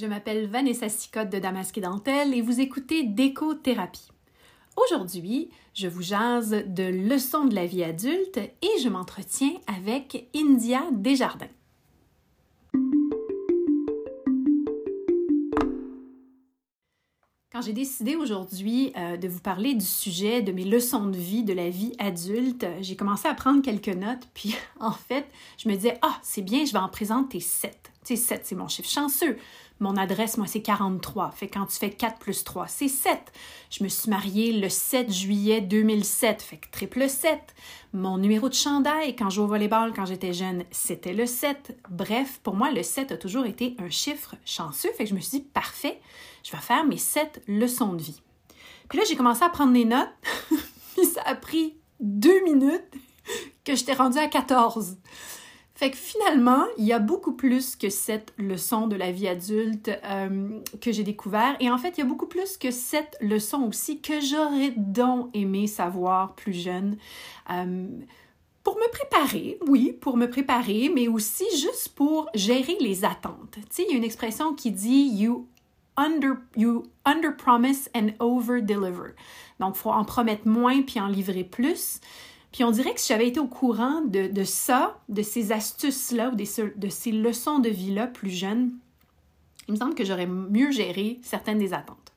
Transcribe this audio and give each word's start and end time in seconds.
Je 0.00 0.06
m'appelle 0.06 0.46
Vanessa 0.46 0.88
Sicotte 0.88 1.28
de 1.28 1.38
Damasque 1.38 1.78
Dentelle 1.78 2.32
et 2.32 2.40
vous 2.40 2.58
écoutez 2.58 3.02
Déco-thérapie. 3.02 4.08
Aujourd'hui, 4.78 5.50
je 5.74 5.88
vous 5.88 6.00
jase 6.00 6.64
de 6.66 6.84
leçons 6.84 7.44
de 7.44 7.54
la 7.54 7.66
vie 7.66 7.84
adulte 7.84 8.38
et 8.38 8.80
je 8.82 8.88
m'entretiens 8.88 9.52
avec 9.66 10.26
India 10.34 10.80
Desjardins. 10.90 11.50
Quand 17.52 17.60
j'ai 17.60 17.74
décidé 17.74 18.16
aujourd'hui 18.16 18.94
euh, 18.96 19.18
de 19.18 19.28
vous 19.28 19.40
parler 19.40 19.74
du 19.74 19.84
sujet 19.84 20.40
de 20.40 20.50
mes 20.50 20.64
leçons 20.64 21.08
de 21.08 21.18
vie, 21.18 21.42
de 21.42 21.52
la 21.52 21.68
vie 21.68 21.92
adulte, 21.98 22.64
j'ai 22.80 22.96
commencé 22.96 23.28
à 23.28 23.34
prendre 23.34 23.60
quelques 23.60 23.88
notes, 23.88 24.28
puis 24.34 24.54
en 24.78 24.92
fait, 24.92 25.26
je 25.58 25.68
me 25.68 25.74
disais, 25.74 25.98
ah, 26.00 26.18
c'est 26.22 26.40
bien, 26.40 26.64
je 26.64 26.72
vais 26.72 26.78
en 26.78 26.88
présenter 26.88 27.40
sept. 27.40 27.92
Tu 28.02 28.16
sais, 28.16 28.22
sept, 28.22 28.46
c'est 28.46 28.54
mon 28.54 28.68
chiffre 28.68 28.88
chanceux. 28.88 29.36
Mon 29.80 29.96
adresse, 29.96 30.36
moi, 30.36 30.46
c'est 30.46 30.60
43. 30.60 31.30
Fait 31.30 31.48
quand 31.48 31.64
tu 31.64 31.78
fais 31.78 31.90
4 31.90 32.18
plus 32.18 32.44
3, 32.44 32.68
c'est 32.68 32.88
7. 32.88 33.32
Je 33.70 33.82
me 33.82 33.88
suis 33.88 34.10
mariée 34.10 34.52
le 34.52 34.68
7 34.68 35.10
juillet 35.10 35.62
2007. 35.62 36.42
Fait 36.42 36.58
que 36.58 36.70
triple 36.70 37.08
7. 37.08 37.38
Mon 37.94 38.18
numéro 38.18 38.50
de 38.50 38.54
chandail 38.54 39.16
quand 39.16 39.30
je 39.30 39.36
jouais 39.36 39.44
au 39.44 39.48
volleyball 39.48 39.94
quand 39.94 40.04
j'étais 40.04 40.34
jeune, 40.34 40.64
c'était 40.70 41.14
le 41.14 41.24
7. 41.24 41.78
Bref, 41.88 42.40
pour 42.42 42.56
moi, 42.56 42.70
le 42.70 42.82
7 42.82 43.12
a 43.12 43.16
toujours 43.16 43.46
été 43.46 43.74
un 43.78 43.88
chiffre 43.88 44.36
chanceux. 44.44 44.90
Fait 44.92 45.04
que 45.04 45.10
je 45.10 45.14
me 45.14 45.20
suis 45.20 45.38
dit, 45.38 45.44
parfait, 45.44 45.98
je 46.44 46.52
vais 46.52 46.58
faire 46.58 46.84
mes 46.84 46.98
7 46.98 47.42
leçons 47.48 47.94
de 47.94 48.02
vie. 48.02 48.20
Puis 48.90 48.98
là, 48.98 49.04
j'ai 49.08 49.16
commencé 49.16 49.42
à 49.42 49.48
prendre 49.48 49.72
des 49.72 49.86
notes. 49.86 50.10
Puis 50.94 51.06
ça 51.06 51.22
a 51.24 51.34
pris 51.34 51.74
deux 52.00 52.42
minutes 52.44 52.92
que 53.64 53.74
j'étais 53.74 53.94
rendue 53.94 54.18
à 54.18 54.28
14. 54.28 54.98
Fait 55.80 55.90
que 55.90 55.96
finalement, 55.96 56.66
il 56.76 56.84
y 56.84 56.92
a 56.92 56.98
beaucoup 56.98 57.32
plus 57.32 57.74
que 57.74 57.88
cette 57.88 58.34
leçon 58.36 58.86
de 58.86 58.96
la 58.96 59.12
vie 59.12 59.26
adulte 59.26 59.90
euh, 60.04 60.60
que 60.78 60.92
j'ai 60.92 61.04
découvert. 61.04 61.56
Et 61.58 61.70
en 61.70 61.78
fait, 61.78 61.96
il 61.96 62.00
y 62.00 62.02
a 62.02 62.06
beaucoup 62.06 62.26
plus 62.26 62.58
que 62.58 62.70
cette 62.70 63.16
leçon 63.22 63.62
aussi 63.62 64.02
que 64.02 64.20
j'aurais 64.20 64.74
donc 64.76 65.30
aimé 65.32 65.66
savoir 65.66 66.34
plus 66.34 66.52
jeune. 66.52 66.98
Euh, 67.48 67.86
pour 68.62 68.76
me 68.76 68.90
préparer, 68.90 69.58
oui, 69.68 69.96
pour 69.98 70.18
me 70.18 70.28
préparer, 70.28 70.90
mais 70.94 71.08
aussi 71.08 71.46
juste 71.56 71.94
pour 71.94 72.28
gérer 72.34 72.76
les 72.80 73.06
attentes. 73.06 73.54
Tu 73.54 73.60
sais, 73.70 73.84
il 73.88 73.92
y 73.92 73.94
a 73.94 73.96
une 73.96 74.04
expression 74.04 74.52
qui 74.52 74.72
dit 74.72 75.08
You 75.14 75.48
under, 75.96 76.34
you 76.58 76.82
under 77.06 77.34
promise 77.34 77.88
and 77.96 78.08
over 78.18 78.60
deliver. 78.60 79.14
Donc, 79.60 79.76
faut 79.76 79.92
en 79.92 80.04
promettre 80.04 80.46
moins 80.46 80.82
puis 80.82 81.00
en 81.00 81.08
livrer 81.08 81.44
plus. 81.44 82.00
Puis 82.52 82.64
on 82.64 82.70
dirait 82.70 82.94
que 82.94 83.00
si 83.00 83.08
j'avais 83.08 83.28
été 83.28 83.38
au 83.38 83.46
courant 83.46 84.02
de, 84.02 84.44
ça, 84.44 84.98
de 85.08 85.22
ces 85.22 85.52
astuces-là 85.52 86.30
ou 86.30 86.34
de 86.34 86.88
ces 86.88 87.12
leçons 87.12 87.60
de 87.60 87.68
vie-là 87.68 88.06
plus 88.06 88.30
jeune, 88.30 88.72
il 89.68 89.74
me 89.74 89.78
semble 89.78 89.94
que 89.94 90.04
j'aurais 90.04 90.26
mieux 90.26 90.72
géré 90.72 91.20
certaines 91.22 91.58
des 91.58 91.72
attentes. 91.72 92.12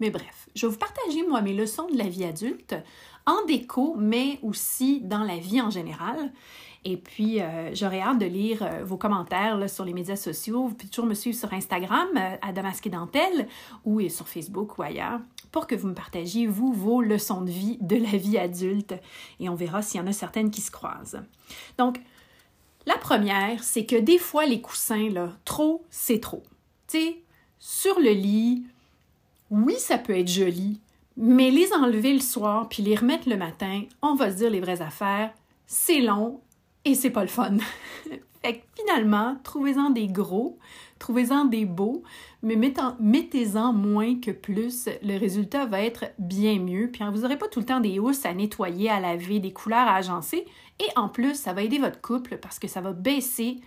Mais 0.00 0.10
bref, 0.10 0.48
je 0.54 0.66
vais 0.66 0.72
vous 0.72 0.78
partager, 0.78 1.26
moi, 1.26 1.40
mes 1.40 1.54
leçons 1.54 1.86
de 1.86 1.96
la 1.96 2.08
vie 2.08 2.24
adulte 2.24 2.74
en 3.26 3.44
déco, 3.46 3.94
mais 3.96 4.38
aussi 4.42 5.00
dans 5.00 5.22
la 5.22 5.38
vie 5.38 5.60
en 5.60 5.70
général. 5.70 6.32
Et 6.84 6.96
puis, 6.96 7.40
euh, 7.40 7.74
j'aurais 7.74 8.00
hâte 8.00 8.18
de 8.18 8.26
lire 8.26 8.62
euh, 8.62 8.84
vos 8.84 8.96
commentaires 8.96 9.68
sur 9.68 9.84
les 9.84 9.92
médias 9.92 10.16
sociaux. 10.16 10.68
Vous 10.68 10.74
pouvez 10.74 10.90
toujours 10.90 11.06
me 11.06 11.14
suivre 11.14 11.36
sur 11.36 11.52
Instagram, 11.52 12.08
euh, 12.16 12.36
à 12.42 12.52
Damasque 12.52 12.88
Dentelle, 12.88 13.48
ou 13.84 14.00
sur 14.08 14.28
Facebook 14.28 14.78
ou 14.78 14.82
ailleurs, 14.82 15.20
pour 15.56 15.66
que 15.66 15.74
vous 15.74 15.88
me 15.88 15.94
partagiez, 15.94 16.46
vous, 16.46 16.70
vos 16.70 17.00
leçons 17.00 17.40
de 17.40 17.50
vie 17.50 17.78
de 17.80 17.96
la 17.96 18.18
vie 18.18 18.36
adulte. 18.36 18.94
Et 19.40 19.48
on 19.48 19.54
verra 19.54 19.80
s'il 19.80 19.98
y 19.98 20.04
en 20.04 20.06
a 20.06 20.12
certaines 20.12 20.50
qui 20.50 20.60
se 20.60 20.70
croisent. 20.70 21.22
Donc, 21.78 21.98
la 22.84 22.98
première, 22.98 23.64
c'est 23.64 23.86
que 23.86 23.96
des 23.96 24.18
fois, 24.18 24.44
les 24.44 24.60
coussins, 24.60 25.08
là, 25.08 25.32
trop, 25.46 25.82
c'est 25.88 26.20
trop. 26.20 26.42
Tu 26.88 26.98
sais, 26.98 27.16
sur 27.58 27.98
le 27.98 28.10
lit, 28.10 28.66
oui, 29.50 29.76
ça 29.78 29.96
peut 29.96 30.18
être 30.18 30.28
joli, 30.28 30.78
mais 31.16 31.50
les 31.50 31.72
enlever 31.72 32.12
le 32.12 32.20
soir 32.20 32.68
puis 32.68 32.82
les 32.82 32.94
remettre 32.94 33.26
le 33.26 33.38
matin, 33.38 33.84
on 34.02 34.14
va 34.14 34.30
se 34.30 34.36
dire 34.36 34.50
les 34.50 34.60
vraies 34.60 34.82
affaires, 34.82 35.32
c'est 35.66 36.02
long 36.02 36.42
et 36.84 36.94
c'est 36.94 37.08
pas 37.08 37.22
le 37.22 37.28
fun. 37.28 37.56
fait 38.42 38.58
que 38.58 38.64
finalement, 38.78 39.38
trouvez-en 39.42 39.88
des 39.88 40.08
gros, 40.08 40.58
trouvez-en 40.98 41.44
des 41.44 41.64
beaux, 41.64 42.02
mais 42.42 42.56
mettez-en 42.56 43.72
moins 43.72 44.20
que 44.20 44.30
plus. 44.30 44.88
Le 45.02 45.18
résultat 45.18 45.66
va 45.66 45.82
être 45.82 46.06
bien 46.18 46.58
mieux. 46.58 46.90
Puis 46.90 47.04
vous 47.12 47.20
n'aurez 47.20 47.38
pas 47.38 47.48
tout 47.48 47.60
le 47.60 47.66
temps 47.66 47.80
des 47.80 47.98
housses 47.98 48.24
à 48.24 48.34
nettoyer, 48.34 48.90
à 48.90 49.00
laver, 49.00 49.40
des 49.40 49.52
couleurs 49.52 49.86
à 49.88 49.96
agencer. 49.96 50.46
Et 50.78 50.88
en 50.96 51.08
plus, 51.08 51.34
ça 51.34 51.52
va 51.52 51.62
aider 51.62 51.78
votre 51.78 52.00
couple 52.00 52.38
parce 52.38 52.58
que 52.58 52.68
ça 52.68 52.80
va 52.80 52.92
baisser 52.92 53.60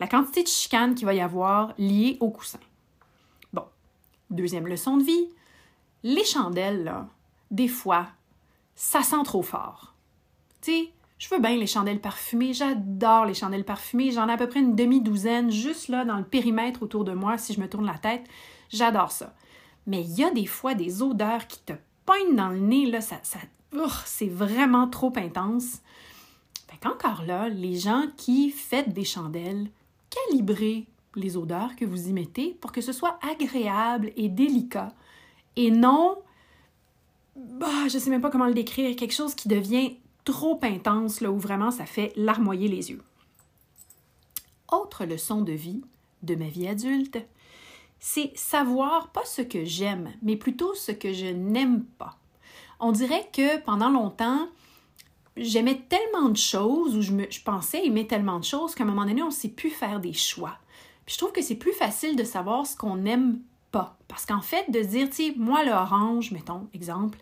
la 0.00 0.06
quantité 0.06 0.42
de 0.42 0.48
chicane 0.48 0.94
qu'il 0.94 1.06
va 1.06 1.14
y 1.14 1.20
avoir 1.20 1.74
liée 1.78 2.16
au 2.20 2.30
coussin. 2.30 2.60
Bon, 3.52 3.64
deuxième 4.30 4.66
leçon 4.66 4.96
de 4.96 5.04
vie. 5.04 5.28
Les 6.02 6.24
chandelles, 6.24 6.92
des 7.50 7.68
fois, 7.68 8.08
ça 8.74 9.02
sent 9.02 9.22
trop 9.24 9.42
fort. 9.42 9.94
Tu 10.60 10.88
je 11.18 11.28
veux 11.28 11.40
bien 11.40 11.56
les 11.56 11.66
chandelles 11.66 12.00
parfumées, 12.00 12.52
j'adore 12.52 13.24
les 13.24 13.34
chandelles 13.34 13.64
parfumées, 13.64 14.10
j'en 14.10 14.28
ai 14.28 14.32
à 14.32 14.36
peu 14.36 14.48
près 14.48 14.60
une 14.60 14.74
demi-douzaine 14.74 15.50
juste 15.50 15.88
là 15.88 16.04
dans 16.04 16.16
le 16.16 16.24
périmètre 16.24 16.82
autour 16.82 17.04
de 17.04 17.12
moi 17.12 17.38
si 17.38 17.54
je 17.54 17.60
me 17.60 17.68
tourne 17.68 17.86
la 17.86 17.98
tête, 17.98 18.24
j'adore 18.70 19.10
ça. 19.10 19.34
Mais 19.86 20.02
il 20.02 20.14
y 20.14 20.24
a 20.24 20.30
des 20.30 20.46
fois 20.46 20.74
des 20.74 21.02
odeurs 21.02 21.46
qui 21.46 21.60
te 21.60 21.74
poignent 22.06 22.36
dans 22.36 22.48
le 22.48 22.58
nez, 22.58 22.86
là, 22.86 23.00
ça, 23.00 23.16
c'est 24.04 24.28
vraiment 24.28 24.88
trop 24.88 25.12
intense. 25.16 25.80
Fait 26.68 26.78
qu'encore 26.80 27.22
là, 27.26 27.48
les 27.48 27.76
gens 27.76 28.04
qui 28.16 28.50
fêtent 28.50 28.92
des 28.92 29.04
chandelles, 29.04 29.68
calibrez 30.10 30.86
les 31.16 31.36
odeurs 31.36 31.76
que 31.76 31.84
vous 31.84 32.08
y 32.08 32.12
mettez 32.12 32.56
pour 32.60 32.72
que 32.72 32.80
ce 32.80 32.92
soit 32.92 33.18
agréable 33.22 34.12
et 34.16 34.28
délicat 34.28 34.94
et 35.56 35.70
non, 35.70 36.18
bah, 37.36 37.88
je 37.88 37.98
sais 37.98 38.10
même 38.10 38.20
pas 38.20 38.30
comment 38.30 38.46
le 38.46 38.54
décrire, 38.54 38.94
quelque 38.96 39.14
chose 39.14 39.34
qui 39.34 39.48
devient 39.48 39.96
trop 40.24 40.58
intense, 40.62 41.20
là 41.20 41.30
où 41.30 41.38
vraiment 41.38 41.70
ça 41.70 41.86
fait 41.86 42.12
larmoyer 42.16 42.68
les 42.68 42.90
yeux. 42.90 43.02
Autre 44.72 45.04
leçon 45.04 45.42
de 45.42 45.52
vie 45.52 45.82
de 46.22 46.34
ma 46.34 46.46
vie 46.46 46.66
adulte, 46.66 47.18
c'est 48.00 48.32
savoir 48.34 49.08
pas 49.08 49.24
ce 49.24 49.42
que 49.42 49.64
j'aime, 49.64 50.12
mais 50.22 50.36
plutôt 50.36 50.74
ce 50.74 50.92
que 50.92 51.12
je 51.12 51.26
n'aime 51.26 51.84
pas. 51.84 52.16
On 52.80 52.92
dirait 52.92 53.28
que 53.32 53.60
pendant 53.60 53.90
longtemps, 53.90 54.48
j'aimais 55.36 55.80
tellement 55.88 56.28
de 56.28 56.36
choses 56.36 56.96
ou 56.96 57.02
je, 57.02 57.12
me, 57.12 57.30
je 57.30 57.42
pensais 57.42 57.84
aimer 57.86 58.06
tellement 58.06 58.38
de 58.38 58.44
choses 58.44 58.74
qu'à 58.74 58.84
un 58.84 58.86
moment 58.86 59.04
donné, 59.04 59.22
on 59.22 59.26
ne 59.26 59.32
sait 59.32 59.48
plus 59.48 59.70
faire 59.70 60.00
des 60.00 60.12
choix. 60.12 60.58
Puis 61.06 61.14
je 61.14 61.18
trouve 61.18 61.32
que 61.32 61.42
c'est 61.42 61.54
plus 61.54 61.72
facile 61.72 62.16
de 62.16 62.24
savoir 62.24 62.66
ce 62.66 62.76
qu'on 62.76 62.96
n'aime 62.96 63.40
pas. 63.70 63.96
Parce 64.08 64.26
qu'en 64.26 64.40
fait, 64.40 64.70
de 64.70 64.80
dire, 64.80 65.08
tu 65.08 65.16
sais, 65.16 65.34
moi, 65.36 65.64
l'orange, 65.64 66.30
mettons, 66.30 66.68
exemple, 66.72 67.18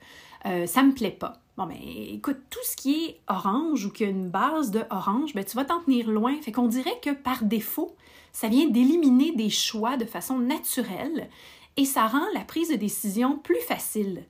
euh, 0.46 0.66
ça 0.66 0.82
me 0.82 0.92
plaît 0.92 1.10
pas. 1.10 1.41
Bon, 1.56 1.66
mais 1.66 2.14
écoute, 2.14 2.38
tout 2.48 2.64
ce 2.64 2.76
qui 2.76 3.04
est 3.04 3.20
orange 3.28 3.84
ou 3.84 3.90
qui 3.90 4.04
a 4.04 4.08
une 4.08 4.30
base 4.30 4.70
de 4.70 4.82
orange, 4.90 5.34
ben, 5.34 5.44
tu 5.44 5.56
vas 5.56 5.66
t'en 5.66 5.80
tenir 5.80 6.08
loin. 6.08 6.40
Fait 6.40 6.52
qu'on 6.52 6.66
dirait 6.66 6.98
que 7.02 7.10
par 7.10 7.44
défaut, 7.44 7.94
ça 8.32 8.48
vient 8.48 8.68
d'éliminer 8.68 9.32
des 9.32 9.50
choix 9.50 9.98
de 9.98 10.06
façon 10.06 10.38
naturelle 10.38 11.28
et 11.76 11.84
ça 11.84 12.06
rend 12.06 12.26
la 12.32 12.40
prise 12.40 12.70
de 12.70 12.76
décision 12.76 13.38
plus 13.38 13.60
facile. 13.60 14.24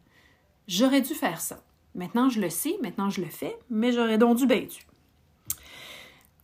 J'aurais 0.66 1.00
dû 1.00 1.15
faire 1.15 1.41
ça. 1.41 1.62
Maintenant, 1.94 2.28
je 2.28 2.41
le 2.41 2.50
sais, 2.50 2.77
maintenant, 2.83 3.10
je 3.10 3.21
le 3.21 3.28
fais, 3.28 3.56
mais 3.71 3.93
j'aurais 3.93 4.19
donc 4.19 4.39
dû 4.39 4.47
bien 4.47 4.62
dû. 4.62 4.81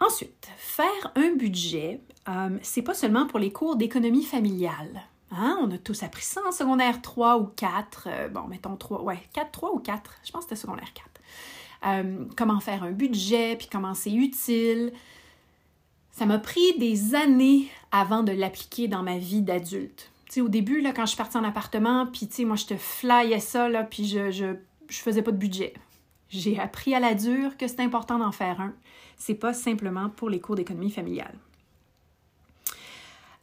Ensuite, 0.00 0.49
faire 0.56 1.12
un 1.16 1.34
budget, 1.34 2.00
euh, 2.28 2.56
c'est 2.62 2.83
pas 2.83 2.95
seulement 2.95 3.27
pour 3.27 3.41
les 3.41 3.50
cours 3.50 3.77
d'économie 3.77 4.25
familiale. 4.25 5.03
Hein? 5.31 5.59
On 5.62 5.71
a 5.71 5.78
tous 5.78 6.03
appris 6.03 6.25
ça 6.25 6.41
en 6.47 6.53
secondaire 6.53 7.03
3 7.03 7.39
ou 7.39 7.47
4. 7.47 8.05
Euh, 8.06 8.28
bon, 8.28 8.43
mettons 8.49 8.77
3, 8.77 9.03
ouais, 9.03 9.19
4, 9.33 9.50
3 9.50 9.75
ou 9.75 9.78
4. 9.78 10.15
Je 10.25 10.33
pense 10.33 10.44
que 10.44 10.50
c'était 10.50 10.61
secondaire 10.61 10.93
4. 10.94 11.06
Euh, 11.86 12.25
comment 12.36 12.60
faire 12.60 12.83
un 12.83 12.92
budget, 12.92 13.57
puis 13.57 13.69
comment 13.71 13.95
c'est 13.95 14.13
utile. 14.13 14.92
Ça 16.13 16.27
m'a 16.27 16.39
pris 16.39 16.77
des 16.78 17.15
années 17.15 17.69
avant 17.92 18.22
de 18.22 18.33
l'appliquer 18.33 18.89
dans 18.89 19.03
ma 19.03 19.19
vie 19.19 19.42
d'adulte. 19.42 20.10
Tu 20.27 20.34
sais, 20.34 20.41
au 20.41 20.48
début, 20.48 20.80
là, 20.80 20.92
quand 20.92 21.03
je 21.03 21.10
suis 21.10 21.16
partie 21.16 21.36
en 21.36 21.45
appartement, 21.45 22.07
puis 22.07 22.28
moi, 22.45 22.57
je 22.57 22.66
te 22.66 22.77
flyais 22.77 23.41
ça, 23.41 23.69
puis 23.84 24.07
je, 24.07 24.31
je, 24.31 24.57
je 24.89 24.98
faisais 24.98 25.22
pas 25.22 25.31
de 25.31 25.36
budget. 25.36 25.74
J'ai 26.28 26.59
appris 26.59 26.95
à 26.95 27.01
la 27.01 27.15
dure 27.15 27.57
que 27.57 27.66
c'est 27.66 27.81
important 27.81 28.19
d'en 28.19 28.33
faire 28.33 28.60
un. 28.60 28.74
C'est 29.16 29.34
pas 29.34 29.54
simplement 29.54 30.10
pour 30.10 30.28
les 30.28 30.41
cours 30.41 30.57
d'économie 30.57 30.91
familiale. 30.91 31.34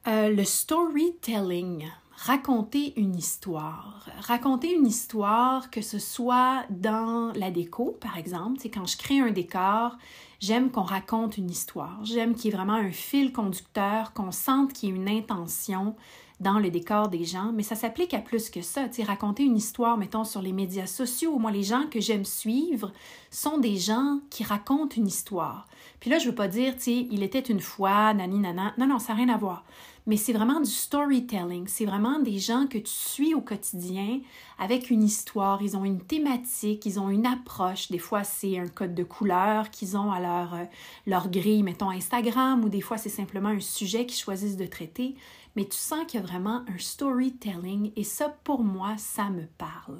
Euh, 0.08 0.30
le 0.30 0.44
storytelling, 0.44 1.88
raconter 2.16 2.94
une 2.96 3.16
histoire. 3.16 4.06
Raconter 4.20 4.72
une 4.72 4.86
histoire, 4.86 5.72
que 5.72 5.82
ce 5.82 5.98
soit 5.98 6.64
dans 6.70 7.34
la 7.34 7.50
déco, 7.50 7.98
par 8.00 8.16
exemple. 8.16 8.60
C'est 8.62 8.70
quand 8.70 8.86
je 8.86 8.98
crée 8.98 9.20
un 9.20 9.32
décor, 9.32 9.98
j'aime 10.40 10.70
qu'on 10.70 10.84
raconte 10.84 11.40
une 11.40 11.50
histoire. 11.50 11.98
J'aime 12.04 12.36
qu'il 12.36 12.52
y 12.52 12.54
ait 12.54 12.58
vraiment 12.58 12.74
un 12.74 12.92
fil 12.92 13.34
conducteur, 13.34 14.14
qu'on 14.14 14.32
sente 14.32 14.74
qu'il 14.74 14.90
y 14.90 14.92
ait 14.92 14.96
une 14.96 15.10
intention 15.10 15.96
dans 16.40 16.60
le 16.60 16.70
décor 16.70 17.08
des 17.08 17.24
gens, 17.24 17.52
mais 17.54 17.64
ça 17.64 17.76
s'applique 17.76 18.14
à 18.14 18.20
plus 18.20 18.50
que 18.50 18.62
ça. 18.62 18.88
Raconter 19.08 19.44
une 19.44 19.56
histoire, 19.56 19.98
mettons, 19.98 20.24
sur 20.24 20.42
les 20.42 20.52
médias 20.52 20.88
sociaux. 20.88 21.40
Moi, 21.40 21.52
les 21.52 21.64
gens 21.64 21.86
que 21.90 22.02
j'aime 22.02 22.26
suivre 22.26 22.92
sont 23.32 23.58
des 23.58 23.78
gens 23.78 24.20
qui 24.30 24.44
racontent 24.44 24.96
une 24.98 25.08
histoire. 25.08 25.68
Puis 26.00 26.10
là, 26.10 26.20
je 26.20 26.28
veux 26.28 26.36
pas 26.36 26.48
dire, 26.48 26.76
tu 26.78 26.92
il 26.92 27.24
était 27.24 27.40
une 27.40 27.62
fois, 27.62 28.14
nani, 28.14 28.40
nana. 28.40 28.74
Non, 28.78 28.88
non, 28.88 29.00
ça 29.00 29.14
n'a 29.14 29.20
rien 29.20 29.30
à 29.30 29.38
voir. 29.38 29.64
Mais 30.08 30.18
c'est 30.18 30.34
vraiment 30.34 30.60
du 30.60 30.70
storytelling. 30.70 31.68
C'est 31.68 31.86
vraiment 31.86 32.20
des 32.20 32.38
gens 32.38 32.68
que 32.68 32.78
tu 32.78 32.92
suis 32.92 33.34
au 33.34 33.42
quotidien 33.42 34.20
avec 34.60 34.92
une 34.92 35.04
histoire. 35.04 35.62
Ils 35.64 35.76
ont 35.76 35.84
une 35.84 36.02
thématique, 36.02 36.86
ils 36.86 37.00
ont 37.00 37.10
une 37.10 37.26
approche. 37.26 37.90
Des 37.90 37.98
fois, 37.98 38.24
c'est 38.24 38.60
un 38.60 38.68
code 38.68 38.94
de 38.94 39.04
couleur 39.04 39.72
qu'ils 39.72 39.98
ont 39.98 40.12
à 40.12 40.20
leur, 40.20 40.54
euh, 40.54 40.66
leur 41.08 41.30
grille, 41.30 41.64
mettons 41.64 41.90
Instagram, 41.90 42.64
ou 42.64 42.70
des 42.70 42.82
fois, 42.82 42.98
c'est 42.98 43.10
simplement 43.10 43.50
un 43.50 43.60
sujet 43.60 44.06
qu'ils 44.06 44.20
choisissent 44.20 44.58
de 44.58 44.68
traiter. 44.68 45.16
Mais 45.56 45.66
tu 45.66 45.78
sens 45.78 46.06
qu'il 46.08 46.20
y 46.20 46.24
a 46.24 46.26
vraiment 46.26 46.64
un 46.68 46.78
storytelling 46.78 47.92
et 47.96 48.04
ça, 48.04 48.30
pour 48.44 48.64
moi, 48.64 48.96
ça 48.98 49.30
me 49.30 49.46
parle. 49.58 50.00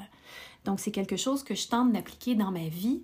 Donc, 0.66 0.80
c'est 0.80 0.92
quelque 0.92 1.18
chose 1.18 1.44
que 1.44 1.56
je 1.56 1.68
tente 1.68 1.92
d'appliquer 1.94 2.36
dans 2.36 2.52
ma 2.52 2.68
vie, 2.68 3.02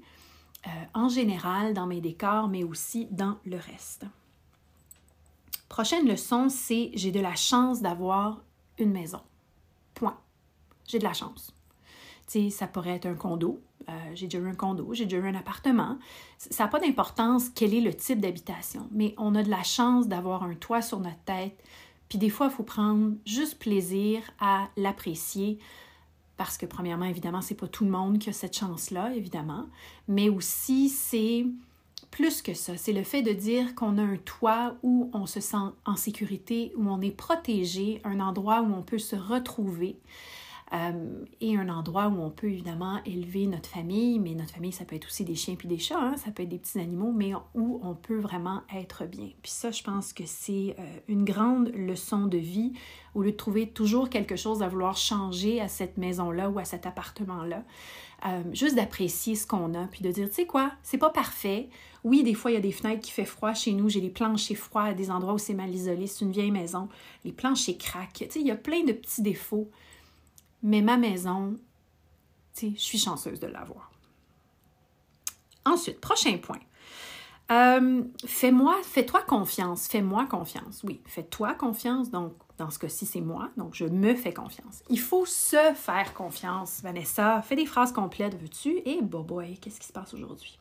euh, 0.67 0.69
en 0.93 1.09
général, 1.09 1.73
dans 1.73 1.87
mes 1.87 2.01
décors, 2.01 2.47
mais 2.47 2.63
aussi 2.63 3.07
dans 3.09 3.37
le 3.45 3.57
reste. 3.57 4.05
Prochaine 5.71 6.05
leçon, 6.05 6.49
c'est 6.49 6.91
j'ai 6.95 7.13
de 7.13 7.21
la 7.21 7.33
chance 7.33 7.81
d'avoir 7.81 8.41
une 8.77 8.91
maison. 8.91 9.21
Point. 9.93 10.17
J'ai 10.85 10.99
de 10.99 11.05
la 11.05 11.13
chance. 11.13 11.53
Tu 12.27 12.43
sais, 12.43 12.49
ça 12.49 12.67
pourrait 12.67 12.97
être 12.97 13.05
un 13.05 13.13
condo. 13.13 13.61
Euh, 13.87 13.93
j'ai 14.13 14.27
déjà 14.27 14.43
eu 14.43 14.49
un 14.49 14.53
condo, 14.53 14.93
j'ai 14.93 15.05
déjà 15.05 15.25
eu 15.25 15.29
un 15.29 15.33
appartement. 15.33 15.97
Ça 16.37 16.65
n'a 16.65 16.69
pas 16.69 16.81
d'importance 16.81 17.47
quel 17.55 17.73
est 17.73 17.79
le 17.79 17.93
type 17.93 18.19
d'habitation, 18.19 18.89
mais 18.91 19.15
on 19.17 19.33
a 19.33 19.43
de 19.43 19.49
la 19.49 19.63
chance 19.63 20.09
d'avoir 20.09 20.43
un 20.43 20.55
toit 20.55 20.81
sur 20.81 20.99
notre 20.99 21.23
tête. 21.23 21.57
Puis 22.09 22.17
des 22.19 22.29
fois, 22.29 22.47
il 22.47 22.51
faut 22.51 22.63
prendre 22.63 23.13
juste 23.25 23.57
plaisir 23.57 24.23
à 24.41 24.67
l'apprécier 24.75 25.57
parce 26.35 26.57
que 26.57 26.65
premièrement, 26.65 27.05
évidemment, 27.05 27.41
c'est 27.41 27.55
pas 27.55 27.69
tout 27.69 27.85
le 27.85 27.91
monde 27.91 28.19
qui 28.19 28.29
a 28.29 28.33
cette 28.33 28.57
chance-là, 28.57 29.15
évidemment, 29.15 29.67
mais 30.09 30.27
aussi 30.27 30.89
c'est 30.89 31.45
plus 32.11 32.41
que 32.41 32.53
ça, 32.53 32.77
c'est 32.77 32.93
le 32.93 33.03
fait 33.03 33.21
de 33.21 33.31
dire 33.31 33.73
qu'on 33.73 33.97
a 33.97 34.03
un 34.03 34.17
toit 34.17 34.75
où 34.83 35.09
on 35.13 35.25
se 35.25 35.39
sent 35.39 35.57
en 35.85 35.95
sécurité, 35.95 36.73
où 36.77 36.87
on 36.89 37.01
est 37.01 37.15
protégé, 37.15 38.01
un 38.03 38.19
endroit 38.19 38.61
où 38.61 38.73
on 38.73 38.83
peut 38.83 38.99
se 38.99 39.15
retrouver. 39.15 39.97
Euh, 40.73 41.25
et 41.41 41.57
un 41.57 41.67
endroit 41.67 42.07
où 42.07 42.21
on 42.21 42.29
peut 42.29 42.47
évidemment 42.47 43.01
élever 43.05 43.45
notre 43.45 43.67
famille, 43.67 44.19
mais 44.19 44.35
notre 44.35 44.51
famille, 44.51 44.71
ça 44.71 44.85
peut 44.85 44.95
être 44.95 45.07
aussi 45.07 45.25
des 45.25 45.35
chiens 45.35 45.55
puis 45.55 45.67
des 45.67 45.77
chats, 45.77 45.99
hein, 45.99 46.15
ça 46.15 46.31
peut 46.31 46.43
être 46.43 46.49
des 46.49 46.59
petits 46.59 46.79
animaux, 46.79 47.11
mais 47.11 47.33
où 47.55 47.81
on 47.83 47.93
peut 47.93 48.19
vraiment 48.19 48.61
être 48.73 49.05
bien. 49.05 49.31
Puis 49.41 49.51
ça, 49.51 49.71
je 49.71 49.83
pense 49.83 50.13
que 50.13 50.23
c'est 50.25 50.75
euh, 50.79 50.99
une 51.09 51.25
grande 51.25 51.73
leçon 51.75 52.25
de 52.25 52.37
vie, 52.37 52.71
au 53.15 53.21
lieu 53.21 53.31
de 53.31 53.37
trouver 53.37 53.67
toujours 53.67 54.09
quelque 54.09 54.37
chose 54.37 54.63
à 54.63 54.69
vouloir 54.69 54.95
changer 54.95 55.59
à 55.59 55.67
cette 55.67 55.97
maison-là 55.97 56.49
ou 56.49 56.57
à 56.57 56.63
cet 56.63 56.85
appartement-là. 56.85 57.65
Euh, 58.27 58.43
juste 58.53 58.75
d'apprécier 58.75 59.35
ce 59.35 59.47
qu'on 59.47 59.73
a, 59.73 59.87
puis 59.87 60.01
de 60.01 60.11
dire, 60.11 60.27
tu 60.27 60.35
sais 60.35 60.45
quoi, 60.45 60.71
c'est 60.83 60.99
pas 60.99 61.09
parfait. 61.09 61.69
Oui, 62.03 62.23
des 62.23 62.35
fois, 62.35 62.51
il 62.51 62.53
y 62.53 62.57
a 62.57 62.61
des 62.61 62.71
fenêtres 62.71 63.01
qui 63.01 63.11
fait 63.11 63.25
froid 63.25 63.53
chez 63.53 63.73
nous, 63.73 63.89
j'ai 63.89 64.01
des 64.01 64.09
planchers 64.09 64.57
froids 64.57 64.83
à 64.83 64.93
des 64.93 65.09
endroits 65.09 65.33
où 65.33 65.37
c'est 65.39 65.55
mal 65.55 65.73
isolé, 65.73 66.05
c'est 66.05 66.23
une 66.23 66.31
vieille 66.31 66.51
maison, 66.51 66.87
les 67.25 67.31
planchers 67.31 67.77
craquent, 67.77 68.13
tu 68.13 68.29
sais, 68.29 68.39
il 68.39 68.47
y 68.47 68.51
a 68.51 68.55
plein 68.55 68.83
de 68.83 68.93
petits 68.93 69.23
défauts. 69.23 69.69
Mais 70.61 70.81
ma 70.81 70.97
maison, 70.97 71.55
tu 72.53 72.67
sais, 72.67 72.73
je 72.75 72.81
suis 72.81 72.99
chanceuse 72.99 73.39
de 73.39 73.47
l'avoir. 73.47 73.91
Ensuite, 75.65 75.99
prochain 75.99 76.37
point. 76.37 76.59
Euh, 77.51 78.03
fais-moi, 78.25 78.77
fais-toi 78.83 79.23
confiance, 79.23 79.87
fais-moi 79.87 80.25
confiance. 80.27 80.81
Oui, 80.83 81.01
fais-toi 81.05 81.53
confiance. 81.55 82.09
Donc, 82.09 82.33
dans 82.61 82.69
ce 82.69 82.79
cas-ci, 82.79 83.05
c'est 83.05 83.21
moi. 83.21 83.49
Donc, 83.57 83.73
je 83.73 83.85
me 83.85 84.13
fais 84.15 84.33
confiance. 84.33 84.83
Il 84.89 84.99
faut 84.99 85.25
se 85.25 85.73
faire 85.75 86.13
confiance. 86.13 86.81
Vanessa, 86.83 87.41
fais 87.41 87.55
des 87.55 87.65
phrases 87.65 87.91
complètes, 87.91 88.39
veux-tu? 88.39 88.77
Et 88.85 88.99
eh, 88.99 89.01
boy, 89.01 89.57
qu'est-ce 89.59 89.79
qui 89.79 89.87
se 89.87 89.93
passe 89.93 90.13
aujourd'hui? 90.13 90.59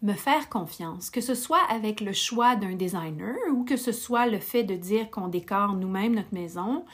Me 0.00 0.14
faire 0.14 0.48
confiance, 0.48 1.10
que 1.10 1.20
ce 1.20 1.34
soit 1.34 1.62
avec 1.70 2.00
le 2.00 2.12
choix 2.12 2.56
d'un 2.56 2.74
designer 2.74 3.36
ou 3.52 3.64
que 3.64 3.76
ce 3.76 3.92
soit 3.92 4.26
le 4.26 4.40
fait 4.40 4.64
de 4.64 4.74
dire 4.74 5.10
qu'on 5.10 5.28
décore 5.28 5.74
nous-mêmes 5.74 6.16
notre 6.16 6.34
maison, 6.34 6.84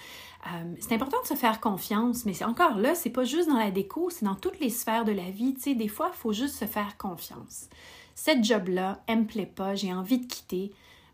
euh, 0.47 0.75
c'est 0.81 0.93
important 0.93 1.23
de 1.23 1.27
se 1.27 1.35
faire 1.35 1.61
confiance, 1.61 2.27
mais 2.27 2.43
encore 2.45 2.77
là, 2.77 2.95
c'est 2.95 3.11
pas 3.11 3.25
juste 3.25 3.49
dans 3.49 3.57
la 3.57 3.71
déco, 3.71 4.11
c'est 4.11 4.25
dans 4.25 4.35
toutes 4.35 4.61
les 4.61 4.69
sphères 4.69 5.05
de 5.05 5.13
la 5.13 5.31
vie. 5.31 5.55
Tu 5.55 5.61
sais, 5.61 5.75
des 5.75 5.89
fois, 5.89 6.11
il 6.13 6.19
faut 6.19 6.33
juste 6.33 6.57
se 6.57 6.67
faire 6.67 6.99
confiance. 6.99 7.69
Cette 8.15 8.45
job-là, 8.45 9.01
elle 9.07 9.21
me 9.21 9.27
plaît 9.27 9.47
pas, 9.47 9.75
j'ai 9.75 9.93
envie 9.93 10.19
de 10.19 10.27
quitter. 10.27 10.73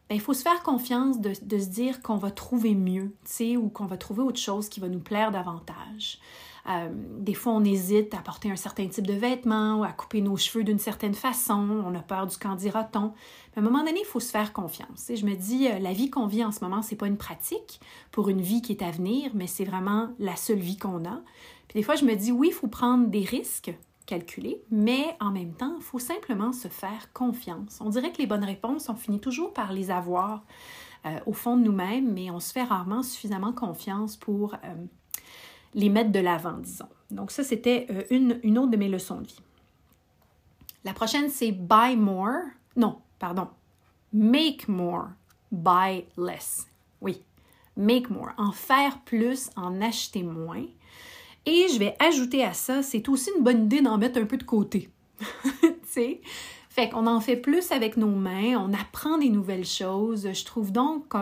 Ben, 0.08 0.16
il 0.16 0.20
faut 0.20 0.34
se 0.34 0.42
faire 0.42 0.62
confiance 0.62 1.20
de, 1.20 1.32
de 1.42 1.58
se 1.58 1.66
dire 1.66 2.02
qu'on 2.02 2.16
va 2.16 2.30
trouver 2.30 2.74
mieux, 2.74 3.14
ou 3.56 3.68
qu'on 3.68 3.86
va 3.86 3.96
trouver 3.96 4.22
autre 4.22 4.40
chose 4.40 4.68
qui 4.68 4.80
va 4.80 4.88
nous 4.88 5.00
plaire 5.00 5.32
davantage. 5.32 6.18
Euh, 6.66 6.88
des 7.18 7.34
fois, 7.34 7.52
on 7.52 7.64
hésite 7.64 8.14
à 8.14 8.18
porter 8.18 8.50
un 8.50 8.56
certain 8.56 8.86
type 8.86 9.06
de 9.06 9.12
vêtements 9.12 9.80
ou 9.80 9.84
à 9.84 9.92
couper 9.92 10.22
nos 10.22 10.36
cheveux 10.36 10.64
d'une 10.64 10.78
certaine 10.78 11.14
façon. 11.14 11.82
On 11.86 11.94
a 11.94 12.00
peur 12.00 12.26
du 12.26 12.36
qu'en 12.38 12.54
dira-t-on. 12.54 13.12
à 13.56 13.60
un 13.60 13.60
moment 13.60 13.84
donné, 13.84 14.00
il 14.00 14.06
faut 14.06 14.20
se 14.20 14.30
faire 14.30 14.52
confiance. 14.52 15.10
Et 15.10 15.16
je 15.16 15.26
me 15.26 15.34
dis, 15.34 15.68
euh, 15.68 15.78
la 15.78 15.92
vie 15.92 16.08
qu'on 16.10 16.26
vit 16.26 16.44
en 16.44 16.52
ce 16.52 16.60
moment, 16.60 16.80
c'est 16.80 16.96
pas 16.96 17.06
une 17.06 17.18
pratique 17.18 17.80
pour 18.12 18.28
une 18.28 18.40
vie 18.40 18.62
qui 18.62 18.72
est 18.72 18.82
à 18.82 18.90
venir, 18.90 19.30
mais 19.34 19.46
c'est 19.46 19.64
vraiment 19.64 20.08
la 20.18 20.36
seule 20.36 20.58
vie 20.58 20.78
qu'on 20.78 21.04
a. 21.04 21.20
Puis 21.68 21.80
des 21.80 21.82
fois, 21.82 21.96
je 21.96 22.04
me 22.04 22.14
dis, 22.14 22.32
oui, 22.32 22.48
il 22.48 22.54
faut 22.54 22.68
prendre 22.68 23.08
des 23.08 23.24
risques 23.24 23.74
calculés, 24.06 24.62
mais 24.70 25.16
en 25.20 25.30
même 25.30 25.54
temps, 25.54 25.74
il 25.78 25.82
faut 25.82 25.98
simplement 25.98 26.52
se 26.52 26.68
faire 26.68 27.12
confiance. 27.12 27.78
On 27.80 27.88
dirait 27.88 28.12
que 28.12 28.18
les 28.18 28.26
bonnes 28.26 28.44
réponses, 28.44 28.88
on 28.88 28.94
finit 28.94 29.20
toujours 29.20 29.52
par 29.52 29.72
les 29.72 29.90
avoir 29.90 30.44
euh, 31.06 31.18
au 31.26 31.32
fond 31.32 31.56
de 31.56 31.62
nous-mêmes, 31.62 32.12
mais 32.12 32.30
on 32.30 32.40
se 32.40 32.52
fait 32.52 32.62
rarement 32.64 33.02
suffisamment 33.02 33.52
confiance 33.52 34.16
pour 34.16 34.56
les 35.74 35.88
mettre 35.88 36.12
de 36.12 36.20
l'avant, 36.20 36.58
disons. 36.58 36.88
Donc 37.10 37.30
ça, 37.30 37.44
c'était 37.44 37.86
euh, 37.90 38.04
une, 38.10 38.38
une 38.42 38.58
autre 38.58 38.70
de 38.70 38.76
mes 38.76 38.88
leçons 38.88 39.20
de 39.20 39.26
vie. 39.26 39.40
La 40.84 40.92
prochaine, 40.92 41.28
c'est 41.28 41.52
buy 41.52 41.96
more. 41.96 42.42
Non, 42.76 42.98
pardon. 43.18 43.48
Make 44.12 44.68
more, 44.68 45.08
buy 45.50 46.04
less. 46.16 46.66
Oui, 47.00 47.22
make 47.76 48.10
more. 48.10 48.30
En 48.36 48.52
faire 48.52 49.00
plus, 49.00 49.50
en 49.56 49.80
acheter 49.80 50.22
moins. 50.22 50.66
Et 51.46 51.66
je 51.72 51.78
vais 51.78 51.94
ajouter 51.98 52.42
à 52.42 52.52
ça, 52.52 52.82
c'est 52.82 53.08
aussi 53.08 53.30
une 53.36 53.44
bonne 53.44 53.64
idée 53.64 53.82
d'en 53.82 53.98
mettre 53.98 54.18
un 54.18 54.24
peu 54.24 54.36
de 54.36 54.44
côté. 54.44 54.88
tu 55.60 55.74
sais? 55.86 56.20
Fait 56.70 56.88
qu'on 56.88 57.06
en 57.06 57.20
fait 57.20 57.36
plus 57.36 57.70
avec 57.70 57.96
nos 57.96 58.08
mains, 58.08 58.56
on 58.58 58.72
apprend 58.72 59.18
des 59.18 59.28
nouvelles 59.28 59.66
choses. 59.66 60.28
Je 60.32 60.44
trouve 60.44 60.72
donc 60.72 61.14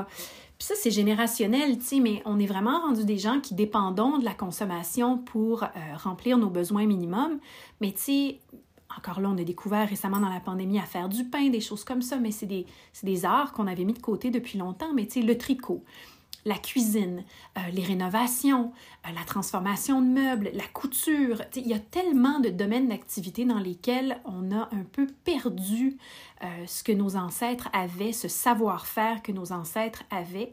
ça, 0.62 0.74
c'est 0.76 0.92
générationnel, 0.92 1.78
tu 1.78 2.00
mais 2.00 2.22
on 2.24 2.38
est 2.38 2.46
vraiment 2.46 2.80
rendu 2.82 3.04
des 3.04 3.18
gens 3.18 3.40
qui 3.40 3.54
dépendons 3.54 4.18
de 4.18 4.24
la 4.24 4.32
consommation 4.32 5.18
pour 5.18 5.64
euh, 5.64 5.68
remplir 5.96 6.38
nos 6.38 6.50
besoins 6.50 6.86
minimums. 6.86 7.40
Mais 7.80 7.90
tu 7.90 8.00
sais, 8.00 8.40
encore 8.96 9.20
là, 9.20 9.28
on 9.30 9.38
a 9.38 9.42
découvert 9.42 9.88
récemment 9.88 10.20
dans 10.20 10.28
la 10.28 10.38
pandémie 10.38 10.78
à 10.78 10.84
faire 10.84 11.08
du 11.08 11.24
pain, 11.24 11.48
des 11.48 11.60
choses 11.60 11.82
comme 11.82 12.00
ça, 12.00 12.18
mais 12.18 12.30
c'est 12.30 12.46
des, 12.46 12.66
des 13.02 13.24
arts 13.24 13.52
qu'on 13.52 13.66
avait 13.66 13.84
mis 13.84 13.94
de 13.94 13.98
côté 13.98 14.30
depuis 14.30 14.56
longtemps. 14.56 14.92
Mais 14.94 15.06
tu 15.06 15.20
sais, 15.20 15.26
le 15.26 15.36
tricot, 15.36 15.82
la 16.44 16.58
cuisine, 16.58 17.24
euh, 17.56 17.60
les 17.72 17.82
rénovations, 17.82 18.72
euh, 19.06 19.12
la 19.14 19.24
transformation 19.24 20.00
de 20.00 20.06
meubles, 20.06 20.50
la 20.54 20.66
couture. 20.66 21.42
Il 21.56 21.66
y 21.66 21.74
a 21.74 21.78
tellement 21.78 22.40
de 22.40 22.48
domaines 22.48 22.88
d'activité 22.88 23.44
dans 23.44 23.58
lesquels 23.58 24.18
on 24.24 24.50
a 24.50 24.68
un 24.72 24.84
peu 24.90 25.06
perdu 25.24 25.96
euh, 26.42 26.46
ce 26.66 26.82
que 26.82 26.92
nos 26.92 27.16
ancêtres 27.16 27.68
avaient, 27.72 28.12
ce 28.12 28.28
savoir-faire 28.28 29.22
que 29.22 29.32
nos 29.32 29.52
ancêtres 29.52 30.02
avaient. 30.10 30.52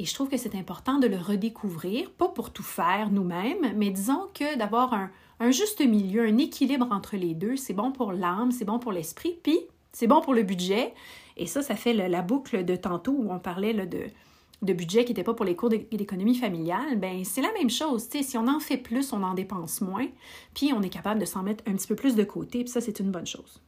Et 0.00 0.04
je 0.04 0.14
trouve 0.14 0.28
que 0.28 0.36
c'est 0.36 0.54
important 0.54 0.98
de 0.98 1.06
le 1.06 1.16
redécouvrir, 1.16 2.10
pas 2.10 2.28
pour 2.28 2.52
tout 2.52 2.62
faire 2.62 3.10
nous-mêmes, 3.10 3.72
mais 3.76 3.90
disons 3.90 4.28
que 4.34 4.56
d'avoir 4.56 4.94
un, 5.40 5.50
juste 5.50 5.80
milieu, 5.80 6.24
un 6.24 6.38
équilibre 6.38 6.86
entre 6.90 7.16
les 7.16 7.34
deux, 7.34 7.56
c'est 7.56 7.74
bon 7.74 7.90
pour 7.90 8.12
l'âme, 8.12 8.52
c'est 8.52 8.64
bon 8.64 8.78
pour 8.78 8.92
l'esprit, 8.92 9.38
puis 9.42 9.58
c'est 9.92 10.06
bon 10.06 10.20
pour 10.20 10.34
le 10.34 10.42
budget. 10.42 10.94
Et 11.36 11.46
ça, 11.46 11.62
ça 11.62 11.74
fait 11.76 11.92
la 11.92 12.22
boucle 12.22 12.64
de 12.64 12.76
tantôt 12.76 13.12
où 13.12 13.32
on 13.32 13.38
parlait 13.38 13.74
de 13.74 14.06
de 14.62 14.72
budget 14.72 15.04
qui 15.04 15.12
n'était 15.12 15.24
pas 15.24 15.34
pour 15.34 15.44
les 15.44 15.54
cours 15.54 15.68
d'économie 15.68 16.34
familiale, 16.34 16.98
ben 16.98 17.24
c'est 17.24 17.42
la 17.42 17.52
même 17.52 17.70
chose. 17.70 18.08
si 18.10 18.36
on 18.36 18.48
en 18.48 18.60
fait 18.60 18.76
plus, 18.76 19.12
on 19.12 19.22
en 19.22 19.34
dépense 19.34 19.80
moins, 19.80 20.06
puis 20.54 20.72
on 20.72 20.82
est 20.82 20.88
capable 20.88 21.20
de 21.20 21.24
s'en 21.24 21.42
mettre 21.42 21.64
un 21.66 21.74
petit 21.74 21.86
peu 21.86 21.94
plus 21.94 22.16
de 22.16 22.24
côté, 22.24 22.60
puis 22.60 22.68
ça, 22.68 22.80
c'est 22.80 22.98
une 23.00 23.10
bonne 23.10 23.26
chose. 23.26 23.60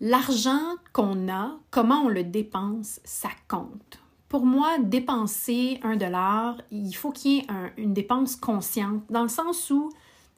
L'argent 0.00 0.74
qu'on 0.92 1.28
a, 1.28 1.58
comment 1.70 2.02
on 2.02 2.08
le 2.08 2.24
dépense, 2.24 3.00
ça 3.04 3.30
compte. 3.48 3.98
Pour 4.28 4.44
moi, 4.44 4.78
dépenser 4.78 5.78
un 5.82 5.96
dollar, 5.96 6.60
il 6.70 6.92
faut 6.92 7.12
qu'il 7.12 7.30
y 7.32 7.38
ait 7.38 7.46
une 7.76 7.94
dépense 7.94 8.36
consciente, 8.36 9.02
dans 9.08 9.22
le 9.22 9.28
sens 9.28 9.70
où 9.70 9.90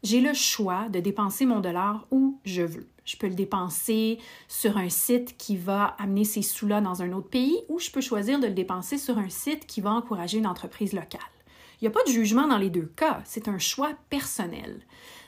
j'ai 0.02 0.20
le 0.20 0.34
choix 0.34 0.88
de 0.88 1.00
dépenser 1.00 1.46
mon 1.46 1.60
dollar 1.60 2.06
où 2.10 2.38
je 2.44 2.62
veux. 2.62 2.86
Je 3.04 3.16
peux 3.16 3.26
le 3.26 3.34
dépenser 3.34 4.18
sur 4.48 4.76
un 4.76 4.90
site 4.90 5.36
qui 5.38 5.56
va 5.56 5.96
amener 5.98 6.24
ces 6.24 6.42
sous-là 6.42 6.80
dans 6.80 7.02
un 7.02 7.12
autre 7.12 7.30
pays 7.30 7.58
ou 7.68 7.78
je 7.78 7.90
peux 7.90 8.00
choisir 8.00 8.38
de 8.38 8.46
le 8.46 8.52
dépenser 8.52 8.98
sur 8.98 9.18
un 9.18 9.30
site 9.30 9.66
qui 9.66 9.80
va 9.80 9.92
encourager 9.92 10.38
une 10.38 10.46
entreprise 10.46 10.92
locale. 10.92 11.20
Il 11.80 11.84
n'y 11.84 11.88
a 11.88 11.92
pas 11.92 12.04
de 12.04 12.10
jugement 12.10 12.46
dans 12.46 12.58
les 12.58 12.70
deux 12.70 12.92
cas, 12.96 13.22
c'est 13.24 13.48
un 13.48 13.58
choix 13.58 13.92
personnel. 14.10 14.80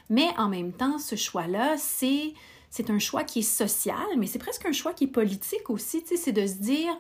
Mais 0.09 0.29
en 0.37 0.49
même 0.49 0.73
temps, 0.73 0.99
ce 0.99 1.15
choix-là, 1.15 1.77
c'est, 1.79 2.35
c'est 2.69 2.91
un 2.91 2.99
choix 2.99 3.25
qui 3.25 3.39
est 3.39 3.43
social, 3.43 3.97
mais 4.19 4.27
c'est 4.27 4.41
presque 4.41 4.67
un 4.67 4.73
choix 4.73 4.93
qui 4.93 5.05
est 5.05 5.09
politique 5.09 5.71
aussi. 5.71 6.05
C'est 6.05 6.33
de 6.33 6.47
se 6.47 6.55
dire 6.55 6.93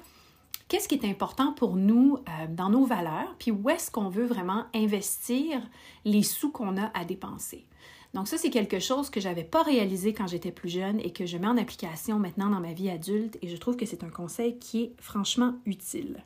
qu'est-ce 0.70 0.86
qui 0.88 0.94
est 0.94 1.04
important 1.04 1.52
pour 1.52 1.74
nous 1.74 2.16
euh, 2.16 2.46
dans 2.48 2.70
nos 2.70 2.86
valeurs, 2.86 3.34
puis 3.38 3.50
où 3.50 3.68
est-ce 3.68 3.90
qu'on 3.90 4.08
veut 4.08 4.24
vraiment 4.24 4.66
investir 4.72 5.60
les 6.04 6.22
sous 6.22 6.50
qu'on 6.50 6.78
a 6.78 6.90
à 6.94 7.04
dépenser. 7.04 7.66
Donc 8.14 8.28
ça, 8.28 8.38
c'est 8.38 8.50
quelque 8.50 8.78
chose 8.78 9.10
que 9.10 9.20
j'avais 9.20 9.44
pas 9.44 9.62
réalisé 9.62 10.14
quand 10.14 10.28
j'étais 10.28 10.52
plus 10.52 10.68
jeune 10.68 11.00
et 11.00 11.12
que 11.12 11.26
je 11.26 11.36
mets 11.38 11.48
en 11.48 11.56
application 11.56 12.18
maintenant 12.18 12.48
dans 12.48 12.60
ma 12.60 12.72
vie 12.72 12.88
adulte 12.88 13.36
et 13.42 13.48
je 13.48 13.56
trouve 13.56 13.76
que 13.76 13.84
c'est 13.84 14.04
un 14.04 14.10
conseil 14.10 14.58
qui 14.58 14.82
est 14.82 14.92
franchement 15.00 15.54
utile. 15.66 16.24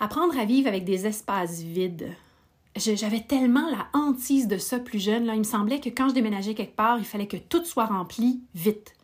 Apprendre 0.00 0.38
à 0.38 0.46
vivre 0.46 0.68
avec 0.68 0.84
des 0.84 1.06
espaces 1.06 1.60
vides. 1.60 2.12
J'avais 2.76 3.20
tellement 3.20 3.70
la 3.70 3.88
hantise 3.92 4.48
de 4.48 4.58
ça 4.58 4.78
plus 4.78 4.98
jeune. 4.98 5.26
Là. 5.26 5.34
Il 5.34 5.38
me 5.38 5.44
semblait 5.44 5.80
que 5.80 5.90
quand 5.90 6.08
je 6.08 6.14
déménageais 6.14 6.54
quelque 6.54 6.76
part, 6.76 6.98
il 6.98 7.04
fallait 7.04 7.28
que 7.28 7.36
tout 7.36 7.64
soit 7.64 7.86
rempli 7.86 8.40
vite. 8.54 8.94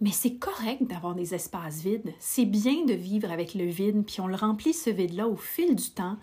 Mais 0.00 0.12
c'est 0.12 0.36
correct 0.36 0.82
d'avoir 0.84 1.14
des 1.14 1.34
espaces 1.34 1.82
vides. 1.82 2.12
C'est 2.18 2.46
bien 2.46 2.84
de 2.86 2.94
vivre 2.94 3.30
avec 3.30 3.54
le 3.54 3.66
vide, 3.66 4.04
puis 4.06 4.20
on 4.20 4.26
le 4.26 4.34
remplit 4.34 4.72
ce 4.72 4.90
vide-là 4.90 5.28
au 5.28 5.36
fil 5.36 5.76
du 5.76 5.90
temps. 5.90 6.16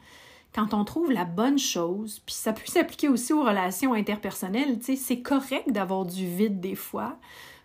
Quand 0.53 0.73
on 0.73 0.83
trouve 0.83 1.11
la 1.11 1.25
bonne 1.25 1.59
chose, 1.59 2.21
puis 2.25 2.33
ça 2.33 2.53
peut 2.53 2.65
s'appliquer 2.65 3.09
aussi 3.09 3.33
aux 3.33 3.43
relations 3.43 3.93
interpersonnelles, 3.93 4.79
c'est 4.81 5.21
correct 5.21 5.71
d'avoir 5.71 6.05
du 6.05 6.25
vide 6.25 6.59
des 6.59 6.75
fois 6.75 7.17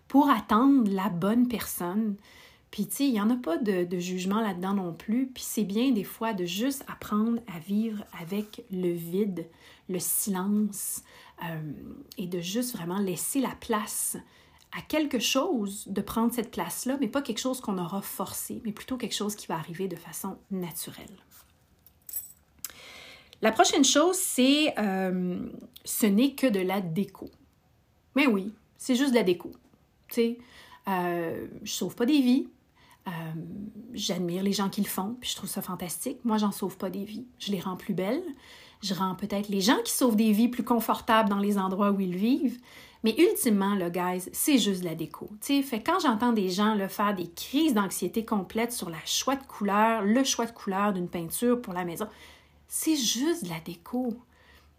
pour 0.09 0.29
attendre 0.29 0.91
la 0.91 1.09
bonne 1.09 1.49
personne. 1.49 2.17
Puis, 2.71 2.87
tu 2.87 2.97
sais, 2.97 3.05
il 3.05 3.13
n'y 3.13 3.21
en 3.21 3.31
a 3.31 3.37
pas 3.37 3.59
de, 3.59 3.99
jugement 3.99 4.41
là-dedans 4.41 4.75
non 4.75 4.93
plus. 4.95 5.27
Puis, 5.27 5.45
c'est 5.47 5.65
bien 5.65 5.91
des 5.93 6.05
fois 6.05 6.33
de 6.33 6.47
juste 6.47 6.85
apprendre 6.89 7.39
à 7.55 7.59
vivre 7.59 8.03
avec 8.21 8.65
le 8.71 8.91
vide, 8.91 9.47
le 9.91 9.99
silence, 9.99 11.03
euh, 11.45 11.61
et 12.17 12.27
de 12.27 12.41
juste 12.41 12.75
vraiment 12.75 12.99
laisser 12.99 13.41
la 13.41 13.55
place 13.61 14.17
à 14.77 14.81
quelque 14.81 15.19
chose 15.19 15.85
de 15.89 16.01
prendre 16.01 16.33
cette 16.33 16.51
place-là, 16.51 16.97
mais 17.01 17.09
pas 17.09 17.23
quelque 17.23 17.41
chose 17.41 17.61
qu'on 17.61 17.79
aura 17.79 18.01
forcé, 18.01 18.63
mais 18.65 18.73
plutôt 18.73 18.97
quelque 18.97 19.15
chose 19.15 19.35
qui 19.35 19.47
va 19.47 19.57
arriver 19.57 19.87
de 19.87 19.97
façon 19.97 20.39
naturelle. 20.51 21.17
La 23.43 23.53
prochaine 23.53 23.85
chose, 23.85 24.17
c'est 24.17 24.73
euh, 24.79 25.41
ce 25.85 26.07
n'est 26.07 26.33
que 26.33 26.47
de 26.47 26.61
la 26.61 26.81
déco. 26.81 27.29
Mais 28.15 28.27
oui, 28.27 28.53
c'est 28.79 28.95
juste 28.95 29.11
de 29.11 29.17
la 29.17 29.25
déco. 29.25 29.51
Tu 30.09 30.15
sais, 30.15 30.39
euh, 30.89 31.47
je 31.63 31.73
sauve 31.73 31.95
pas 31.95 32.07
des 32.07 32.21
vies, 32.21 32.47
euh, 33.09 33.11
j'admire 33.95 34.43
les 34.43 34.53
gens 34.53 34.69
qui 34.69 34.81
le 34.81 34.87
font, 34.87 35.17
puis 35.21 35.29
je 35.29 35.37
trouve 35.37 35.51
ça 35.51 35.61
fantastique. 35.61 36.25
Moi, 36.25 36.39
j'en 36.39 36.53
sauve 36.53 36.77
pas 36.77 36.89
des 36.89 37.05
vies. 37.05 37.27
Je 37.39 37.51
les 37.51 37.61
rends 37.61 37.77
plus 37.77 37.95
belles. 37.95 38.23
Je 38.81 38.95
rends 38.95 39.15
peut-être 39.15 39.49
les 39.49 39.61
gens 39.61 39.79
qui 39.85 39.93
sauvent 39.93 40.17
des 40.17 40.33
vies 40.33 40.49
plus 40.49 40.65
confortables 40.65 41.29
dans 41.29 41.39
les 41.39 41.59
endroits 41.59 41.91
où 41.91 42.01
ils 42.01 42.17
vivent. 42.17 42.59
Mais 43.05 43.15
ultimement, 43.19 43.75
le 43.75 43.91
guys, 43.91 44.29
c'est 44.33 44.59
juste 44.59 44.85
la 44.85 44.95
déco. 44.95 45.29
sais, 45.41 45.63
fait 45.63 45.83
quand 45.83 45.99
j'entends 45.99 46.33
des 46.33 46.51
gens 46.51 46.75
le 46.75 46.87
faire 46.87 47.15
des 47.15 47.29
crises 47.29 47.75
d'anxiété 47.75 48.25
complètes 48.25 48.73
sur 48.73 48.91
la 48.91 49.05
choix 49.05 49.35
de 49.35 49.45
couleur, 49.45 50.03
le 50.03 50.23
choix 50.23 50.47
de 50.47 50.53
couleur 50.53 50.93
d'une 50.93 51.09
peinture 51.09 51.61
pour 51.61 51.73
la 51.73 51.85
maison, 51.85 52.07
c'est 52.69 52.97
juste 52.97 53.45
de 53.45 53.51
la 53.51 53.61
déco. 53.61 54.15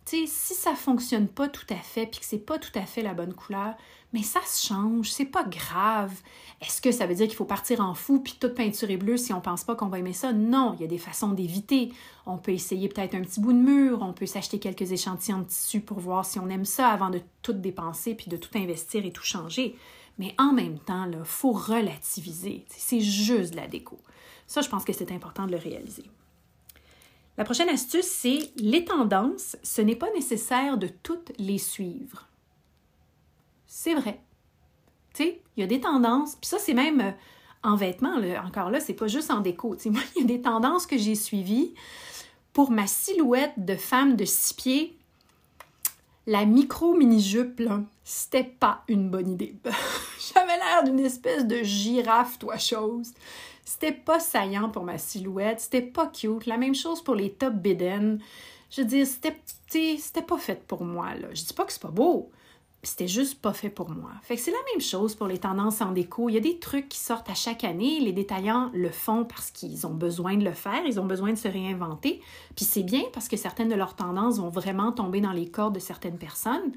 sais, 0.06 0.25
si 0.25 0.53
ça 0.53 0.74
fonctionne 0.74 1.27
pas 1.27 1.50
tout 1.50 1.68
à 1.70 1.75
fait 1.75 2.06
puis 2.06 2.22
que 2.22 2.25
c'est 2.25 2.39
pas 2.39 2.60
tout 2.60 2.72
à 2.75 2.86
fait 2.86 3.01
la 3.01 3.13
bonne 3.13 3.34
couleur, 3.34 3.75
mais 4.13 4.22
ça 4.22 4.39
se 4.46 4.67
change, 4.67 5.12
c'est 5.12 5.25
pas 5.25 5.43
grave. 5.43 6.13
Est-ce 6.62 6.82
que 6.82 6.91
ça 6.91 7.08
veut 7.08 7.15
dire 7.15 7.27
qu'il 7.27 7.36
faut 7.36 7.46
partir 7.46 7.82
en 7.82 7.96
fou 7.96 8.20
puis 8.20 8.38
toute 8.39 8.53
peinture 8.53 8.89
est 8.91 8.98
bleue 8.98 9.17
si 9.17 9.34
on 9.34 9.41
pense 9.41 9.63
pas 9.63 9.75
qu'on 9.75 9.88
va 9.88 10.00
aimer 10.00 10.13
ça? 10.13 10.32
Non, 10.32 10.75
il 10.77 10.82
y 10.82 10.86
a 10.86 10.88
des 10.88 11.00
façons 11.00 11.32
d'éviter. 11.32 11.91
On 12.27 12.38
peut 12.38 12.51
essayer 12.51 12.88
peut-être 12.88 13.15
un 13.15 13.22
petit 13.22 13.41
bout 13.41 13.53
de 13.53 13.58
mur, 13.58 14.00
on 14.01 14.13
peut 14.13 14.27
s'acheter 14.27 14.60
quelques 14.60 14.91
échantillons 14.91 15.39
de 15.39 15.46
tissu 15.46 15.82
pour 15.82 16.00
voir 16.00 16.25
si 16.25 16.39
on 16.39 16.48
aime 16.50 16.63
ça 16.63 16.89
avant 16.89 17.10
de 17.10 17.22
tout 17.41 17.53
dépenser 17.53 18.13
puis 18.13 18.29
de 18.29 18.38
tout 18.38 18.55
investir 18.55 19.03
et 19.03 19.12
tout 19.12 19.24
changer. 19.24 19.75
Mais 20.20 20.36
en 20.38 20.53
même 20.53 20.77
temps, 20.77 21.10
il 21.12 21.17
faut 21.25 21.51
relativiser. 21.51 22.65
C'est 22.70 23.01
juste 23.01 23.51
de 23.51 23.58
la 23.58 23.67
déco. 23.67 23.98
Ça, 24.46 24.62
je 24.62 24.70
pense 24.70 24.86
que 24.86 24.93
c'est 24.93 25.12
important 25.12 25.48
de 25.48 25.51
le 25.51 25.58
réaliser. 25.58 26.03
La 27.36 27.46
prochaine 27.46 27.70
astuce, 27.70 28.05
c'est 28.05 28.51
les 28.58 28.86
tendances. 28.86 29.58
Ce 29.63 29.82
n'est 29.82 29.96
pas 29.96 30.12
nécessaire 30.13 30.77
de 30.77 30.88
toutes 30.88 31.32
les 31.39 31.58
suivre 31.58 32.27
c'est 33.75 33.96
vrai. 33.96 34.20
Tu 35.15 35.24
sais, 35.24 35.42
il 35.58 35.62
y 35.62 35.63
a 35.63 35.68
des 35.68 35.82
tendances, 35.82 36.36
puis 36.36 36.48
ça, 36.48 36.60
c'est 36.60 36.75
même 36.75 37.01
euh, 37.01 37.12
en 37.63 37.75
vêtements, 37.75 38.18
encore 38.46 38.70
là, 38.70 38.80
c'est 38.80 38.94
pas 38.94 39.08
juste 39.08 39.32
en 39.32 39.39
déco. 39.39 39.75
Tu 39.75 39.89
moi, 39.89 40.01
il 40.15 40.22
y 40.22 40.24
a 40.24 40.27
des 40.27 40.42
tendances 40.42 40.86
que 40.86 40.96
j'ai 40.96 41.15
suivies 41.15 41.74
pour 42.53 42.70
ma 42.70 42.86
silhouette 42.86 43.53
de 43.58 43.75
femme 43.75 44.15
de 44.15 44.25
six 44.25 44.53
pieds. 44.53 44.96
La 46.27 46.46
micro-mini-jupe, 46.46 47.62
là, 47.62 47.82
c'était 48.03 48.44
pas 48.44 48.84
une 48.88 49.10
bonne 49.10 49.27
idée. 49.27 49.56
J'avais 50.34 50.56
l'air 50.56 50.84
d'une 50.84 51.00
espèce 51.00 51.48
de 51.48 51.63
girafe, 51.63 52.38
toi, 52.38 52.60
chose. 52.60 53.12
C'était 53.65 53.92
pas 53.92 54.20
saillant 54.20 54.70
pour 54.70 54.84
ma 54.84 55.00
silhouette, 55.00 55.62
c'était 55.62 55.82
pas 55.82 56.08
cute. 56.08 56.46
La 56.46 56.58
même 56.58 56.75
chose 56.75 57.03
pour 57.03 57.15
les 57.15 57.32
top 57.32 57.56
bidden. 57.56 58.20
Je 58.70 58.82
veux 58.82 58.88
dire, 58.88 59.08
c'était, 59.08 59.42
c'était 59.98 60.22
pas 60.22 60.38
fait 60.38 60.63
pour 60.63 60.86
moi, 60.86 61.15
là. 61.15 61.30
Je 61.34 61.44
dis 61.44 61.53
pas 61.53 61.65
que 61.65 61.74
c'est 61.74 61.82
pas 61.82 61.89
beau, 61.89 62.30
c'était 62.84 63.08
juste 63.08 63.42
pas 63.42 63.54
fait 63.54 63.70
pour 63.70 63.90
moi. 63.90 64.12
Fait 64.24 64.36
que 64.36 64.42
c'est 64.42 64.52
la 64.52 64.58
même 64.74 64.82
chose 64.82 65.16
pour 65.16 65.28
les 65.28 65.38
tendances 65.38 65.82
en 65.82 65.92
déco. 65.92 66.28
Il 66.28 66.34
y 66.34 66.38
a 66.38 66.42
des 66.42 66.60
trucs 66.60 66.90
qui 66.90 67.00
sortent 67.00 67.30
à 67.30 67.34
chaque 67.34 67.63
année. 67.63 68.02
Les 68.02 68.12
détaillants 68.12 68.70
le 68.74 68.90
font 68.90 69.24
parce 69.24 69.52
qu'ils 69.52 69.88
ont 69.88 69.94
besoin 69.94 70.36
de 70.36 70.44
le 70.44 70.52
faire, 70.52 70.86
ils 70.86 71.00
ont 71.00 71.06
besoin 71.06 71.32
de 71.32 71.38
se 71.38 71.48
réinventer. 71.48 72.22
Puis 72.56 72.66
c'est 72.66 72.84
bien 72.84 73.04
parce 73.13 73.30
que 73.30 73.38
certaines 73.38 73.70
de 73.70 73.75
leurs 73.75 73.96
tendances 73.96 74.38
vont 74.38 74.50
vraiment 74.50 74.92
tomber 74.92 75.22
dans 75.22 75.32
les 75.32 75.48
cordes 75.48 75.75
de 75.75 75.80
certaines 75.80 76.18
personnes. 76.18 76.74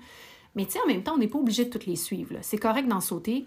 Mais 0.55 0.65
tu 0.65 0.79
en 0.79 0.87
même 0.87 1.03
temps, 1.03 1.15
on 1.15 1.19
n'est 1.19 1.29
pas 1.29 1.39
obligé 1.39 1.65
de 1.65 1.71
toutes 1.71 1.87
les 1.87 1.97
suivre. 1.97 2.37
C'est 2.41 2.59
correct 2.59 2.87
d'en 2.87 3.01
sauter. 3.01 3.45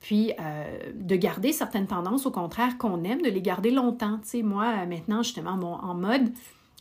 Puis 0.00 0.32
euh, 0.40 0.92
de 0.94 1.16
garder 1.16 1.52
certaines 1.52 1.86
tendances, 1.86 2.24
au 2.24 2.30
contraire, 2.30 2.78
qu'on 2.78 3.04
aime, 3.04 3.20
de 3.20 3.28
les 3.28 3.42
garder 3.42 3.70
longtemps. 3.70 4.20
Moi, 4.42 4.86
maintenant, 4.86 5.22
justement, 5.22 5.52
en 5.52 5.94
mode, 5.94 6.32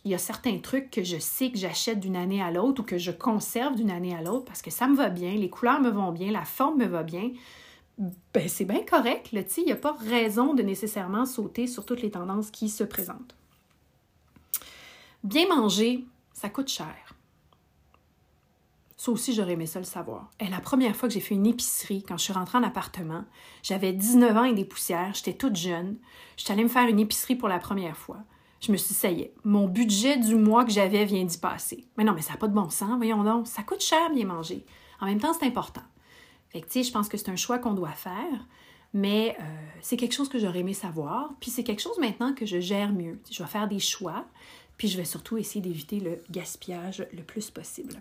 il 0.08 0.12
y 0.12 0.16
a 0.16 0.20
certains 0.20 0.58
trucs 0.60 0.90
que 0.90 1.04
je 1.04 1.20
sais 1.20 1.52
que 1.52 1.58
j'achète 1.58 2.00
d'une 2.00 2.16
année 2.16 2.42
à 2.42 2.50
l'autre 2.50 2.82
ou 2.82 2.86
que 2.86 2.98
je 2.98 3.12
conserve 3.12 3.76
d'une 3.76 3.92
année 3.92 4.16
à 4.16 4.22
l'autre 4.22 4.46
parce 4.46 4.62
que 4.62 4.72
ça 4.72 4.88
me 4.88 4.96
va 4.96 5.10
bien, 5.10 5.36
les 5.36 5.50
couleurs 5.50 5.82
me 5.82 5.90
vont 5.90 6.14
bien, 6.14 6.32
la 6.32 6.46
forme 6.46 6.80
me 6.80 6.86
va 6.86 7.04
bien. 7.04 7.32
Ben, 7.98 8.48
c'est 8.48 8.64
bien 8.64 8.84
correct, 8.84 9.34
là, 9.34 9.42
il 9.58 9.66
n'y 9.66 9.72
a 9.74 9.76
pas 9.76 9.98
raison 10.00 10.54
de 10.54 10.64
nécessairement 10.64 11.26
sauter 11.26 11.68
sur 11.68 11.86
toutes 11.86 12.02
les 12.02 12.12
tendances 12.12 12.52
qui 12.52 12.70
se 12.70 12.86
présentent. 12.86 13.36
Bien 15.26 15.48
manger, 15.54 16.06
ça 16.32 16.48
coûte 16.48 16.70
cher. 16.70 17.16
Ça 18.96 19.12
aussi, 19.12 19.34
j'aurais 19.34 19.54
aimé 19.54 19.66
ça 19.66 19.80
le 19.80 19.86
savoir. 19.86 20.32
Et 20.40 20.48
la 20.48 20.62
première 20.62 20.96
fois 20.96 21.10
que 21.10 21.14
j'ai 21.14 21.20
fait 21.20 21.36
une 21.36 21.46
épicerie, 21.46 22.04
quand 22.08 22.18
je 22.18 22.24
suis 22.24 22.34
rentrée 22.34 22.58
en 22.58 22.64
appartement, 22.64 23.26
j'avais 23.62 23.92
19 23.92 24.38
ans 24.38 24.44
et 24.46 24.54
des 24.54 24.66
poussières, 24.66 25.14
j'étais 25.14 25.34
toute 25.34 25.58
jeune. 25.58 25.98
J'étais 26.38 26.54
allée 26.54 26.64
me 26.64 26.70
faire 26.70 26.88
une 26.88 27.00
épicerie 27.00 27.36
pour 27.36 27.50
la 27.50 27.60
première 27.60 27.98
fois 27.98 28.24
je 28.60 28.72
me 28.72 28.78
suis 28.78 28.90
dit, 28.90 28.94
ça 28.94 29.12
y 29.12 29.22
est, 29.22 29.34
mon 29.44 29.68
budget 29.68 30.18
du 30.18 30.36
mois 30.36 30.66
que 30.66 30.72
j'avais 30.72 31.06
vient 31.06 31.24
d'y 31.24 31.38
passer. 31.38 31.86
Mais 31.98 32.04
non, 32.04 32.14
mais 32.14 32.22
ça 32.22 32.34
n'a 32.34 32.38
pas 32.38 32.48
de 32.48 32.54
bon 32.54 32.70
sens, 32.70 32.98
voyons 32.98 33.24
donc. 33.24 33.48
Ça 33.48 33.64
coûte 33.64 33.82
cher 33.82 34.10
bien 34.12 34.26
manger. 34.26 34.66
En 35.00 35.06
même 35.06 35.20
temps, 35.20 35.34
c'est 35.34 35.46
important. 35.46 35.84
Fait 36.50 36.84
je 36.84 36.92
pense 36.92 37.10
que 37.10 37.18
c'est 37.18 37.30
un 37.30 37.36
choix 37.36 37.60
qu'on 37.60 37.74
doit 37.74 37.92
faire, 37.92 38.48
mais 38.94 39.36
euh, 39.40 39.44
c'est 39.82 39.98
quelque 39.98 40.14
chose 40.14 40.30
que 40.30 40.40
j'aurais 40.40 40.60
aimé 40.60 40.74
savoir. 40.74 41.34
Puis 41.40 41.52
c'est 41.52 41.64
quelque 41.64 41.82
chose 41.82 42.00
maintenant 42.00 42.34
que 42.34 42.46
je 42.46 42.60
gère 42.60 42.92
mieux. 42.92 43.20
Je 43.30 43.44
vais 43.44 43.50
faire 43.50 43.68
des 43.68 43.80
choix, 43.80 44.26
puis 44.78 44.88
je 44.88 44.98
vais 44.98 45.06
surtout 45.06 45.38
essayer 45.38 45.62
d'éviter 45.62 46.00
le 46.00 46.22
gaspillage 46.32 47.06
le 47.14 47.22
plus 47.22 47.52
possible. 47.52 47.96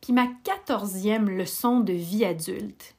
Puis 0.00 0.12
ma 0.12 0.26
quatorzième 0.44 1.30
leçon 1.30 1.80
de 1.80 1.92
vie 1.92 2.24
adulte, 2.24 2.94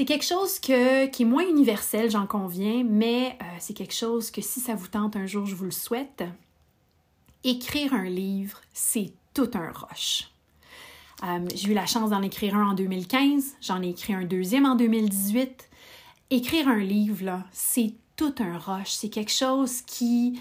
c'est 0.00 0.06
quelque 0.06 0.24
chose 0.24 0.58
qui 0.58 0.72
est 0.72 1.24
moins 1.26 1.46
universel, 1.46 2.10
j'en 2.10 2.26
conviens, 2.26 2.84
mais 2.88 3.36
euh, 3.42 3.44
c'est 3.58 3.74
quelque 3.74 3.92
chose 3.92 4.30
que 4.30 4.40
si 4.40 4.58
ça 4.58 4.74
vous 4.74 4.86
tente 4.86 5.14
un 5.14 5.26
jour, 5.26 5.44
je 5.44 5.54
vous 5.54 5.66
le 5.66 5.70
souhaite. 5.70 6.24
Écrire 7.44 7.92
un 7.92 8.08
livre, 8.08 8.62
c'est 8.72 9.12
tout 9.34 9.50
un 9.52 9.70
rush. 9.70 10.30
Euh, 11.22 11.46
j'ai 11.54 11.72
eu 11.72 11.74
la 11.74 11.84
chance 11.84 12.08
d'en 12.08 12.22
écrire 12.22 12.56
un 12.56 12.70
en 12.70 12.72
2015, 12.72 13.56
j'en 13.60 13.82
ai 13.82 13.90
écrit 13.90 14.14
un 14.14 14.24
deuxième 14.24 14.64
en 14.64 14.74
2018. 14.74 15.68
Écrire 16.30 16.68
un 16.68 16.78
livre, 16.78 17.42
c'est 17.52 17.92
tout 18.16 18.34
un 18.38 18.56
rush. 18.56 18.92
C'est 18.92 19.10
quelque 19.10 19.32
chose 19.32 19.82
qui, 19.82 20.40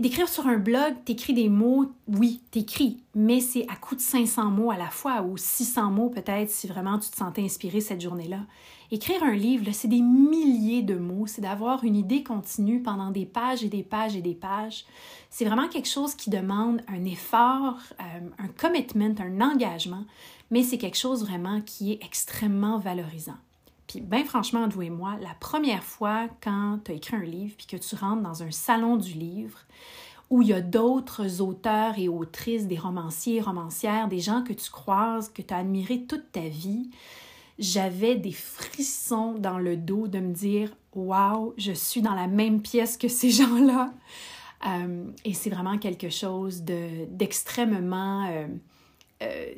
d'écrire 0.00 0.28
sur 0.28 0.46
un 0.46 0.58
blog, 0.58 0.94
t'écris 1.04 1.34
des 1.34 1.48
mots, 1.48 1.86
oui, 2.08 2.42
t'écris, 2.50 3.02
mais 3.14 3.40
c'est 3.40 3.66
à 3.68 3.76
coup 3.76 3.94
de 3.94 4.00
500 4.00 4.50
mots 4.50 4.70
à 4.70 4.76
la 4.76 4.88
fois 4.88 5.22
ou 5.22 5.36
600 5.36 5.90
mots 5.90 6.10
peut-être 6.10 6.50
si 6.50 6.66
vraiment 6.66 6.98
tu 6.98 7.10
te 7.10 7.16
sentais 7.16 7.42
inspiré 7.42 7.80
cette 7.80 8.00
journée-là. 8.00 8.40
Écrire 8.90 9.22
un 9.24 9.34
livre, 9.34 9.66
c'est 9.72 9.88
des 9.88 10.00
milliers 10.00 10.82
de 10.82 10.94
mots, 10.94 11.26
c'est 11.26 11.42
d'avoir 11.42 11.82
une 11.82 11.96
idée 11.96 12.22
continue 12.22 12.82
pendant 12.82 13.10
des 13.10 13.26
pages 13.26 13.64
et 13.64 13.68
des 13.68 13.82
pages 13.82 14.14
et 14.14 14.22
des 14.22 14.34
pages. 14.34 14.84
C'est 15.28 15.44
vraiment 15.44 15.68
quelque 15.68 15.88
chose 15.88 16.14
qui 16.14 16.30
demande 16.30 16.80
un 16.86 17.04
effort, 17.04 17.78
euh, 18.00 18.28
un 18.38 18.48
commitment, 18.48 19.14
un 19.18 19.40
engagement, 19.40 20.04
mais 20.50 20.62
c'est 20.62 20.78
quelque 20.78 20.98
chose 20.98 21.24
vraiment 21.24 21.60
qui 21.60 21.92
est 21.92 22.04
extrêmement 22.04 22.78
valorisant. 22.78 23.36
Puis, 23.86 24.00
bien 24.00 24.24
franchement, 24.24 24.68
vous 24.68 24.82
et 24.82 24.90
moi, 24.90 25.16
la 25.20 25.34
première 25.38 25.84
fois 25.84 26.28
quand 26.42 26.80
tu 26.84 26.92
as 26.92 26.94
écrit 26.94 27.16
un 27.16 27.22
livre, 27.22 27.54
puis 27.56 27.66
que 27.66 27.76
tu 27.76 27.94
rentres 27.94 28.22
dans 28.22 28.42
un 28.42 28.50
salon 28.50 28.96
du 28.96 29.12
livre, 29.12 29.58
où 30.30 30.42
il 30.42 30.48
y 30.48 30.52
a 30.52 30.60
d'autres 30.60 31.40
auteurs 31.40 31.98
et 31.98 32.08
autrices, 32.08 32.66
des 32.66 32.78
romanciers 32.78 33.40
romancières, 33.40 34.08
des 34.08 34.20
gens 34.20 34.42
que 34.42 34.52
tu 34.52 34.70
croises, 34.70 35.28
que 35.28 35.42
tu 35.42 35.54
as 35.54 35.58
admirés 35.58 36.02
toute 36.02 36.32
ta 36.32 36.48
vie, 36.48 36.90
j'avais 37.58 38.16
des 38.16 38.32
frissons 38.32 39.34
dans 39.34 39.58
le 39.58 39.76
dos 39.76 40.08
de 40.08 40.18
me 40.18 40.34
dire 40.34 40.70
Waouh, 40.94 41.54
je 41.58 41.72
suis 41.72 42.00
dans 42.00 42.14
la 42.14 42.26
même 42.26 42.62
pièce 42.62 42.96
que 42.96 43.08
ces 43.08 43.30
gens-là. 43.30 43.92
Euh, 44.66 45.04
et 45.24 45.34
c'est 45.34 45.50
vraiment 45.50 45.78
quelque 45.78 46.08
chose 46.08 46.62
d'extrêmement 46.62 48.26
euh, 48.26 48.46
euh, 49.22 49.54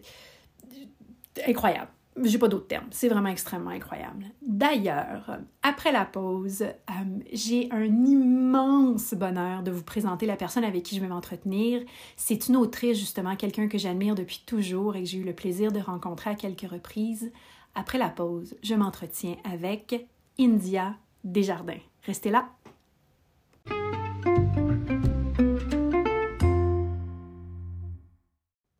incroyable 1.46 1.90
j'ai 2.24 2.38
pas 2.38 2.48
d'autres 2.48 2.66
termes. 2.66 2.86
C'est 2.90 3.08
vraiment 3.08 3.28
extrêmement 3.28 3.70
incroyable. 3.70 4.26
D'ailleurs, 4.42 5.38
après 5.62 5.92
la 5.92 6.04
pause, 6.04 6.62
euh, 6.62 6.92
j'ai 7.32 7.68
un 7.70 7.84
immense 7.84 9.14
bonheur 9.14 9.62
de 9.62 9.70
vous 9.70 9.82
présenter 9.82 10.26
la 10.26 10.36
personne 10.36 10.64
avec 10.64 10.82
qui 10.82 10.96
je 10.96 11.00
vais 11.00 11.08
m'entretenir. 11.08 11.82
C'est 12.16 12.48
une 12.48 12.56
autrice, 12.56 12.98
justement, 12.98 13.36
quelqu'un 13.36 13.68
que 13.68 13.78
j'admire 13.78 14.14
depuis 14.14 14.42
toujours 14.46 14.96
et 14.96 15.02
que 15.02 15.08
j'ai 15.08 15.18
eu 15.18 15.24
le 15.24 15.34
plaisir 15.34 15.72
de 15.72 15.80
rencontrer 15.80 16.30
à 16.30 16.34
quelques 16.34 16.70
reprises. 16.70 17.32
Après 17.74 17.98
la 17.98 18.08
pause, 18.08 18.56
je 18.62 18.74
m'entretiens 18.74 19.36
avec 19.44 20.06
India 20.38 20.94
Desjardins. 21.24 21.80
Restez 22.04 22.30
là. 22.30 22.48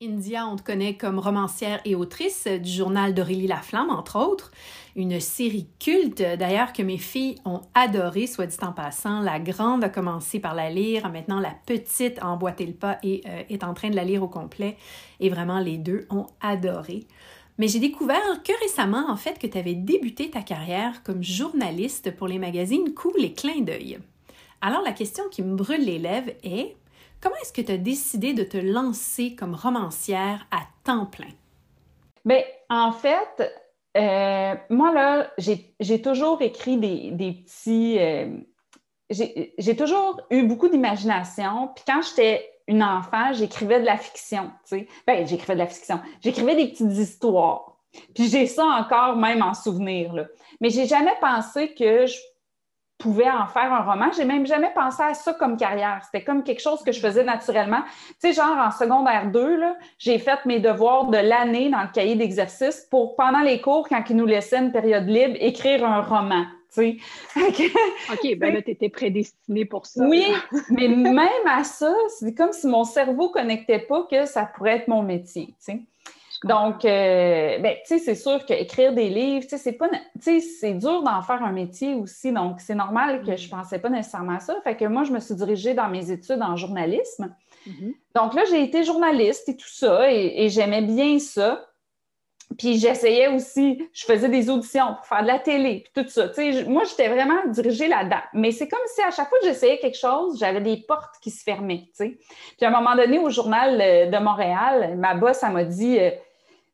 India, 0.00 0.46
on 0.46 0.54
te 0.54 0.62
connaît 0.62 0.96
comme 0.96 1.18
romancière 1.18 1.80
et 1.84 1.96
autrice 1.96 2.46
du 2.46 2.70
journal 2.70 3.14
d'Aurélie 3.14 3.48
Laflamme, 3.48 3.90
entre 3.90 4.16
autres. 4.16 4.52
Une 4.94 5.18
série 5.18 5.66
culte, 5.80 6.22
d'ailleurs, 6.22 6.72
que 6.72 6.84
mes 6.84 6.98
filles 6.98 7.34
ont 7.44 7.62
adoré, 7.74 8.28
soit 8.28 8.46
dit 8.46 8.56
en 8.62 8.70
passant. 8.70 9.20
La 9.20 9.40
grande 9.40 9.82
a 9.82 9.88
commencé 9.88 10.38
par 10.38 10.54
la 10.54 10.70
lire, 10.70 11.10
maintenant 11.10 11.40
la 11.40 11.52
petite 11.66 12.20
a 12.20 12.28
emboîté 12.28 12.64
le 12.64 12.74
pas 12.74 12.98
et 13.02 13.22
euh, 13.26 13.42
est 13.48 13.64
en 13.64 13.74
train 13.74 13.90
de 13.90 13.96
la 13.96 14.04
lire 14.04 14.22
au 14.22 14.28
complet. 14.28 14.76
Et 15.18 15.30
vraiment, 15.30 15.58
les 15.58 15.78
deux 15.78 16.06
ont 16.10 16.28
adoré. 16.40 17.08
Mais 17.58 17.66
j'ai 17.66 17.80
découvert 17.80 18.22
que 18.44 18.52
récemment, 18.62 19.10
en 19.10 19.16
fait, 19.16 19.40
que 19.40 19.48
tu 19.48 19.58
avais 19.58 19.74
débuté 19.74 20.30
ta 20.30 20.42
carrière 20.42 21.02
comme 21.02 21.24
journaliste 21.24 22.14
pour 22.14 22.28
les 22.28 22.38
magazines 22.38 22.94
Cool 22.94 23.24
et 23.24 23.32
Clin 23.32 23.62
d'œil. 23.62 23.98
Alors, 24.60 24.82
la 24.82 24.92
question 24.92 25.24
qui 25.28 25.42
me 25.42 25.56
brûle 25.56 25.84
les 25.84 25.98
lèvres 25.98 26.30
est 26.44 26.76
Comment 27.20 27.36
est-ce 27.42 27.52
que 27.52 27.62
tu 27.62 27.72
as 27.72 27.78
décidé 27.78 28.32
de 28.32 28.44
te 28.44 28.56
lancer 28.56 29.34
comme 29.34 29.54
romancière 29.54 30.46
à 30.50 30.60
temps 30.84 31.06
plein? 31.06 31.32
Bien, 32.24 32.42
en 32.70 32.92
fait, 32.92 33.42
euh, 33.96 34.54
moi, 34.70 34.92
là, 34.92 35.30
j'ai 35.38 36.02
toujours 36.02 36.42
écrit 36.42 36.76
des, 36.76 37.32
petits. 37.32 37.98
Euh, 37.98 38.36
j'ai 39.10 39.76
toujours 39.76 40.20
eu 40.30 40.44
beaucoup 40.44 40.68
d'imagination. 40.68 41.70
Puis 41.74 41.84
quand 41.86 42.02
j'étais 42.02 42.48
une 42.68 42.82
enfant, 42.82 43.32
j'écrivais 43.32 43.80
de 43.80 43.86
la 43.86 43.96
fiction. 43.96 44.52
Ben, 45.06 45.26
j'écrivais 45.26 45.54
de 45.54 45.58
la 45.58 45.66
fiction. 45.66 46.00
J'écrivais 46.20 46.54
des 46.54 46.68
petites 46.68 46.92
histoires. 46.92 47.78
Puis 48.14 48.28
j'ai 48.28 48.46
ça 48.46 48.64
encore 48.64 49.16
même 49.16 49.42
en 49.42 49.54
souvenir. 49.54 50.12
Là. 50.12 50.26
Mais 50.60 50.70
j'ai 50.70 50.86
jamais 50.86 51.16
pensé 51.20 51.74
que 51.74 52.06
je 52.06 52.16
pouvais 52.98 53.30
en 53.30 53.46
faire 53.46 53.72
un 53.72 53.82
roman. 53.82 54.10
J'ai 54.14 54.24
même 54.24 54.46
jamais 54.46 54.70
pensé 54.74 55.02
à 55.02 55.14
ça 55.14 55.32
comme 55.32 55.56
carrière. 55.56 56.00
C'était 56.04 56.24
comme 56.24 56.42
quelque 56.42 56.60
chose 56.60 56.82
que 56.82 56.92
je 56.92 57.00
faisais 57.00 57.24
naturellement. 57.24 57.82
Tu 58.20 58.28
sais, 58.28 58.32
genre 58.32 58.56
en 58.58 58.70
secondaire 58.70 59.30
2, 59.30 59.60
j'ai 59.98 60.18
fait 60.18 60.44
mes 60.44 60.58
devoirs 60.60 61.06
de 61.06 61.18
l'année 61.18 61.70
dans 61.70 61.82
le 61.82 61.88
cahier 61.92 62.16
d'exercice 62.16 62.86
pour, 62.90 63.16
pendant 63.16 63.40
les 63.40 63.60
cours, 63.60 63.88
quand 63.88 64.02
ils 64.10 64.16
nous 64.16 64.26
laissaient 64.26 64.58
une 64.58 64.72
période 64.72 65.06
libre, 65.06 65.36
écrire 65.40 65.84
un 65.84 66.02
roman. 66.02 66.44
Tu 66.74 67.00
sais. 67.34 67.36
OK, 68.12 68.38
ben 68.38 68.52
là, 68.52 68.62
tu 68.62 68.72
étais 68.72 68.90
prédestinée 68.90 69.64
pour 69.64 69.86
ça. 69.86 70.04
Oui, 70.04 70.26
mais 70.68 70.88
même 70.88 71.46
à 71.46 71.64
ça, 71.64 71.94
c'est 72.18 72.34
comme 72.34 72.52
si 72.52 72.66
mon 72.66 72.84
cerveau 72.84 73.28
ne 73.28 73.32
connectait 73.32 73.78
pas 73.78 74.06
que 74.10 74.26
ça 74.26 74.44
pourrait 74.44 74.76
être 74.76 74.88
mon 74.88 75.02
métier. 75.02 75.46
Tu 75.46 75.54
sais. 75.60 75.80
Donc, 76.44 76.84
euh, 76.84 77.58
ben, 77.58 77.74
tu 77.84 77.86
sais, 77.86 77.98
c'est 77.98 78.14
sûr 78.14 78.44
qu'écrire 78.44 78.92
des 78.92 79.08
livres, 79.08 79.42
tu 79.42 79.50
sais, 79.50 79.58
c'est 79.58 79.72
pas, 79.72 79.88
tu 79.88 79.98
sais, 80.20 80.40
c'est 80.40 80.74
dur 80.74 81.02
d'en 81.02 81.20
faire 81.22 81.42
un 81.42 81.50
métier 81.50 81.94
aussi. 81.94 82.32
Donc, 82.32 82.60
c'est 82.60 82.76
normal 82.76 83.22
que 83.24 83.36
je 83.36 83.48
mm. 83.48 83.50
pensais 83.50 83.78
pas 83.80 83.88
nécessairement 83.88 84.36
à 84.36 84.40
ça. 84.40 84.54
Fait 84.62 84.76
que 84.76 84.84
moi, 84.84 85.02
je 85.02 85.10
me 85.10 85.18
suis 85.18 85.34
dirigée 85.34 85.74
dans 85.74 85.88
mes 85.88 86.12
études 86.12 86.40
en 86.40 86.54
journalisme. 86.54 87.34
Mm-hmm. 87.66 87.94
Donc 88.14 88.34
là, 88.34 88.44
j'ai 88.48 88.62
été 88.62 88.84
journaliste 88.84 89.48
et 89.48 89.56
tout 89.56 89.68
ça, 89.68 90.12
et, 90.12 90.48
j'aimais 90.48 90.82
bien 90.82 91.18
ça. 91.18 91.64
Puis 92.56 92.78
j'essayais 92.78 93.28
aussi, 93.28 93.86
je 93.92 94.06
faisais 94.06 94.28
des 94.28 94.48
auditions 94.48 94.94
pour 94.94 95.04
faire 95.04 95.22
de 95.22 95.26
la 95.26 95.38
télé, 95.38 95.84
puis 95.84 96.02
tout 96.02 96.08
ça. 96.08 96.28
Tu 96.28 96.52
sais, 96.52 96.64
moi, 96.64 96.84
j'étais 96.84 97.08
vraiment 97.08 97.46
dirigée 97.48 97.88
là-dedans. 97.88 98.22
Mais 98.32 98.52
c'est 98.52 98.68
comme 98.68 98.80
si 98.94 99.02
à 99.02 99.10
chaque 99.10 99.28
fois 99.28 99.38
que 99.40 99.46
j'essayais 99.46 99.78
quelque 99.78 99.98
chose, 99.98 100.38
j'avais 100.38 100.62
des 100.62 100.78
portes 100.78 101.16
qui 101.20 101.30
se 101.30 101.42
fermaient. 101.42 101.90
Puis 101.98 102.16
à 102.62 102.68
un 102.68 102.70
moment 102.70 102.96
donné, 102.96 103.18
au 103.18 103.28
journal 103.28 103.78
euh, 103.80 104.06
de 104.06 104.18
Montréal, 104.18 104.96
ma 104.96 105.14
boss, 105.14 105.42
elle 105.42 105.52
m'a 105.52 105.64
dit 105.64 105.98
euh, 105.98 106.10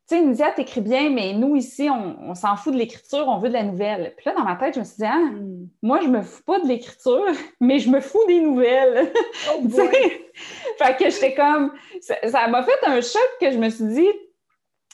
tu 0.07 0.17
sais, 0.17 0.23
Nidia, 0.23 0.51
t'écris 0.51 0.83
bien, 0.83 1.09
mais 1.09 1.33
nous, 1.33 1.57
ici, 1.57 1.89
on, 1.91 2.35
s'en 2.35 2.57
fout 2.57 2.75
de 2.75 2.79
l'écriture, 2.79 3.27
on 3.27 3.39
veut 3.39 3.49
de 3.49 3.55
la 3.55 3.63
nouvelle. 3.63 4.13
Puis 4.17 4.27
là, 4.27 4.35
dans 4.35 4.45
ma 4.45 4.57
tête, 4.57 4.75
je 4.75 4.81
me 4.81 4.85
suis 4.85 4.97
dit, 4.99 5.07
ah, 5.07 5.17
hmm. 5.17 5.69
moi, 5.83 6.01
je 6.03 6.09
me 6.09 6.21
fous 6.21 6.43
pas 6.43 6.61
de 6.61 6.67
l'écriture, 6.67 7.25
mais 7.61 7.79
je 7.79 7.89
me 7.89 8.01
fous 8.01 8.25
des 8.27 8.41
nouvelles. 8.41 9.13
Oh 9.55 9.69
fait 10.79 10.97
que 10.97 11.11
j'étais 11.11 11.35
comme, 11.35 11.73
ça 12.01 12.49
m'a 12.49 12.63
fait 12.63 12.87
un 12.87 13.01
choc 13.01 13.29
que 13.41 13.51
je 13.51 13.59
me 13.59 13.71
suis 13.71 13.87
dit, 13.87 14.09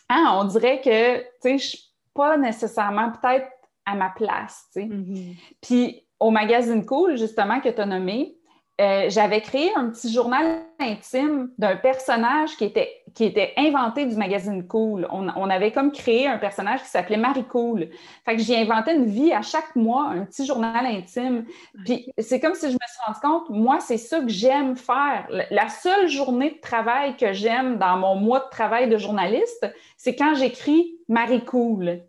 ah, 0.08 0.38
on 0.40 0.44
dirait 0.44 0.80
que, 0.80 1.18
tu 1.18 1.26
sais, 1.40 1.58
je 1.58 1.66
suis 1.68 1.94
pas 2.14 2.36
nécessairement 2.36 3.10
peut-être 3.10 3.46
à 3.86 3.94
ma 3.94 4.10
place, 4.10 4.66
tu 4.72 4.82
sais. 4.82 4.86
Mm-hmm. 4.86 5.36
Puis 5.60 6.06
au 6.20 6.30
magazine 6.30 6.84
Cool, 6.84 7.16
justement, 7.16 7.60
que 7.60 7.68
tu 7.68 7.80
as 7.80 7.86
nommé, 7.86 8.36
euh, 8.80 9.10
j'avais 9.10 9.42
créé 9.42 9.70
un 9.76 9.90
petit 9.90 10.10
journal 10.10 10.62
intime 10.78 11.50
d'un 11.58 11.76
personnage 11.76 12.56
qui 12.56 12.64
était, 12.64 12.90
qui 13.14 13.24
était 13.24 13.52
inventé 13.58 14.06
du 14.06 14.16
magazine 14.16 14.66
Cool. 14.66 15.06
On, 15.10 15.50
avait 15.50 15.70
comme 15.70 15.92
créé 15.92 16.26
un 16.26 16.38
personnage 16.38 16.82
qui 16.82 16.88
s'appelait 16.88 17.18
Marie 17.18 17.44
Cool. 17.44 17.90
Fait 18.24 18.36
que 18.36 18.42
j'ai 18.42 18.56
inventé 18.56 18.94
une 18.94 19.04
vie 19.04 19.32
à 19.32 19.42
chaque 19.42 19.76
mois, 19.76 20.06
un 20.06 20.24
petit 20.24 20.46
journal 20.46 20.86
intime. 20.86 21.44
Puis 21.84 22.10
c'est 22.16 22.40
comme 22.40 22.54
si 22.54 22.68
je 22.68 22.72
me 22.72 22.78
suis 22.78 23.00
rendu 23.06 23.20
compte, 23.20 23.50
moi, 23.50 23.80
c'est 23.80 23.98
ça 23.98 24.20
que 24.20 24.28
j'aime 24.28 24.76
faire. 24.76 25.26
La 25.50 25.68
seule 25.68 26.08
journée 26.08 26.52
de 26.52 26.60
travail 26.60 27.16
que 27.18 27.34
j'aime 27.34 27.76
dans 27.76 27.98
mon 27.98 28.14
mois 28.14 28.40
de 28.40 28.50
travail 28.50 28.88
de 28.88 28.96
journaliste, 28.96 29.70
c'est 29.98 30.16
quand 30.16 30.34
j'écris 30.36 30.96
Marie 31.06 31.44
Cool. 31.44 32.00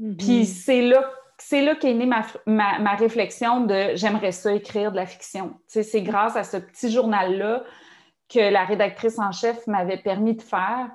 Mm-hmm. 0.00 0.16
Puis 0.16 0.46
c'est 0.46 0.82
là 0.82 1.08
c'est 1.38 1.62
là 1.62 1.74
qu'est 1.74 1.94
née 1.94 2.06
ma, 2.06 2.94
réflexion 2.96 3.60
de 3.60 3.94
j'aimerais 3.94 4.32
ça 4.32 4.54
écrire 4.54 4.90
de 4.90 4.96
la 4.96 5.06
fiction. 5.06 5.54
c'est 5.66 6.02
grâce 6.02 6.36
à 6.36 6.44
ce 6.44 6.56
petit 6.56 6.90
journal-là 6.90 7.64
que 8.28 8.40
la 8.40 8.64
rédactrice 8.64 9.18
en 9.18 9.32
chef 9.32 9.66
m'avait 9.66 9.98
permis 9.98 10.34
de 10.34 10.42
faire 10.42 10.88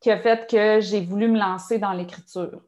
qui 0.00 0.10
a 0.10 0.18
fait 0.18 0.48
que 0.50 0.80
j'ai 0.80 1.00
voulu 1.00 1.28
me 1.28 1.38
lancer 1.38 1.78
dans 1.78 1.92
l'écriture. 1.92 2.60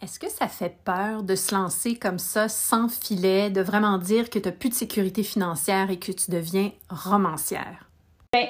Est-ce 0.00 0.18
que 0.18 0.28
ça 0.28 0.46
fait 0.46 0.76
peur 0.84 1.22
de 1.24 1.34
se 1.34 1.54
lancer 1.54 1.96
comme 1.96 2.18
ça, 2.18 2.48
sans 2.48 2.88
filet, 2.88 3.50
de 3.50 3.60
vraiment 3.60 3.98
dire 3.98 4.30
que 4.30 4.38
tu 4.38 4.48
n'as 4.48 4.54
plus 4.54 4.68
de 4.68 4.74
sécurité 4.74 5.24
financière 5.24 5.90
et 5.90 5.98
que 5.98 6.12
tu 6.12 6.30
deviens 6.30 6.70
romancière? 6.88 7.88
Bien, 8.32 8.48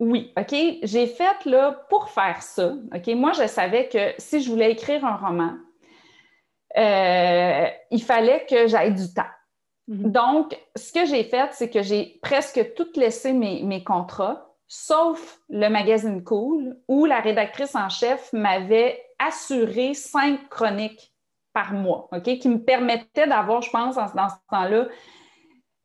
oui, 0.00 0.32
OK? 0.36 0.54
J'ai 0.82 1.06
fait 1.06 1.44
là 1.44 1.72
pour 1.88 2.10
faire 2.10 2.42
ça. 2.42 2.74
OK? 2.94 3.06
Moi, 3.14 3.32
je 3.32 3.46
savais 3.46 3.88
que 3.88 4.14
si 4.18 4.42
je 4.42 4.50
voulais 4.50 4.72
écrire 4.72 5.04
un 5.04 5.16
roman, 5.16 5.54
euh, 6.76 7.66
il 7.90 8.02
fallait 8.02 8.46
que 8.48 8.66
j'aille 8.66 8.94
du 8.94 9.12
temps. 9.12 9.22
Mhm. 9.88 10.10
Donc, 10.10 10.58
ce 10.76 10.92
que 10.92 11.04
j'ai 11.04 11.24
fait, 11.24 11.52
c'est 11.52 11.70
que 11.70 11.82
j'ai 11.82 12.18
presque 12.22 12.74
tout 12.74 12.88
laissé 12.96 13.32
mes, 13.32 13.84
contrats, 13.84 14.54
sauf 14.66 15.40
le 15.48 15.68
magazine 15.68 16.24
Cool, 16.24 16.76
où 16.88 17.04
la 17.04 17.20
rédactrice 17.20 17.74
en 17.74 17.88
chef 17.88 18.32
m'avait 18.32 19.00
assuré 19.18 19.94
cinq 19.94 20.48
chroniques 20.48 21.12
par 21.52 21.72
mois, 21.72 22.08
OK, 22.12 22.38
qui 22.38 22.48
me 22.48 22.58
permettaient 22.58 23.28
d'avoir, 23.28 23.62
je 23.62 23.70
pense, 23.70 23.94
dans, 23.94 24.28
ce 24.28 24.34
temps-là, 24.50 24.88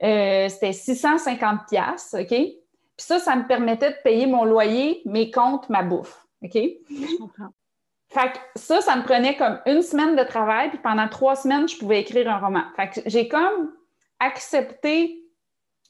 euh, 0.01 0.49
c'était 0.49 0.73
650 0.73 1.67
pièces, 1.69 2.15
OK? 2.17 2.29
Puis 2.29 3.05
ça, 3.05 3.19
ça 3.19 3.35
me 3.35 3.45
permettait 3.47 3.91
de 3.91 3.97
payer 4.03 4.25
mon 4.25 4.45
loyer, 4.45 5.01
mes 5.05 5.29
comptes, 5.29 5.69
ma 5.69 5.83
bouffe, 5.83 6.25
OK? 6.41 6.55
Je 6.55 7.17
comprends. 7.17 7.49
Fait 8.11 8.31
que 8.31 8.37
ça, 8.55 8.81
ça 8.81 8.95
me 8.95 9.03
prenait 9.03 9.35
comme 9.35 9.59
une 9.67 9.83
semaine 9.83 10.15
de 10.15 10.23
travail, 10.23 10.69
puis 10.69 10.79
pendant 10.79 11.07
trois 11.07 11.35
semaines, 11.35 11.67
je 11.67 11.77
pouvais 11.77 12.01
écrire 12.01 12.29
un 12.29 12.39
roman. 12.39 12.63
Fait 12.75 12.89
que 12.89 13.01
j'ai 13.07 13.27
comme 13.27 13.71
accepté 14.19 15.19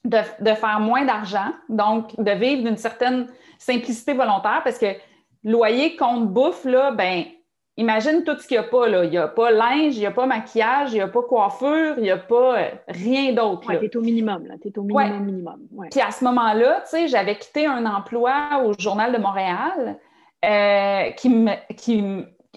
de, 0.03 0.53
faire 0.53 0.79
moins 0.79 1.05
d'argent, 1.05 1.51
donc 1.69 2.19
de 2.19 2.31
vivre 2.31 2.63
d'une 2.63 2.77
certaine 2.77 3.27
simplicité 3.57 4.13
volontaire, 4.13 4.61
parce 4.63 4.77
que 4.77 4.87
loyer, 5.43 5.95
compte 5.95 6.27
bouffe, 6.27 6.65
là, 6.65 6.91
ben, 6.91 7.23
imagine 7.77 8.23
tout 8.23 8.37
ce 8.37 8.47
qu'il 8.47 8.59
n'y 8.59 8.65
a 8.65 8.69
pas, 8.69 8.87
là. 8.87 9.05
Il 9.05 9.11
n'y 9.11 9.17
a 9.17 9.27
pas 9.27 9.51
linge, 9.51 9.95
il 9.95 9.99
n'y 9.99 10.05
a 10.05 10.11
pas 10.11 10.25
maquillage, 10.25 10.91
il 10.91 10.95
n'y 10.95 11.01
a 11.01 11.07
pas 11.07 11.21
coiffure, 11.21 11.95
il 11.97 12.03
n'y 12.03 12.11
a 12.11 12.17
pas 12.17 12.59
euh, 12.59 12.69
rien 12.89 13.33
d'autre. 13.33 13.67
Ouais, 13.69 13.79
t'es 13.79 13.95
au 13.95 14.01
minimum, 14.01 14.45
là. 14.45 14.55
T'es 14.61 14.77
au 14.77 14.83
minimum, 14.83 15.25
minimum. 15.25 15.59
Puis 15.89 16.01
à 16.01 16.11
ce 16.11 16.23
moment-là, 16.25 16.81
tu 16.81 16.89
sais, 16.91 17.07
j'avais 17.07 17.37
quitté 17.37 17.65
un 17.65 17.85
emploi 17.85 18.63
au 18.65 18.73
Journal 18.77 19.13
de 19.13 19.17
Montréal. 19.17 19.97
Euh, 20.45 21.11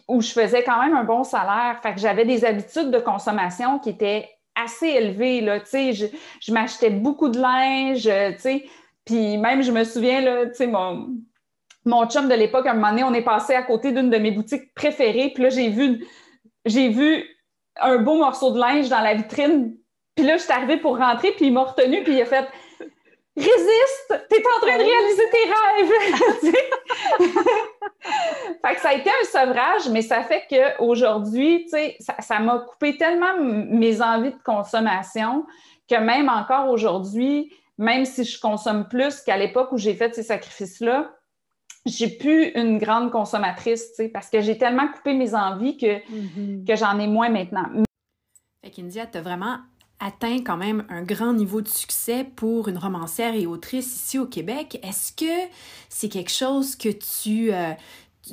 où 0.08 0.20
je 0.20 0.32
faisais 0.32 0.62
quand 0.62 0.80
même 0.82 0.94
un 0.94 1.04
bon 1.04 1.24
salaire. 1.24 1.78
Fait 1.82 1.94
que 1.94 2.00
j'avais 2.00 2.24
des 2.24 2.44
habitudes 2.44 2.90
de 2.90 2.98
consommation 2.98 3.78
qui 3.78 3.90
étaient 3.90 4.28
assez 4.54 4.88
élevées. 4.88 5.44
Je, 5.92 6.06
je 6.40 6.52
m'achetais 6.52 6.90
beaucoup 6.90 7.28
de 7.28 7.40
linge, 7.40 8.08
puis 9.04 9.36
même, 9.38 9.62
je 9.62 9.72
me 9.72 9.84
souviens, 9.84 10.20
là, 10.20 10.44
mon, 11.84 12.08
chum 12.08 12.28
de 12.28 12.34
l'époque, 12.34 12.66
à 12.66 12.70
un 12.70 12.74
moment 12.74 12.90
donné, 12.90 13.04
on 13.04 13.14
est 13.14 13.22
passé 13.22 13.54
à 13.54 13.62
côté 13.62 13.92
d'une 13.92 14.10
de 14.10 14.18
mes 14.18 14.30
boutiques 14.30 14.72
préférées, 14.74 15.32
puis 15.34 15.42
là, 15.42 15.48
j'ai 15.48 15.68
vu, 15.68 16.06
j'ai 16.64 16.88
vu 16.88 17.24
un 17.80 17.98
beau 17.98 18.16
morceau 18.16 18.52
de 18.52 18.60
linge 18.60 18.88
dans 18.88 19.00
la 19.00 19.14
vitrine, 19.14 19.74
puis 20.14 20.24
là, 20.24 20.36
je 20.36 20.42
suis 20.42 20.52
arrivée 20.52 20.76
pour 20.76 20.98
rentrer, 20.98 21.32
puis 21.32 21.46
il 21.46 21.52
m'a 21.52 21.64
retenu, 21.64 22.04
puis 22.04 22.14
il 22.14 22.22
a 22.22 22.26
fait 22.26 22.46
Résiste! 23.34 24.26
T'es 24.28 24.42
en 24.46 24.60
train 24.60 24.78
de 24.78 24.82
réaliser 24.82 25.30
tes 25.30 25.46
rêves! 25.48 25.92
fait 28.64 28.74
que 28.74 28.80
ça 28.80 28.90
a 28.90 28.94
été 28.94 29.08
un 29.10 29.24
sevrage, 29.24 29.88
mais 29.90 30.02
ça 30.02 30.22
fait 30.22 30.44
qu'aujourd'hui, 30.50 31.66
tu 31.72 31.78
ça 32.00 32.38
m'a 32.40 32.58
coupé 32.58 32.96
tellement 32.98 33.38
mes 33.38 34.02
envies 34.02 34.32
de 34.32 34.42
consommation 34.44 35.46
que 35.88 35.96
même 35.96 36.28
encore 36.28 36.68
aujourd'hui, 36.68 37.52
même 37.78 38.04
si 38.04 38.24
je 38.24 38.38
consomme 38.38 38.86
plus 38.88 39.20
qu'à 39.22 39.36
l'époque 39.36 39.72
où 39.72 39.78
j'ai 39.78 39.94
fait 39.94 40.14
ces 40.14 40.22
sacrifices-là, 40.22 41.10
j'ai 41.86 42.08
plus 42.08 42.50
une 42.50 42.78
grande 42.78 43.10
consommatrice, 43.10 43.94
tu 43.94 44.08
parce 44.08 44.28
que 44.28 44.40
j'ai 44.40 44.58
tellement 44.58 44.88
coupé 44.88 45.14
mes 45.14 45.34
envies 45.34 45.76
que, 45.76 45.98
mm-hmm. 45.98 46.66
que 46.66 46.76
j'en 46.76 46.98
ai 46.98 47.06
moins 47.06 47.28
maintenant. 47.28 47.66
Fait 48.62 48.70
qu'India, 48.70 49.06
tu 49.06 49.18
as 49.18 49.22
vraiment 49.22 49.58
atteint 50.02 50.38
quand 50.44 50.56
même 50.56 50.84
un 50.88 51.02
grand 51.02 51.32
niveau 51.32 51.60
de 51.62 51.68
succès 51.68 52.24
pour 52.24 52.68
une 52.68 52.78
romancière 52.78 53.34
et 53.34 53.46
autrice 53.46 53.86
ici 53.94 54.18
au 54.18 54.26
Québec. 54.26 54.80
Est-ce 54.82 55.12
que 55.12 55.50
c'est 55.88 56.08
quelque 56.08 56.30
chose 56.30 56.76
que 56.76 56.88
tu, 56.88 57.52
euh, 57.52 57.72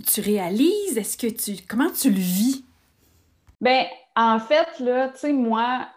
tu 0.05 0.21
réalises? 0.21 0.97
Est-ce 0.97 1.17
que 1.17 1.27
tu. 1.27 1.61
Comment 1.67 1.91
tu 1.91 2.09
le 2.09 2.17
vis? 2.17 2.65
Ben, 3.61 3.85
en 4.15 4.39
fait, 4.39 4.79
là, 4.79 5.09
tu 5.09 5.19
sais, 5.19 5.33
moi, 5.33 5.87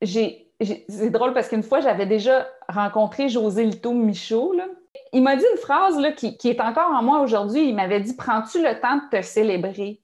j'ai. 0.00 0.46
C'est 0.60 1.10
drôle 1.10 1.32
parce 1.32 1.48
qu'une 1.48 1.62
fois, 1.62 1.80
j'avais 1.80 2.04
déjà 2.04 2.46
rencontré 2.68 3.30
José 3.30 3.64
Lito 3.64 3.92
Michaud. 3.92 4.52
Là. 4.52 4.66
Il 5.14 5.22
m'a 5.22 5.36
dit 5.36 5.44
une 5.50 5.58
phrase 5.58 5.98
là, 5.98 6.12
qui, 6.12 6.36
qui 6.36 6.50
est 6.50 6.60
encore 6.60 6.90
en 6.90 7.02
moi 7.02 7.20
aujourd'hui. 7.20 7.66
Il 7.66 7.74
m'avait 7.74 8.00
dit 8.00 8.14
Prends-tu 8.14 8.62
le 8.62 8.78
temps 8.78 8.96
de 8.96 9.18
te 9.18 9.22
célébrer? 9.22 10.02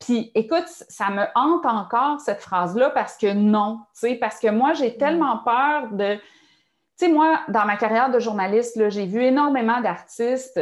Puis 0.00 0.30
écoute, 0.34 0.66
ça 0.66 1.10
me 1.10 1.24
hante 1.34 1.64
encore 1.64 2.20
cette 2.20 2.40
phrase-là 2.40 2.90
parce 2.90 3.16
que 3.16 3.32
non, 3.32 3.80
tu 3.94 4.00
sais, 4.00 4.14
parce 4.16 4.38
que 4.38 4.48
moi, 4.48 4.74
j'ai 4.74 4.96
tellement 4.96 5.38
peur 5.38 5.90
de. 5.92 6.16
Tu 6.98 7.06
sais, 7.06 7.08
moi, 7.08 7.40
dans 7.48 7.64
ma 7.64 7.76
carrière 7.76 8.10
de 8.10 8.18
journaliste, 8.18 8.88
j'ai 8.90 9.06
vu 9.06 9.22
énormément 9.22 9.80
d'artistes, 9.80 10.60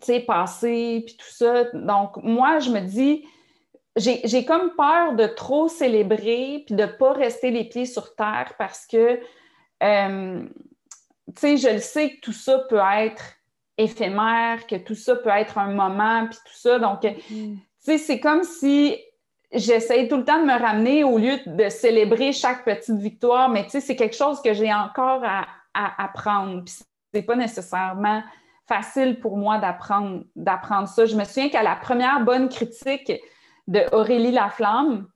tu 0.00 0.06
sais, 0.06 0.20
passer, 0.20 1.02
puis 1.04 1.16
tout 1.16 1.30
ça. 1.30 1.64
Donc, 1.74 2.16
moi, 2.18 2.60
je 2.60 2.70
me 2.70 2.80
dis, 2.80 3.26
j'ai 3.96 4.44
comme 4.44 4.74
peur 4.76 5.14
de 5.14 5.26
trop 5.26 5.68
célébrer, 5.68 6.62
puis 6.66 6.76
de 6.76 6.82
ne 6.82 6.86
pas 6.86 7.12
rester 7.12 7.50
les 7.50 7.68
pieds 7.68 7.86
sur 7.86 8.14
terre 8.14 8.54
parce 8.56 8.86
que, 8.86 9.20
euh, 9.82 10.48
tu 11.26 11.40
sais, 11.40 11.56
je 11.56 11.68
le 11.68 11.80
sais 11.80 12.14
que 12.14 12.20
tout 12.20 12.32
ça 12.32 12.60
peut 12.68 12.80
être 12.98 13.34
éphémère, 13.78 14.66
que 14.66 14.76
tout 14.76 14.94
ça 14.94 15.16
peut 15.16 15.30
être 15.30 15.58
un 15.58 15.72
moment, 15.72 16.26
puis 16.28 16.38
tout 16.44 16.56
ça. 16.56 16.78
Donc, 16.78 17.02
mm 17.02 17.56
sais, 17.82 17.98
c'est 17.98 18.20
comme 18.20 18.44
si 18.44 18.96
j'essaye 19.52 20.08
tout 20.08 20.16
le 20.16 20.24
temps 20.24 20.40
de 20.40 20.46
me 20.46 20.58
ramener 20.58 21.04
au 21.04 21.18
lieu 21.18 21.38
de 21.46 21.68
célébrer 21.68 22.32
chaque 22.32 22.64
petite 22.64 22.96
victoire, 22.96 23.48
mais 23.48 23.64
tu 23.64 23.70
sais, 23.70 23.80
c'est 23.80 23.96
quelque 23.96 24.16
chose 24.16 24.40
que 24.40 24.54
j'ai 24.54 24.72
encore 24.72 25.22
à, 25.24 25.46
apprendre. 25.74 26.64
Puis 26.64 26.74
c'est 27.12 27.22
pas 27.22 27.36
nécessairement 27.36 28.22
facile 28.66 29.20
pour 29.20 29.36
moi 29.36 29.58
d'apprendre, 29.58 30.88
ça. 30.88 31.06
Je 31.06 31.16
me 31.16 31.24
souviens 31.24 31.48
qu'à 31.48 31.62
la 31.62 31.76
première 31.76 32.20
bonne 32.24 32.48
critique 32.48 33.12
de 33.66 33.82
Aurélie 33.92 34.32
Laflamme, 34.32 35.06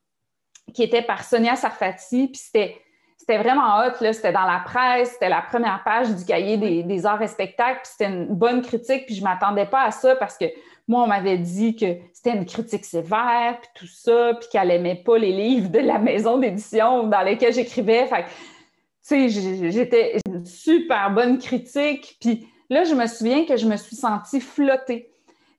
qui 0.75 0.83
était 0.83 1.03
par 1.03 1.25
Sonia 1.25 1.57
Sarfati, 1.57 2.29
puis 2.29 2.41
c'était, 2.43 3.39
vraiment 3.39 3.79
hot, 3.79 3.93
là, 4.01 4.13
c'était 4.13 4.33
dans 4.33 4.45
la 4.45 4.61
presse, 4.61 5.13
c'était 5.13 5.29
la 5.29 5.43
première 5.43 5.83
page 5.85 6.15
du 6.15 6.25
cahier 6.25 6.57
des, 6.57 6.83
des 6.83 7.07
arts 7.07 7.23
et 7.23 7.29
spectacles, 7.29 7.81
puis 7.83 7.93
c'était 7.93 8.13
une 8.13 8.35
bonne 8.35 8.63
critique, 8.63 9.07
puis 9.07 9.15
je 9.15 9.23
m'attendais 9.23 9.67
pas 9.67 9.83
à 9.83 9.91
ça 9.91 10.17
parce 10.17 10.37
que 10.37 10.47
moi, 10.89 11.03
on 11.03 11.07
m'avait 11.09 11.39
dit 11.39 11.75
que 11.75 11.87
c'était 12.13 12.37
une 12.37 12.47
critique 12.47 12.85
sévère, 12.85 13.59
puis 13.61 13.71
tout 13.75 13.93
ça, 13.93 14.35
puis 14.39 14.49
qu'elle 14.51 14.71
aimait 14.71 15.03
pas 15.05 15.19
les 15.19 15.33
livres 15.33 15.69
de 15.69 15.81
la 15.81 15.99
maison 15.99 16.39
d'édition 16.39 17.05
dans 17.05 17.23
lesquels 17.23 17.53
j'écrivais. 17.53 18.07
Fait 18.07 18.25
tu 18.25 19.31
sais, 19.31 19.71
j'étais 19.71 20.19
une 20.27 20.45
super 20.45 21.11
bonne 21.11 21.39
critique. 21.39 22.17
Puis 22.21 22.49
là, 22.71 22.85
je 22.85 22.95
me 22.95 23.07
souviens 23.07 23.45
que 23.45 23.57
je 23.57 23.67
me 23.67 23.77
suis 23.77 23.97
sentie 23.97 24.41
flottée. 24.41 25.11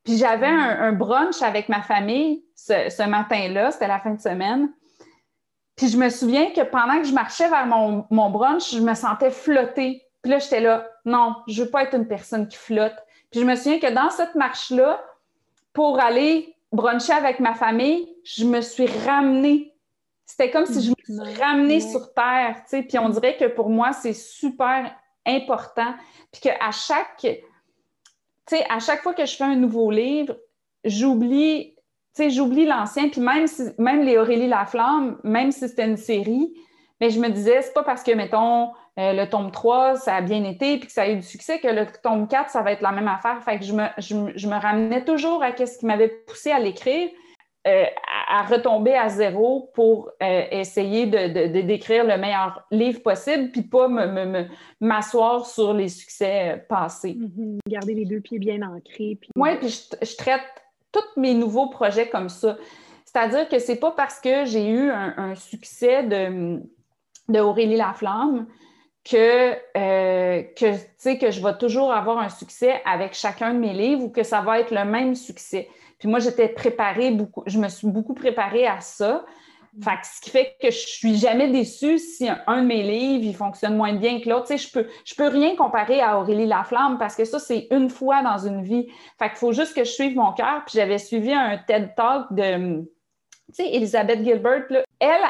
Puis 0.03 0.17
j'avais 0.17 0.47
un, 0.47 0.93
brunch 0.93 1.41
avec 1.41 1.67
ma 1.67 1.81
famille 1.81 2.43
ce, 2.55 3.07
matin-là, 3.07 3.71
c'était 3.71 3.87
la 3.87 3.99
fin 3.99 4.11
de 4.11 4.21
semaine. 4.21 4.69
Puis 5.75 5.89
je 5.89 5.97
me 5.97 6.09
souviens 6.09 6.51
que 6.51 6.61
pendant 6.61 7.01
que 7.01 7.07
je 7.07 7.13
marchais 7.13 7.49
vers 7.49 7.65
mon, 7.67 8.05
mon 8.09 8.29
brunch, 8.29 8.73
je 8.73 8.79
me 8.79 8.93
sentais 8.95 9.31
flottée. 9.31 10.01
Puis 10.21 10.31
là, 10.31 10.39
j'étais 10.39 10.61
là, 10.61 10.89
non, 11.03 11.35
je 11.47 11.63
veux 11.63 11.69
pas 11.69 11.83
être 11.83 11.95
une 11.95 12.07
personne 12.07 12.47
qui 12.47 12.57
flotte. 12.57 12.95
Puis 13.31 13.41
je 13.41 13.45
me 13.45 13.55
souviens 13.55 13.79
que 13.79 13.93
dans 13.93 14.09
cette 14.09 14.35
marche-là, 14.35 15.01
pour 15.77 15.99
aller 15.99 16.55
bruncher 16.71 17.13
avec 17.13 17.39
ma 17.39 17.53
famille, 17.53 18.11
je 18.23 18.45
me 18.45 18.61
suis 18.61 18.87
ramenée. 19.05 19.75
C'était 20.25 20.49
comme 20.49 20.65
si 20.65 20.81
je 20.81 20.89
me 20.89 20.95
suis 21.03 21.39
ramenée 21.39 21.81
sur 21.81 22.15
Terre, 22.15 22.55
tu 22.63 22.69
sais. 22.69 22.81
Puis 22.81 22.97
on 22.97 23.09
dirait 23.09 23.37
que 23.37 23.45
pour 23.45 23.69
moi, 23.69 23.93
c'est 23.93 24.13
super 24.13 24.91
important. 25.23 25.93
Puis 26.31 26.41
qu'à 26.41 26.71
chaque, 26.71 27.17
tu 27.19 27.35
sais, 28.49 28.65
à 28.71 28.79
chaque 28.79 29.03
fois 29.03 29.13
que 29.13 29.23
je 29.23 29.35
fais 29.35 29.43
un 29.43 29.55
nouveau 29.55 29.91
livre, 29.91 30.35
j'oublie, 30.83 31.75
tu 32.15 32.23
sais, 32.23 32.31
j'oublie 32.31 32.65
l'ancien. 32.65 33.09
Puis 33.09 33.21
même, 33.21 33.45
si, 33.45 33.61
même 33.77 34.01
les 34.01 34.17
Aurélie 34.17 34.47
Laflamme, 34.47 35.19
même 35.23 35.51
si 35.51 35.69
c'était 35.69 35.85
une 35.85 35.95
série, 35.95 36.55
mais 36.99 37.09
je 37.09 37.19
me 37.19 37.29
disais, 37.29 37.61
c'est 37.61 37.73
pas 37.73 37.83
parce 37.83 38.03
que, 38.03 38.11
mettons, 38.11 38.71
euh, 38.99 39.13
le 39.13 39.29
tome 39.29 39.51
3, 39.51 39.97
ça 39.97 40.15
a 40.15 40.21
bien 40.21 40.43
été, 40.43 40.77
puis 40.77 40.87
que 40.87 40.93
ça 40.93 41.03
a 41.03 41.09
eu 41.09 41.17
du 41.17 41.21
succès, 41.21 41.59
que 41.59 41.67
le 41.67 41.85
tome 42.01 42.27
4, 42.27 42.49
ça 42.49 42.63
va 42.63 42.71
être 42.71 42.81
la 42.81 42.91
même 42.91 43.07
affaire. 43.07 43.41
Fait 43.43 43.59
que 43.59 43.65
je 43.65 43.73
me, 43.73 43.85
je, 43.99 44.47
me 44.47 44.59
ramenais 44.59 45.05
toujours 45.05 45.43
à 45.43 45.55
ce 45.55 45.77
qui 45.77 45.85
m'avait 45.85 46.07
poussé 46.07 46.51
à 46.51 46.59
l'écrire, 46.59 47.09
euh, 47.67 47.85
à, 48.29 48.43
retomber 48.43 48.95
à 48.95 49.09
zéro 49.09 49.69
pour 49.75 50.09
euh, 50.23 50.43
essayer 50.49 51.05
de, 51.05 51.61
d'écrire 51.61 52.05
le 52.05 52.17
meilleur 52.17 52.65
livre 52.71 53.03
possible, 53.03 53.51
puis 53.51 53.61
pas 53.61 53.87
me, 53.87 54.47
m'asseoir 54.81 55.45
sur 55.45 55.73
les 55.73 55.89
succès 55.89 56.65
passés. 56.67 57.13
Mm-hmm. 57.19 57.59
Garder 57.67 57.93
les 57.93 58.05
deux 58.05 58.21
pieds 58.21 58.39
bien 58.39 58.63
ancrés. 58.63 59.19
Puis... 59.21 59.29
Oui, 59.35 59.49
puis 59.59 59.69
je, 60.01 60.15
traite 60.15 60.41
tous 60.91 61.19
mes 61.21 61.35
nouveaux 61.35 61.69
projets 61.69 62.09
comme 62.09 62.29
ça. 62.29 62.57
C'est-à-dire 63.05 63.47
que 63.47 63.59
c'est 63.59 63.79
pas 63.79 63.91
parce 63.91 64.19
que 64.19 64.45
j'ai 64.45 64.67
eu 64.69 64.89
un, 64.89 65.13
un 65.17 65.35
succès 65.35 66.03
de, 66.03 66.61
de 67.29 67.39
Aurélie 67.39 67.77
Laflamme 67.77 68.47
que, 69.03 69.53
euh, 69.77 70.43
que, 70.57 71.17
que 71.19 71.31
je 71.31 71.41
vais 71.41 71.57
toujours 71.57 71.91
avoir 71.91 72.19
un 72.19 72.29
succès 72.29 72.81
avec 72.85 73.13
chacun 73.13 73.53
de 73.53 73.59
mes 73.59 73.73
livres 73.73 74.03
ou 74.03 74.09
que 74.09 74.23
ça 74.23 74.41
va 74.41 74.59
être 74.59 74.71
le 74.71 74.83
même 74.83 75.15
succès. 75.15 75.69
Puis 75.99 76.09
moi, 76.09 76.19
j'étais 76.19 76.49
préparée 76.49 77.11
beaucoup, 77.11 77.43
je 77.45 77.57
me 77.57 77.69
suis 77.69 77.87
beaucoup 77.87 78.13
préparée 78.13 78.67
à 78.67 78.81
ça. 78.81 79.25
Fait 79.81 79.99
ce 80.03 80.21
qui 80.21 80.29
fait 80.31 80.55
que 80.59 80.71
je 80.71 80.77
suis 80.77 81.15
jamais 81.17 81.49
déçue 81.49 81.99
si 81.99 82.27
un, 82.27 82.61
de 82.63 82.67
mes 82.67 82.81
livres, 82.81 83.25
il 83.25 83.35
fonctionne 83.35 83.77
moins 83.77 83.93
bien 83.93 84.19
que 84.19 84.27
l'autre. 84.27 84.47
Tu 84.47 84.57
sais, 84.57 84.67
je 84.67 84.71
peux, 84.71 84.87
peux 85.17 85.27
rien 85.27 85.55
comparer 85.55 86.01
à 86.01 86.19
Aurélie 86.19 86.47
Laflamme 86.47 86.97
parce 86.97 87.15
que 87.15 87.25
ça, 87.25 87.37
c'est 87.37 87.67
une 87.69 87.89
fois 87.89 88.23
dans 88.23 88.39
une 88.39 88.63
vie. 88.63 88.87
Fait 89.19 89.29
qu'il 89.29 89.37
faut 89.37 89.51
juste 89.51 89.75
que 89.75 89.83
je 89.83 89.91
suive 89.91 90.15
mon 90.15 90.33
cœur. 90.33 90.63
Puis 90.65 90.79
j'avais 90.79 90.97
suivi 90.97 91.31
un 91.31 91.57
TED 91.59 91.93
Talk 91.95 92.33
de, 92.33 92.79
tu 92.79 92.85
sais, 93.53 93.69
Elisabeth 93.71 94.23
Gilbert. 94.23 94.65
Là. 94.69 94.83
Elle, 94.99 95.21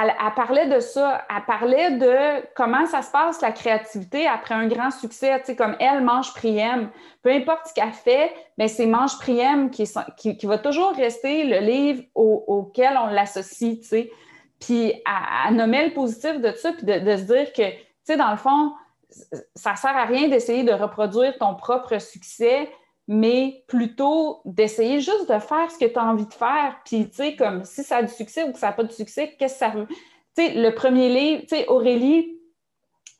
elle, 0.00 0.14
parlait 0.34 0.66
de 0.66 0.80
ça. 0.80 1.24
Elle 1.28 1.44
parlait 1.44 1.90
de 1.92 2.46
comment 2.54 2.86
ça 2.86 3.02
se 3.02 3.10
passe, 3.10 3.40
la 3.40 3.52
créativité, 3.52 4.26
après 4.26 4.54
un 4.54 4.66
grand 4.66 4.90
succès. 4.90 5.38
Tu 5.40 5.46
sais, 5.46 5.56
comme 5.56 5.76
elle, 5.80 6.02
Mange 6.02 6.32
Priem. 6.34 6.90
Peu 7.22 7.30
importe 7.30 7.66
ce 7.68 7.74
qu'elle 7.74 7.92
fait, 7.92 8.32
mais 8.58 8.68
c'est 8.68 8.86
Mange 8.86 9.18
Priem 9.18 9.70
qui, 9.70 9.84
qui, 10.16 10.46
va 10.46 10.58
toujours 10.58 10.92
rester 10.94 11.44
le 11.44 11.58
livre 11.58 12.02
auquel 12.14 12.96
on 12.96 13.06
l'associe, 13.08 13.78
tu 13.80 13.86
sais. 13.86 14.10
Puis 14.60 14.94
à, 15.04 15.50
nommer 15.50 15.88
le 15.88 15.92
positif 15.92 16.40
de 16.40 16.52
ça, 16.52 16.72
puis 16.72 16.86
de, 16.86 16.98
de 16.98 17.16
se 17.16 17.22
dire 17.22 17.52
que, 17.52 17.70
tu 17.70 17.78
sais, 18.04 18.16
dans 18.16 18.30
le 18.30 18.36
fond, 18.36 18.72
ça 19.54 19.76
sert 19.76 19.96
à 19.96 20.04
rien 20.04 20.28
d'essayer 20.28 20.64
de 20.64 20.72
reproduire 20.72 21.36
ton 21.38 21.54
propre 21.54 21.98
succès 21.98 22.70
mais 23.08 23.64
plutôt 23.66 24.40
d'essayer 24.44 25.00
juste 25.00 25.28
de 25.28 25.38
faire 25.38 25.70
ce 25.70 25.78
que 25.78 25.90
tu 25.90 25.98
as 25.98 26.04
envie 26.04 26.26
de 26.26 26.34
faire. 26.34 26.76
Puis, 26.84 27.08
tu 27.08 27.16
sais, 27.16 27.36
comme 27.36 27.64
si 27.64 27.82
ça 27.82 27.96
a 27.96 28.02
du 28.02 28.12
succès 28.12 28.44
ou 28.44 28.52
que 28.52 28.58
ça 28.58 28.68
n'a 28.68 28.72
pas 28.72 28.84
de 28.84 28.92
succès, 28.92 29.34
qu'est-ce 29.38 29.54
que 29.54 29.58
ça 29.58 29.68
veut? 29.70 29.86
Tu 30.36 30.46
sais, 30.46 30.54
le 30.54 30.74
premier 30.74 31.08
livre, 31.08 31.42
tu 31.42 31.48
sais, 31.48 31.68
Aurélie, 31.68 32.38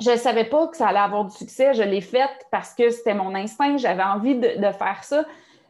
je 0.00 0.10
ne 0.10 0.16
savais 0.16 0.44
pas 0.44 0.66
que 0.68 0.76
ça 0.76 0.88
allait 0.88 0.98
avoir 0.98 1.24
du 1.24 1.36
succès. 1.36 1.74
Je 1.74 1.82
l'ai 1.82 2.00
fait 2.00 2.30
parce 2.50 2.74
que 2.74 2.90
c'était 2.90 3.14
mon 3.14 3.34
instinct, 3.34 3.76
j'avais 3.76 4.02
envie 4.02 4.36
de, 4.36 4.72
faire 4.72 4.98
ça. 5.02 5.24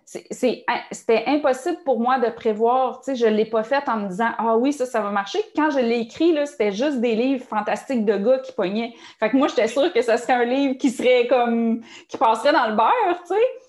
C'était 0.05 1.25
impossible 1.27 1.79
pour 1.85 1.99
moi 1.99 2.19
de 2.19 2.29
prévoir. 2.29 3.01
Tu 3.01 3.13
sais, 3.13 3.15
je 3.15 3.27
ne 3.27 3.35
l'ai 3.35 3.47
pas 3.47 3.63
fait 3.63 3.89
en 3.89 3.99
me 3.99 4.09
disant 4.09 4.31
Ah 4.37 4.57
oui, 4.57 4.73
ça, 4.73 4.85
ça 4.85 5.01
va 5.01 5.11
marcher. 5.11 5.39
Quand 5.57 5.71
je 5.71 5.79
l'ai 5.79 6.01
écrit, 6.01 6.37
c'était 6.47 6.73
juste 6.73 7.01
des 7.01 7.15
livres 7.15 7.45
fantastiques 7.45 8.05
de 8.05 8.17
gars 8.17 8.39
qui 8.41 8.53
pognaient. 8.53 8.95
Fait 9.21 9.31
que 9.31 9.37
moi, 9.37 9.49
j'étais 9.49 9.69
sûre 9.69 9.93
que 9.93 10.03
ce 10.03 10.17
serait 10.17 10.35
un 10.35 10.45
livre 10.45 10.75
qui 10.77 10.91
serait 10.91 11.27
comme 11.29 11.81
qui 12.09 12.19
passerait 12.19 12.53
dans 12.53 12.69
le 12.69 12.75
beurre, 12.75 13.23
tu 13.27 13.35
sais 13.35 13.62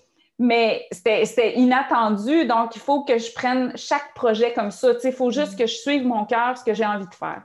mais 0.43 0.85
c'était 0.91 1.57
inattendu. 1.57 2.45
Donc, 2.45 2.75
il 2.75 2.81
faut 2.81 3.03
que 3.05 3.17
je 3.17 3.31
prenne 3.33 3.71
chaque 3.77 4.13
projet 4.13 4.51
comme 4.53 4.71
ça. 4.71 4.89
Il 5.01 5.13
faut 5.13 5.31
juste 5.31 5.57
que 5.57 5.65
je 5.65 5.73
suive 5.73 6.05
mon 6.05 6.25
cœur, 6.25 6.57
ce 6.57 6.65
que 6.65 6.73
j'ai 6.73 6.85
envie 6.85 7.07
de 7.07 7.15
faire. 7.15 7.43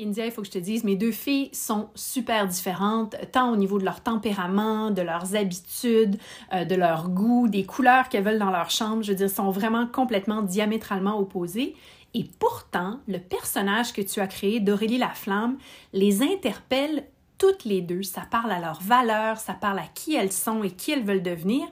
India, 0.00 0.24
il 0.24 0.30
faut 0.30 0.42
que 0.42 0.46
je 0.46 0.52
te 0.52 0.58
dise, 0.58 0.84
mes 0.84 0.94
deux 0.94 1.10
filles 1.10 1.50
sont 1.52 1.88
super 1.96 2.46
différentes, 2.46 3.16
tant 3.32 3.50
au 3.50 3.56
niveau 3.56 3.80
de 3.80 3.84
leur 3.84 4.00
tempérament, 4.00 4.92
de 4.92 5.02
leurs 5.02 5.34
habitudes, 5.34 6.16
euh, 6.54 6.64
de 6.64 6.76
leur 6.76 7.08
goût, 7.08 7.48
des 7.48 7.64
couleurs 7.64 8.08
qu'elles 8.08 8.22
veulent 8.22 8.38
dans 8.38 8.52
leur 8.52 8.70
chambre. 8.70 9.02
Je 9.02 9.10
veux 9.10 9.16
dire, 9.16 9.28
sont 9.28 9.50
vraiment 9.50 9.88
complètement 9.88 10.42
diamétralement 10.42 11.18
opposées. 11.18 11.74
Et 12.14 12.24
pourtant, 12.38 13.00
le 13.08 13.18
personnage 13.18 13.92
que 13.92 14.00
tu 14.00 14.20
as 14.20 14.28
créé 14.28 14.60
d'Aurélie 14.60 14.98
Laflamme 14.98 15.58
les 15.92 16.22
interpelle 16.22 17.02
toutes 17.38 17.64
les 17.64 17.80
deux, 17.80 18.02
ça 18.02 18.22
parle 18.30 18.50
à 18.50 18.60
leurs 18.60 18.82
valeurs, 18.82 19.38
ça 19.38 19.54
parle 19.54 19.78
à 19.78 19.86
qui 19.94 20.14
elles 20.14 20.32
sont 20.32 20.62
et 20.64 20.70
qui 20.70 20.92
elles 20.92 21.04
veulent 21.04 21.22
devenir. 21.22 21.66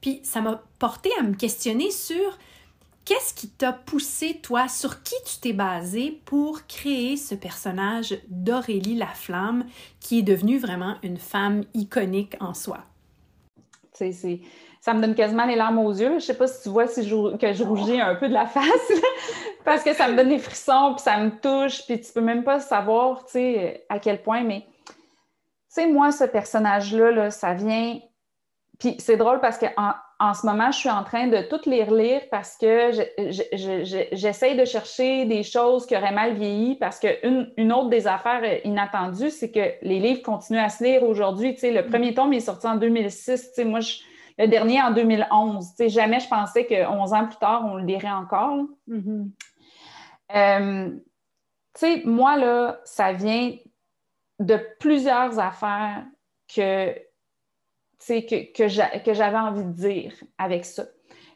Puis 0.00 0.20
ça 0.22 0.40
m'a 0.40 0.62
porté 0.78 1.10
à 1.18 1.22
me 1.22 1.34
questionner 1.34 1.90
sur 1.90 2.38
qu'est-ce 3.04 3.32
qui 3.32 3.48
t'a 3.48 3.72
poussé, 3.72 4.38
toi, 4.42 4.68
sur 4.68 5.02
qui 5.02 5.14
tu 5.24 5.40
t'es 5.40 5.54
basé 5.54 6.20
pour 6.26 6.66
créer 6.66 7.16
ce 7.16 7.34
personnage 7.34 8.18
d'Aurélie 8.28 8.96
Laflamme 8.96 9.64
qui 9.98 10.18
est 10.18 10.22
devenue 10.22 10.58
vraiment 10.58 10.96
une 11.02 11.16
femme 11.16 11.64
iconique 11.72 12.36
en 12.38 12.52
soi? 12.52 12.80
Ça 14.80 14.94
me 14.94 15.00
donne 15.00 15.14
quasiment 15.14 15.46
les 15.46 15.56
larmes 15.56 15.78
aux 15.78 15.92
yeux. 15.92 16.18
Je 16.18 16.24
sais 16.24 16.36
pas 16.36 16.46
si 16.46 16.62
tu 16.62 16.68
vois 16.68 16.86
si 16.86 17.00
que 17.00 17.52
je 17.52 17.64
rougis 17.64 18.00
un 18.00 18.14
peu 18.14 18.28
de 18.28 18.34
la 18.34 18.46
face, 18.46 18.92
parce 19.64 19.82
que 19.82 19.94
ça 19.94 20.08
me 20.08 20.16
donne 20.16 20.28
des 20.28 20.38
frissons, 20.38 20.92
puis 20.94 21.02
ça 21.02 21.18
me 21.18 21.30
touche, 21.30 21.84
puis 21.86 22.00
tu 22.00 22.12
peux 22.12 22.20
même 22.20 22.44
pas 22.44 22.60
savoir, 22.60 23.24
à 23.88 23.98
quel 23.98 24.22
point, 24.22 24.44
mais 24.44 24.66
sais, 25.80 25.88
moi, 25.88 26.12
ce 26.12 26.24
personnage-là, 26.24 27.30
ça 27.30 27.54
vient. 27.54 27.98
Puis 28.78 28.96
c'est 28.98 29.16
drôle 29.16 29.40
parce 29.40 29.58
qu'en 29.58 29.94
en 30.20 30.34
ce 30.34 30.46
moment, 30.46 30.72
je 30.72 30.78
suis 30.78 30.90
en 30.90 31.04
train 31.04 31.28
de 31.28 31.42
tout 31.42 31.60
les 31.66 31.84
relire 31.84 32.22
parce 32.30 32.56
que 32.56 32.90
j'essaye 34.12 34.56
de 34.56 34.64
chercher 34.64 35.26
des 35.26 35.44
choses 35.44 35.86
qui 35.86 35.96
auraient 35.96 36.12
mal 36.12 36.34
vieilli 36.34 36.74
parce 36.74 36.98
qu'une 36.98 37.52
une 37.56 37.72
autre 37.72 37.88
des 37.88 38.08
affaires 38.08 38.42
inattendues, 38.64 39.30
c'est 39.30 39.52
que 39.52 39.74
les 39.82 40.00
livres 40.00 40.22
continuent 40.22 40.58
à 40.58 40.70
se 40.70 40.82
lire 40.82 41.04
aujourd'hui. 41.04 41.54
Tu 41.54 41.60
sais, 41.60 41.70
le 41.70 41.86
premier 41.86 42.14
tome 42.14 42.32
est 42.32 42.40
sorti 42.40 42.66
en 42.66 42.74
2006. 42.74 43.50
Tu 43.50 43.54
sais, 43.54 43.64
moi, 43.64 43.78
le 44.38 44.46
dernier 44.48 44.82
en 44.82 44.90
2011. 44.90 45.68
Tu 45.70 45.76
sais, 45.76 45.88
jamais 45.88 46.18
je 46.18 46.28
pensais 46.28 46.66
que 46.66 46.86
11 46.86 47.12
ans 47.12 47.26
plus 47.26 47.36
tard, 47.36 47.64
on 47.64 47.76
le 47.76 47.84
lirait 47.84 48.10
encore. 48.10 48.64
Mm-hmm. 48.88 49.30
Euh, 50.34 50.90
tu 50.90 51.00
sais, 51.74 52.02
moi, 52.04 52.36
là, 52.36 52.80
ça 52.84 53.12
vient 53.12 53.52
de 54.38 54.58
plusieurs 54.78 55.38
affaires 55.38 56.04
que, 56.54 56.92
que, 58.06 58.98
que 59.04 59.14
j'avais 59.14 59.38
envie 59.38 59.64
de 59.64 59.72
dire 59.72 60.12
avec 60.38 60.64
ça. 60.64 60.84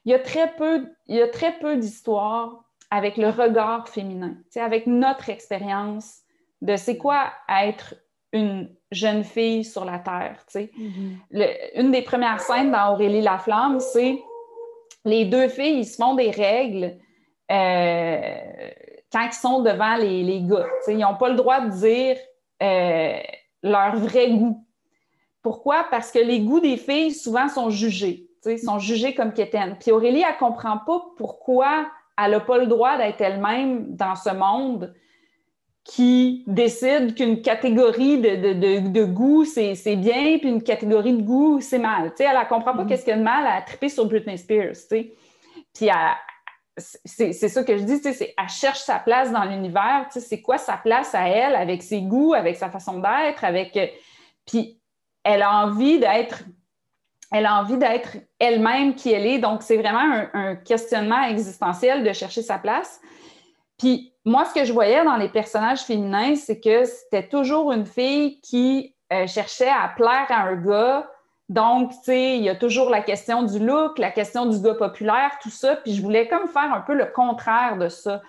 Il 0.05 0.12
y 0.12 0.15
a 0.15 0.19
très 0.19 0.53
peu, 0.55 0.88
il 1.07 1.17
y 1.17 1.23
a 1.23 1.29
très 1.29 1.59
peu 1.59 1.77
d'histoires 1.77 2.65
avec 2.91 3.17
le 3.17 3.31
regard 3.31 3.88
féminin, 3.88 4.37
avec 4.57 4.87
notre 4.87 5.31
expérience 5.31 6.21
de 6.61 6.77
c'est 6.77 6.99
quoi 6.99 7.33
être 7.49 7.95
une 8.33 8.71
jeune 8.91 9.25
fille 9.25 9.65
sur 9.65 9.85
la 9.85 9.99
terre. 9.99 10.45
Mm-hmm. 10.55 11.71
une 11.77 11.91
des 11.91 12.03
premières 12.03 12.41
scènes 12.41 12.71
dans 12.71 12.93
Aurélie 12.93 13.21
Laflamme, 13.21 13.81
c'est 13.81 14.23
les 15.05 15.25
deux 15.25 15.49
filles, 15.49 15.81
ils 15.81 15.87
se 15.87 15.97
font 15.97 16.15
des 16.15 16.31
règles 16.31 16.97
euh, 17.51 18.71
quand 19.12 19.27
ils 19.27 19.33
sont 19.33 19.62
devant 19.62 19.97
les, 19.97 20.23
les 20.23 20.43
gars. 20.43 20.67
ils 20.88 20.99
n'ont 20.99 21.17
pas 21.17 21.29
le 21.29 21.35
droit 21.35 21.61
de 21.61 21.71
dire 21.71 22.17
euh, 22.62 23.18
leur 23.62 23.96
vrai 23.96 24.31
goût. 24.31 24.64
Pourquoi? 25.42 25.87
Parce 25.90 26.12
que 26.12 26.18
les 26.18 26.40
goûts 26.40 26.61
des 26.61 26.77
filles, 26.77 27.12
souvent, 27.12 27.48
sont 27.48 27.70
jugés, 27.70 28.29
sont 28.64 28.79
jugés 28.79 29.14
comme 29.14 29.33
quétaines. 29.33 29.77
Puis 29.81 29.90
Aurélie, 29.90 30.22
elle 30.22 30.35
ne 30.35 30.38
comprend 30.38 30.79
pas 30.79 31.03
pourquoi 31.16 31.87
elle 32.22 32.31
n'a 32.31 32.40
pas 32.40 32.59
le 32.59 32.66
droit 32.66 32.96
d'être 32.96 33.20
elle-même 33.20 33.96
dans 33.96 34.14
ce 34.14 34.31
monde 34.31 34.94
qui 35.85 36.44
décide 36.46 37.16
qu'une 37.16 37.42
catégorie 37.42 38.18
de, 38.18 38.53
de, 38.53 38.88
de, 38.88 39.05
goût, 39.05 39.44
c'est 39.44 39.96
bien, 39.96 40.38
puis 40.38 40.48
une 40.48 40.62
catégorie 40.62 41.14
de 41.14 41.22
goût, 41.22 41.61
c'est 41.61 41.79
mal. 41.79 42.12
elle 42.20 42.27
ne 42.27 42.48
comprend 42.48 42.75
pas 42.75 42.85
mm-hmm. 42.85 42.87
qu'est-ce 42.87 43.05
qu'il 43.05 43.11
y 43.11 43.14
a 43.14 43.18
de 43.18 43.25
mal 43.25 43.44
à 43.46 43.61
triper 43.62 43.88
sur 43.88 44.07
Britney 44.07 44.38
Spears. 44.38 44.77
Puis 44.88 45.87
elle, 45.87 45.96
c'est 46.77 47.33
ça 47.33 47.65
que 47.65 47.77
je 47.77 47.83
dis, 47.83 47.99
c'est 47.99 48.35
elle 48.37 48.49
cherche 48.49 48.81
sa 48.81 48.99
place 48.99 49.31
dans 49.31 49.45
l'univers, 49.45 50.07
c'est 50.11 50.41
quoi 50.41 50.59
sa 50.59 50.77
place 50.77 51.15
à 51.15 51.29
elle 51.29 51.55
avec 51.55 51.83
ses 51.83 52.01
goûts, 52.01 52.35
avec 52.35 52.57
sa 52.57 52.71
façon 52.71 52.99
d'être, 52.99 53.45
avec 53.45 53.77
euh, 53.77 53.87
puis 54.47 54.81
elle 55.23 55.43
a 55.43 55.65
envie 55.65 55.99
d'être 55.99 56.45
elle 57.31 57.47
a 57.47 57.61
envie 57.61 57.79
d'être 57.79 58.19
elle-même 58.39 58.95
qui 58.95 59.11
elle 59.11 59.27
est, 59.27 59.39
donc 59.39 59.63
c'est 59.63 59.79
vraiment 59.79 60.27
un, 60.35 60.55
questionnement 60.55 61.23
existentiel 61.25 62.05
de 62.05 62.13
chercher 62.13 62.43
sa 62.43 62.59
place. 62.59 63.01
Puis 63.79 64.13
moi, 64.27 64.45
ce 64.45 64.53
que 64.53 64.67
je 64.67 64.73
voyais 64.73 65.03
dans 65.03 65.17
les 65.17 65.31
personnages 65.31 65.81
féminins, 65.81 66.37
c'est 66.37 66.61
que 66.61 66.85
c'était 66.85 67.27
toujours 67.27 67.73
une 67.73 67.87
fille 67.87 68.39
qui 68.43 68.95
euh, 69.13 69.27
cherchait 69.27 69.71
à 69.71 69.89
plaire 69.97 70.27
à 70.29 70.43
un 70.43 70.57
gars 70.57 71.11
donc, 71.53 71.91
tu 71.91 72.05
sais, 72.05 72.37
il 72.38 72.43
y 72.43 72.49
a 72.49 72.55
toujours 72.55 72.88
la 72.88 73.03
question 73.03 73.43
du 73.43 73.59
look, 73.59 73.99
la 73.99 74.11
question 74.11 74.47
du 74.47 74.59
gars 74.59 74.75
populaire, 74.75 75.33
tout 75.43 75.51
ça. 75.51 75.77
Puis 75.77 75.95
je 75.95 76.01
voulais 76.01 76.27
comme 76.27 76.49
faire 76.49 76.73
un 76.73 76.81
peu 76.81 76.95
le 76.95 77.05
contraire 77.05 77.77
de 77.77 77.91
ça. 77.91 78.23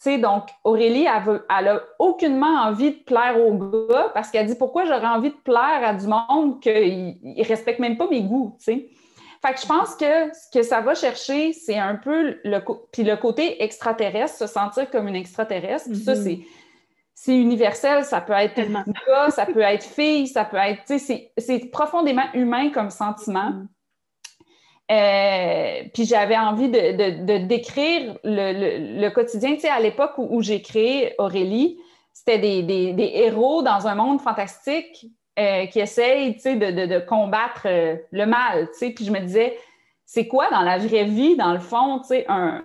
Tu 0.00 0.10
sais, 0.10 0.18
donc, 0.18 0.44
Aurélie, 0.62 1.04
elle, 1.04 1.64
n'a 1.64 1.80
aucunement 1.98 2.62
envie 2.62 2.92
de 2.92 3.02
plaire 3.02 3.38
aux 3.44 3.54
gars 3.54 4.12
parce 4.14 4.30
qu'elle 4.30 4.46
dit 4.46 4.54
pourquoi 4.54 4.84
j'aurais 4.84 5.08
envie 5.08 5.30
de 5.30 5.40
plaire 5.42 5.80
à 5.82 5.94
du 5.94 6.06
monde 6.06 6.60
qui 6.60 6.70
ne 7.22 7.44
respecte 7.44 7.80
même 7.80 7.96
pas 7.96 8.06
mes 8.08 8.22
goûts, 8.22 8.54
tu 8.58 8.64
sais? 8.64 8.88
Fait 9.44 9.54
que 9.54 9.60
je 9.60 9.66
pense 9.66 9.96
que 9.96 10.32
ce 10.34 10.50
que 10.52 10.62
ça 10.62 10.80
va 10.80 10.94
chercher, 10.94 11.52
c'est 11.52 11.78
un 11.78 11.96
peu 11.96 12.36
le, 12.44 12.58
puis 12.92 13.02
le 13.02 13.16
côté 13.16 13.62
extraterrestre, 13.64 14.36
se 14.36 14.46
sentir 14.46 14.88
comme 14.90 15.08
une 15.08 15.16
extraterrestre. 15.16 15.88
Puis 15.88 15.98
ça, 15.98 16.12
mm-hmm. 16.12 16.22
c'est 16.22 16.40
c'est 17.22 17.36
universel, 17.36 18.02
ça 18.04 18.22
peut 18.22 18.32
être 18.32 18.56
gars, 19.06 19.28
ça 19.28 19.44
peut 19.44 19.60
être 19.60 19.84
fille, 19.84 20.26
ça 20.26 20.46
peut 20.46 20.56
être, 20.56 20.84
tu 20.86 20.98
sais, 20.98 21.32
c'est 21.36 21.70
profondément 21.70 22.24
humain 22.32 22.70
comme 22.70 22.88
sentiment. 22.88 23.50
Mm. 23.50 23.68
Euh, 24.90 25.82
puis 25.92 26.06
j'avais 26.06 26.38
envie 26.38 26.70
de, 26.70 27.46
décrire 27.46 28.16
le, 28.24 29.10
quotidien. 29.10 29.52
Tu 29.52 29.60
sais, 29.60 29.68
à 29.68 29.80
l'époque 29.80 30.12
où, 30.16 30.40
j'ai 30.40 30.62
créé 30.62 31.14
Aurélie, 31.18 31.78
c'était 32.14 32.38
des, 32.38 33.12
héros 33.14 33.62
dans 33.62 33.86
un 33.86 33.94
monde 33.94 34.22
fantastique 34.22 35.04
euh, 35.38 35.66
qui 35.66 35.78
essayent, 35.78 36.36
tu 36.36 36.40
sais, 36.40 36.56
de, 36.56 36.98
combattre 37.00 37.66
euh, 37.66 37.96
le 38.12 38.24
mal, 38.24 38.70
tu 38.72 38.78
sais. 38.78 38.90
Puis 38.92 39.04
je 39.04 39.12
me 39.12 39.20
disais, 39.20 39.58
c'est 40.06 40.26
quoi 40.26 40.48
dans 40.48 40.62
la 40.62 40.78
vraie 40.78 41.04
vie, 41.04 41.36
dans 41.36 41.52
le 41.52 41.60
fond, 41.60 41.98
tu 41.98 42.06
sais, 42.06 42.24
un, 42.28 42.64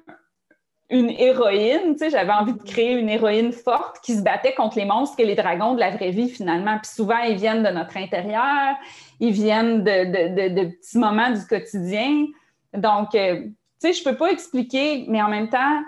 une 0.90 1.10
héroïne, 1.10 1.94
tu 1.94 1.98
sais, 1.98 2.10
j'avais 2.12 2.32
envie 2.32 2.54
de 2.54 2.62
créer 2.62 2.94
une 2.94 3.10
héroïne 3.10 3.52
forte 3.52 4.00
qui 4.04 4.16
se 4.16 4.22
battait 4.22 4.54
contre 4.54 4.78
les 4.78 4.86
monstres 4.86 5.20
et 5.20 5.26
les 5.26 5.36
dragons 5.36 5.74
de 5.74 5.80
la 5.80 5.90
vraie 5.90 6.12
vie 6.12 6.30
finalement. 6.30 6.78
Puis 6.78 6.92
souvent, 6.92 7.18
ils 7.20 7.38
viennent 7.38 7.64
de 7.64 7.70
notre 7.70 7.98
intérieur, 7.98 8.76
ils 9.20 9.32
viennent 9.32 9.84
de, 9.84 10.66
petits 10.66 10.98
moments 10.98 11.32
du 11.32 11.46
quotidien. 11.48 12.28
Donc, 12.74 13.16
euh, 13.16 13.42
tu 13.46 13.54
sais, 13.80 13.94
je 13.94 14.04
peux 14.04 14.16
pas 14.16 14.32
expliquer, 14.32 15.06
mais 15.08 15.22
en 15.24 15.30
même 15.30 15.50
temps, 15.50 15.82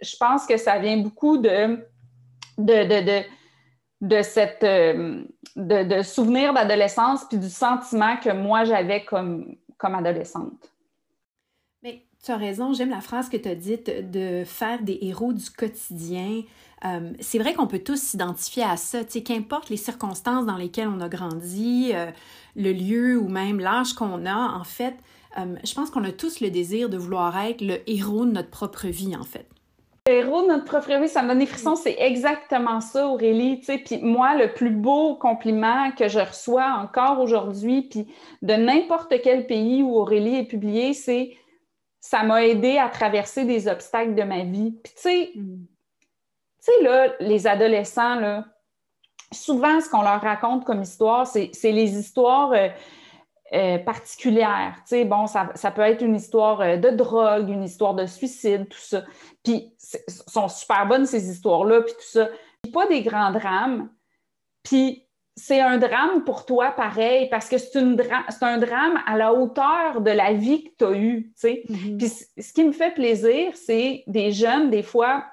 je 0.00 0.16
pense 0.16 0.46
que 0.46 0.56
ça 0.56 0.78
vient 0.78 0.98
beaucoup 0.98 1.38
de, 1.38 1.84
de, 2.58 3.22
de, 4.02 4.14
euh, 4.62 5.24
de, 5.56 6.02
souvenirs 6.02 6.52
d'adolescence 6.52 7.24
puis 7.28 7.38
du 7.38 7.48
sentiment 7.48 8.16
que 8.18 8.30
moi 8.30 8.64
j'avais 8.64 9.04
comme, 9.04 9.56
comme 9.78 9.94
adolescente. 9.94 10.73
Tu 12.24 12.32
as 12.32 12.38
raison, 12.38 12.72
j'aime 12.72 12.88
la 12.88 13.02
phrase 13.02 13.28
que 13.28 13.36
tu 13.36 13.50
as 13.50 13.54
dite 13.54 14.10
de 14.10 14.44
faire 14.46 14.82
des 14.82 14.98
héros 15.02 15.34
du 15.34 15.50
quotidien. 15.50 16.40
Euh, 16.86 17.12
c'est 17.20 17.38
vrai 17.38 17.52
qu'on 17.52 17.66
peut 17.66 17.80
tous 17.80 18.00
s'identifier 18.00 18.62
à 18.62 18.78
ça, 18.78 19.04
tu 19.04 19.10
sais, 19.12 19.22
qu'importe 19.22 19.68
les 19.68 19.76
circonstances 19.76 20.46
dans 20.46 20.56
lesquelles 20.56 20.88
on 20.88 21.00
a 21.00 21.10
grandi, 21.10 21.90
euh, 21.92 22.06
le 22.56 22.72
lieu 22.72 23.18
ou 23.18 23.28
même 23.28 23.60
l'âge 23.60 23.92
qu'on 23.92 24.24
a, 24.24 24.56
en 24.58 24.64
fait, 24.64 24.94
euh, 25.38 25.54
je 25.64 25.74
pense 25.74 25.90
qu'on 25.90 26.04
a 26.04 26.12
tous 26.12 26.40
le 26.40 26.48
désir 26.48 26.88
de 26.88 26.96
vouloir 26.96 27.38
être 27.44 27.60
le 27.60 27.78
héros 27.86 28.24
de 28.24 28.30
notre 28.30 28.50
propre 28.50 28.86
vie, 28.86 29.14
en 29.14 29.24
fait. 29.24 29.46
Le 30.06 30.14
héros 30.14 30.42
de 30.42 30.48
notre 30.48 30.64
propre 30.64 30.98
vie, 30.98 31.08
ça 31.08 31.22
me 31.22 31.28
donne 31.28 31.40
des 31.40 31.46
frissons, 31.46 31.76
c'est 31.76 31.96
exactement 31.98 32.80
ça, 32.80 33.06
Aurélie, 33.06 33.58
tu 33.58 33.66
sais, 33.66 33.78
puis 33.78 33.98
moi, 34.00 34.34
le 34.34 34.54
plus 34.54 34.70
beau 34.70 35.16
compliment 35.16 35.90
que 35.90 36.08
je 36.08 36.20
reçois 36.20 36.78
encore 36.82 37.20
aujourd'hui, 37.20 37.82
puis 37.82 38.06
de 38.40 38.54
n'importe 38.54 39.14
quel 39.22 39.46
pays 39.46 39.82
où 39.82 39.94
Aurélie 39.94 40.36
est 40.36 40.44
publiée, 40.44 40.94
c'est 40.94 41.36
ça 42.04 42.22
m'a 42.22 42.44
aidé 42.44 42.76
à 42.76 42.90
traverser 42.90 43.46
des 43.46 43.66
obstacles 43.66 44.14
de 44.14 44.24
ma 44.24 44.44
vie. 44.44 44.72
Puis, 44.72 44.92
tu 44.94 45.00
sais, 45.00 45.32
mm. 45.34 45.66
tu 45.66 46.06
sais, 46.58 46.82
là, 46.82 47.14
les 47.18 47.46
adolescents, 47.46 48.16
là, 48.16 48.44
souvent, 49.32 49.80
ce 49.80 49.88
qu'on 49.88 50.02
leur 50.02 50.20
raconte 50.20 50.66
comme 50.66 50.82
histoire, 50.82 51.26
c'est 51.26 51.50
les 51.64 51.98
histoires 51.98 52.52
euh, 52.52 52.68
euh, 53.54 53.78
particulières. 53.78 54.74
Tu 54.80 54.96
sais, 54.96 55.04
bon, 55.06 55.26
ça, 55.26 55.50
ça, 55.54 55.70
peut 55.70 55.80
être 55.80 56.02
une 56.02 56.14
histoire 56.14 56.60
euh, 56.60 56.76
de 56.76 56.90
drogue, 56.90 57.48
une 57.48 57.64
histoire 57.64 57.94
de 57.94 58.04
suicide, 58.04 58.68
tout 58.68 58.76
ça. 58.78 59.02
Puis, 59.42 59.74
sont 60.28 60.48
super 60.48 60.86
bonnes, 60.86 61.06
ces 61.06 61.30
histoires-là, 61.30 61.80
puis 61.80 61.94
tout 61.94 62.06
ça. 62.06 62.28
Puis, 62.62 62.70
pas 62.70 62.86
des 62.86 63.00
grands 63.00 63.32
drames. 63.32 63.88
Puis, 64.62 65.03
c'est 65.36 65.60
un 65.60 65.78
drame 65.78 66.22
pour 66.24 66.46
toi 66.46 66.70
pareil, 66.70 67.28
parce 67.28 67.48
que 67.48 67.58
c'est, 67.58 67.76
un 67.76 68.58
drame 68.58 69.00
à 69.06 69.16
la 69.16 69.32
hauteur 69.32 70.00
de 70.00 70.10
la 70.10 70.32
vie 70.32 70.64
que 70.64 70.70
tu 70.78 70.84
as 70.84 70.96
eue. 70.96 71.32
Mm-hmm. 71.42 71.96
Puis 71.98 72.08
ce 72.42 72.52
qui 72.52 72.64
me 72.64 72.72
fait 72.72 72.94
plaisir, 72.94 73.52
c'est 73.54 74.04
des 74.06 74.30
jeunes, 74.30 74.70
des 74.70 74.82
fois. 74.82 75.24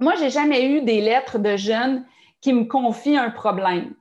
Moi, 0.00 0.14
j'ai 0.16 0.30
jamais 0.30 0.66
eu 0.66 0.82
des 0.82 1.00
lettres 1.00 1.38
de 1.38 1.56
jeunes 1.56 2.04
qui 2.40 2.52
me 2.52 2.64
confient 2.64 3.16
un 3.16 3.30
problème. 3.30 3.94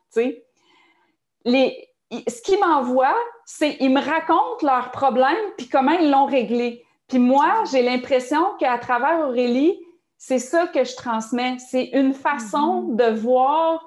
Les, 1.46 1.88
ce 2.12 2.42
qu'ils 2.42 2.60
m'envoient, 2.60 3.18
c'est 3.46 3.78
ils 3.80 3.92
me 3.92 4.02
racontent 4.02 4.64
leurs 4.64 4.92
problèmes 4.92 5.36
puis 5.58 5.70
comment 5.70 5.92
ils 5.92 6.10
l'ont 6.10 6.26
réglé. 6.26 6.84
Puis 7.08 7.20
moi, 7.20 7.64
j'ai 7.72 7.84
l'impression 7.84 8.44
qu'à 8.60 8.78
travers 8.80 9.28
Aurélie, 9.28 9.80
c'est 10.18 10.40
ça 10.40 10.68
que 10.68 10.84
je 10.84 10.96
transmets. 10.96 11.58
C'est 11.60 11.92
une 11.94 12.14
façon 12.14 12.88
mm-hmm. 12.90 12.96
de 12.96 13.20
voir 13.20 13.86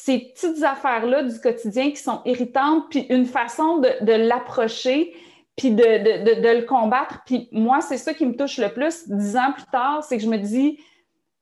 ces 0.00 0.20
petites 0.20 0.62
affaires-là 0.62 1.24
du 1.24 1.40
quotidien 1.40 1.90
qui 1.90 1.96
sont 1.96 2.20
irritantes, 2.24 2.84
puis 2.88 3.00
une 3.10 3.26
façon 3.26 3.78
de, 3.78 4.12
l'approcher, 4.12 5.12
puis 5.56 5.72
de, 5.72 5.82
le 5.82 6.64
combattre. 6.66 7.22
Puis 7.26 7.48
moi, 7.50 7.80
c'est 7.80 7.96
ça 7.96 8.14
qui 8.14 8.24
me 8.24 8.36
touche 8.36 8.58
le 8.58 8.72
plus 8.72 9.08
dix 9.08 9.36
ans 9.36 9.50
plus 9.52 9.66
tard, 9.72 10.04
c'est 10.04 10.16
que 10.16 10.22
je 10.22 10.28
me 10.28 10.36
dis, 10.36 10.78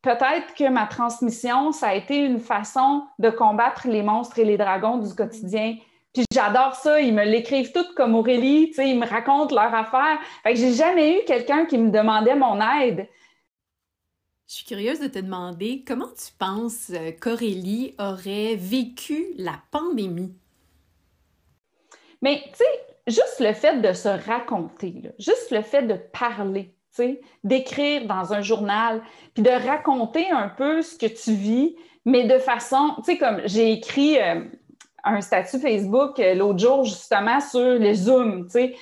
peut-être 0.01 0.55
que 0.57 0.71
ma 0.71 0.87
transmission, 0.87 1.71
ça 1.71 1.89
a 1.89 1.95
été 1.95 2.17
une 2.17 2.41
façon 2.41 3.03
de 3.19 3.29
combattre 3.29 3.89
les 3.89 4.03
monstres 4.03 4.39
et 4.39 4.45
les 4.47 4.57
dragons 4.57 4.97
du 4.97 5.15
quotidien. 5.15 5.77
Puis 6.15 6.25
j'adore 6.33 6.77
ça, 6.77 6.99
ils 6.99 7.13
me 7.13 7.25
l'écrivent 7.25 7.73
toutes 7.73 7.95
comme 7.95 8.15
Aurélie, 8.15 8.73
ils 8.79 8.99
me 8.99 9.07
racontent 9.07 9.55
leur 9.55 9.75
affaire. 9.75 10.19
Fait 10.45 10.55
que 10.55 10.59
j'ai 10.59 10.73
jamais 10.73 11.19
eu 11.19 11.25
quelqu'un 11.27 11.67
qui 11.67 11.77
me 11.77 11.91
demandait 11.91 12.37
mon 12.37 12.59
aide. 12.81 13.07
Je 14.49 14.55
suis 14.55 14.65
curieuse 14.65 15.01
de 15.01 15.09
te 15.09 15.19
demander 15.19 15.83
comment 15.85 16.07
tu 16.07 16.33
penses 16.39 16.91
euh, 16.91 17.11
qu'Aurélie 17.21 17.97
aurait 17.99 18.55
vécu 18.55 19.27
la 19.39 19.55
pandémie? 19.73 20.33
Mais 22.23 22.45
tu 22.53 22.59
sais, 22.59 22.87
juste 23.09 23.41
le 23.41 23.53
fait 23.55 23.81
de 23.81 23.93
se 23.93 24.09
raconter, 24.09 25.03
juste 25.19 25.51
le 25.51 25.63
fait 25.63 25.83
de 25.83 25.95
parler, 25.95 26.73
d'écrire 27.43 28.07
dans 28.07 28.33
un 28.33 28.41
journal, 28.41 29.03
puis 29.35 29.43
de 29.43 29.51
raconter 29.51 30.31
un 30.31 30.49
peu 30.49 30.81
ce 30.81 30.97
que 30.97 31.07
tu 31.07 31.33
vis, 31.35 31.77
mais 32.05 32.25
de 32.25 32.39
façon, 32.39 32.95
tu 32.99 33.03
sais, 33.03 33.19
comme 33.19 33.41
j'ai 33.47 33.73
écrit 33.73 34.21
euh, 34.21 34.45
un 35.03 35.21
statut 35.23 35.59
Facebook 35.59 36.21
euh, 36.21 36.35
l'autre 36.35 36.61
jour 36.61 36.85
justement 36.85 37.41
sur 37.41 37.81
les 37.81 37.95
Zooms, 37.95 38.45
tu 38.45 38.53
sais, 38.53 38.77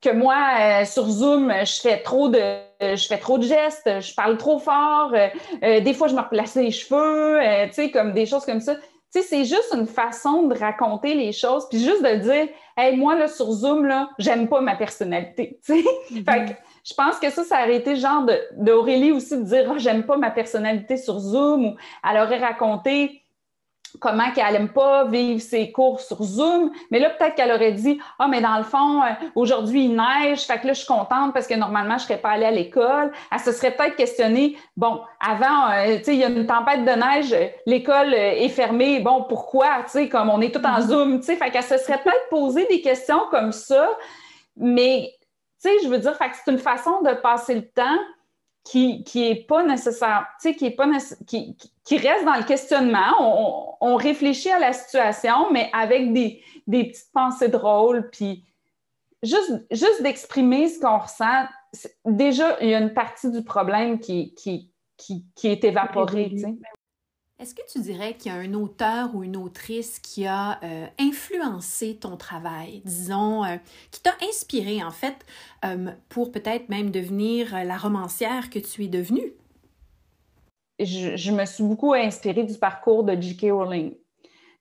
que 0.00 0.10
moi, 0.10 0.84
sur 0.84 1.06
Zoom, 1.06 1.52
je 1.64 1.80
fais 1.80 2.02
trop 2.02 2.28
de 2.28 2.71
je 2.82 3.06
fais 3.06 3.18
trop 3.18 3.38
de 3.38 3.44
gestes, 3.44 4.00
je 4.00 4.14
parle 4.14 4.36
trop 4.36 4.58
fort, 4.58 5.12
euh, 5.14 5.28
euh, 5.62 5.80
des 5.80 5.94
fois 5.94 6.08
je 6.08 6.14
me 6.14 6.20
replace 6.20 6.54
les 6.56 6.70
cheveux, 6.70 7.38
tu 7.68 7.74
sais, 7.74 7.90
comme 7.90 8.12
des 8.12 8.26
choses 8.26 8.44
comme 8.44 8.60
ça. 8.60 8.74
Tu 8.74 9.20
sais, 9.20 9.22
c'est 9.22 9.44
juste 9.44 9.74
une 9.74 9.86
façon 9.86 10.44
de 10.44 10.54
raconter 10.58 11.14
les 11.14 11.32
choses, 11.32 11.68
puis 11.68 11.78
juste 11.78 12.02
de 12.02 12.14
dire, 12.14 12.48
hey, 12.78 12.96
moi, 12.96 13.14
là, 13.14 13.28
sur 13.28 13.52
Zoom, 13.52 13.84
là, 13.84 14.08
j'aime 14.18 14.48
pas 14.48 14.62
ma 14.62 14.74
personnalité, 14.74 15.58
tu 15.66 15.74
sais? 15.74 15.84
Mm-hmm. 16.10 16.24
Fait 16.24 16.44
que 16.46 16.58
je 16.84 16.94
pense 16.94 17.18
que 17.18 17.28
ça, 17.30 17.44
ça 17.44 17.62
aurait 17.62 17.76
été 17.76 17.96
genre 17.96 18.26
d'Aurélie 18.56 19.12
aussi 19.12 19.36
de 19.36 19.44
dire, 19.44 19.70
oh, 19.70 19.78
j'aime 19.78 20.04
pas 20.04 20.16
ma 20.16 20.30
personnalité 20.30 20.96
sur 20.96 21.18
Zoom, 21.18 21.66
ou 21.66 21.76
elle 22.08 22.22
aurait 22.22 22.38
raconté, 22.38 23.21
comment 24.00 24.30
qu'elle 24.32 24.56
aime 24.56 24.68
pas 24.68 25.04
vivre 25.04 25.40
ses 25.40 25.70
cours 25.72 26.00
sur 26.00 26.22
Zoom. 26.22 26.70
Mais 26.90 26.98
là, 26.98 27.10
peut-être 27.10 27.34
qu'elle 27.34 27.52
aurait 27.52 27.72
dit 27.72 27.98
Ah, 28.18 28.28
mais 28.28 28.40
dans 28.40 28.56
le 28.56 28.64
fond, 28.64 29.02
euh, 29.02 29.06
aujourd'hui, 29.34 29.86
il 29.86 29.96
neige, 29.96 30.40
fait 30.40 30.58
que 30.60 30.66
là, 30.66 30.72
je 30.72 30.78
suis 30.78 30.86
contente 30.86 31.32
parce 31.32 31.46
que 31.46 31.54
normalement, 31.54 31.98
je 31.98 32.04
serais 32.04 32.18
pas 32.18 32.30
allée 32.30 32.46
à 32.46 32.50
l'école. 32.50 33.12
Elle 33.30 33.40
se 33.40 33.52
serait 33.52 33.72
peut-être 33.72 33.96
questionnée 33.96 34.56
Bon, 34.76 35.00
avant, 35.20 35.70
euh, 35.70 35.98
tu 35.98 36.04
sais, 36.04 36.14
il 36.14 36.20
y 36.20 36.24
a 36.24 36.28
une 36.28 36.46
tempête 36.46 36.84
de 36.84 36.90
neige, 36.90 37.34
l'école 37.66 38.14
euh, 38.14 38.32
est 38.36 38.48
fermée. 38.48 39.00
Bon, 39.00 39.24
pourquoi? 39.28 39.82
Tu 39.84 39.90
sais, 39.90 40.08
comme 40.08 40.30
on 40.30 40.40
est 40.40 40.52
tout 40.52 40.64
en 40.64 40.78
mm-hmm. 40.78 40.86
Zoom, 40.86 41.20
tu 41.20 41.26
sais, 41.26 41.36
fait 41.36 41.50
qu'elle 41.50 41.62
se 41.62 41.78
serait 41.78 42.02
peut-être 42.02 42.28
posé 42.30 42.66
des 42.66 42.80
questions 42.80 43.22
comme 43.30 43.52
ça. 43.52 43.90
Mais, 44.56 45.12
tu 45.62 45.68
sais, 45.68 45.76
je 45.84 45.88
veux 45.88 45.98
dire, 45.98 46.16
fait 46.16 46.30
que 46.30 46.36
c'est 46.42 46.50
une 46.50 46.58
façon 46.58 47.02
de 47.02 47.12
passer 47.14 47.54
le 47.54 47.68
temps 47.68 47.98
qui, 48.64 49.02
qui 49.04 49.28
est 49.28 49.46
pas 49.46 49.64
nécessaire, 49.64 50.26
tu 50.40 50.48
sais, 50.48 50.54
qui 50.54 50.66
est 50.66 50.70
pas 50.70 50.88
qui, 51.26 51.56
qui, 51.84 51.98
reste 51.98 52.24
dans 52.24 52.36
le 52.36 52.44
questionnement. 52.44 53.12
On, 53.18 53.74
on, 53.80 53.96
réfléchit 53.96 54.50
à 54.50 54.58
la 54.58 54.72
situation, 54.72 55.50
mais 55.50 55.68
avec 55.72 56.12
des, 56.12 56.42
des 56.66 56.84
petites 56.84 57.12
pensées 57.12 57.48
drôles, 57.48 58.08
puis 58.10 58.44
juste, 59.22 59.64
juste 59.70 60.02
d'exprimer 60.02 60.68
ce 60.68 60.80
qu'on 60.80 60.98
ressent. 60.98 61.46
Déjà, 62.04 62.56
il 62.60 62.68
y 62.68 62.74
a 62.74 62.78
une 62.78 62.94
partie 62.94 63.30
du 63.30 63.42
problème 63.42 63.98
qui, 63.98 64.34
qui, 64.34 64.70
qui, 64.96 65.24
qui 65.34 65.48
est 65.48 65.64
évaporée, 65.64 66.30
tu 66.30 66.38
sais. 66.38 66.54
Est-ce 67.38 67.54
que 67.54 67.62
tu 67.72 67.80
dirais 67.80 68.14
qu'il 68.14 68.30
y 68.30 68.34
a 68.34 68.38
un 68.38 68.54
auteur 68.54 69.14
ou 69.14 69.24
une 69.24 69.36
autrice 69.36 69.98
qui 69.98 70.26
a 70.26 70.62
euh, 70.62 70.86
influencé 71.00 71.96
ton 71.96 72.16
travail, 72.16 72.82
disons, 72.84 73.44
euh, 73.44 73.56
qui 73.90 74.00
t'a 74.00 74.14
inspiré 74.22 74.82
en 74.82 74.92
fait 74.92 75.16
euh, 75.64 75.90
pour 76.08 76.30
peut-être 76.30 76.68
même 76.68 76.90
devenir 76.90 77.64
la 77.64 77.76
romancière 77.76 78.48
que 78.48 78.60
tu 78.60 78.84
es 78.84 78.88
devenue? 78.88 79.32
Je, 80.78 81.32
me 81.32 81.44
suis 81.44 81.64
beaucoup 81.64 81.94
inspirée 81.94 82.44
du 82.44 82.54
parcours 82.54 83.04
de 83.04 83.20
J.K. 83.20 83.46
Rowling 83.50 83.94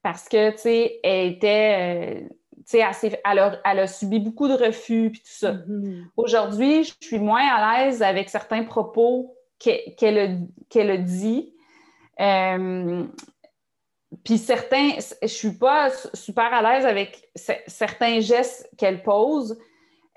parce 0.01 0.27
que, 0.27 0.51
tu 0.51 0.57
sais, 0.57 0.99
elle 1.03 1.33
était, 1.33 2.27
tu 2.67 2.79
sais, 2.79 3.21
elle, 3.23 3.39
a, 3.79 3.87
subi 3.87 4.19
beaucoup 4.19 4.47
de 4.47 4.53
refus 4.53 5.07
et 5.07 5.11
tout 5.11 5.19
ça. 5.23 5.53
Mm-hmm. 5.53 6.03
Aujourd'hui, 6.17 6.83
je 6.83 6.93
suis 6.99 7.19
moins 7.19 7.47
à 7.47 7.83
l'aise 7.83 8.01
avec 8.01 8.29
certains 8.29 8.63
propos 8.63 9.35
qu'elle 9.59 10.17
a 10.89 10.97
dit 10.97 11.50
euh, 12.21 13.03
puis 14.23 14.37
certains, 14.37 14.91
je 15.21 15.27
suis 15.27 15.53
pas 15.53 15.89
super 16.13 16.53
à 16.53 16.61
l'aise 16.61 16.85
avec 16.85 17.29
certains 17.67 18.19
gestes 18.19 18.69
qu'elle 18.77 19.03
pose, 19.03 19.57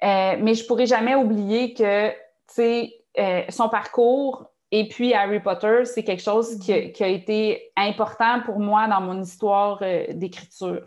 euh, 0.03 0.37
mais 0.41 0.55
je 0.55 0.67
pourrais 0.67 0.87
jamais 0.87 1.15
oublier 1.15 1.75
que, 1.75 2.11
tu 2.11 2.17
sais, 2.49 2.95
euh, 3.19 3.43
son 3.49 3.69
parcours 3.69 4.47
et 4.71 4.89
puis 4.89 5.15
Harry 5.15 5.41
Potter, 5.41 5.85
c'est 5.85 6.03
quelque 6.03 6.23
chose 6.23 6.59
qui, 6.59 6.73
a 6.73 7.09
été 7.09 7.71
important 7.77 8.41
pour 8.45 8.59
moi 8.59 8.89
dans 8.89 9.01
mon 9.01 9.23
histoire 9.23 9.81
d'écriture. 10.11 10.83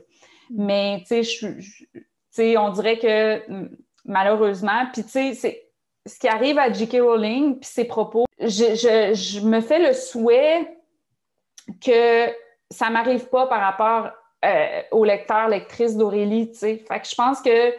Mais, 0.49 1.03
tu 1.08 1.23
sais, 1.23 2.58
on 2.58 2.69
dirait 2.69 2.99
que 2.99 3.69
malheureusement, 4.03 4.88
puis 4.91 5.03
tu 5.03 5.34
sais, 5.34 5.69
ce 6.06 6.19
qui 6.19 6.27
arrive 6.27 6.58
à 6.58 6.71
J.K. 6.71 6.97
Rowling, 7.01 7.60
puis 7.60 7.69
ses 7.69 7.86
propos, 7.86 8.25
je, 8.39 9.45
me 9.45 9.62
fais 9.62 9.80
le 9.80 9.93
souhait 9.93 10.76
que 11.84 12.27
ça 12.69 12.89
m'arrive 12.89 13.27
pas 13.30 13.47
par 13.47 13.62
rapport 13.62 14.12
euh, 14.45 14.82
au 14.91 15.03
lecteur, 15.03 15.47
lectrice 15.47 15.97
d'Aurélie, 15.97 16.51
tu 16.51 16.60
sais. 16.60 16.84
Fait 16.88 16.99
que 16.99 17.08
je 17.08 17.15
pense 17.15 17.41
que 17.41 17.73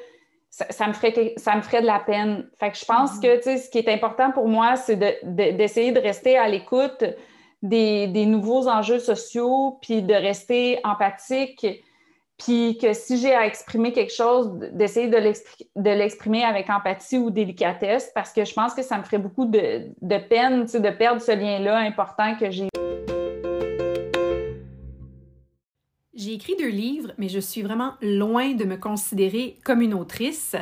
ça, 0.50 0.88
me 0.88 0.92
ferait, 0.92 1.34
ça 1.36 1.54
me 1.56 1.62
ferait 1.62 1.82
de 1.82 1.86
la 1.86 2.00
peine. 2.00 2.48
Fait 2.58 2.70
que 2.70 2.76
je 2.76 2.84
pense 2.84 3.16
mm-hmm. 3.16 3.22
que, 3.22 3.36
tu 3.36 3.42
sais, 3.42 3.58
ce 3.58 3.70
qui 3.70 3.78
est 3.78 3.88
important 3.88 4.32
pour 4.32 4.48
moi, 4.48 4.76
c'est 4.76 4.96
d'essayer 5.22 5.92
de, 5.92 6.00
rester 6.00 6.36
à 6.36 6.48
l'écoute 6.48 7.04
des, 7.62 8.26
nouveaux 8.26 8.68
enjeux 8.68 8.98
sociaux, 8.98 9.78
puis 9.82 10.02
de 10.02 10.14
rester 10.14 10.80
empathique, 10.84 11.66
puis 12.38 12.78
que 12.80 12.92
si 12.92 13.18
j'ai 13.18 13.34
à 13.34 13.46
exprimer 13.46 13.92
quelque 13.92 14.12
chose, 14.12 14.52
d'essayer 14.72 15.08
de 15.08 15.90
l'exprimer 15.90 16.44
avec 16.44 16.70
empathie 16.70 17.18
ou 17.18 17.30
délicatesse, 17.30 18.10
parce 18.14 18.32
que 18.32 18.44
je 18.44 18.54
pense 18.54 18.74
que 18.74 18.82
ça 18.82 18.98
me 18.98 19.02
ferait 19.02 19.18
beaucoup 19.18 19.46
de, 19.46 19.88
de 20.00 20.18
peine, 20.18 20.64
tu 20.64 20.72
sais, 20.72 20.80
de 20.80 20.90
perdre 20.90 21.20
ce 21.20 21.32
lien-là 21.32 21.78
important 21.78 22.36
que 22.36 22.50
j'ai 22.50 22.68
J'ai 26.18 26.32
écrit 26.32 26.56
deux 26.58 26.68
livres, 26.68 27.12
mais 27.16 27.28
je 27.28 27.38
suis 27.38 27.62
vraiment 27.62 27.92
loin 28.02 28.52
de 28.52 28.64
me 28.64 28.76
considérer 28.76 29.56
comme 29.62 29.80
une 29.80 29.94
autrice, 29.94 30.56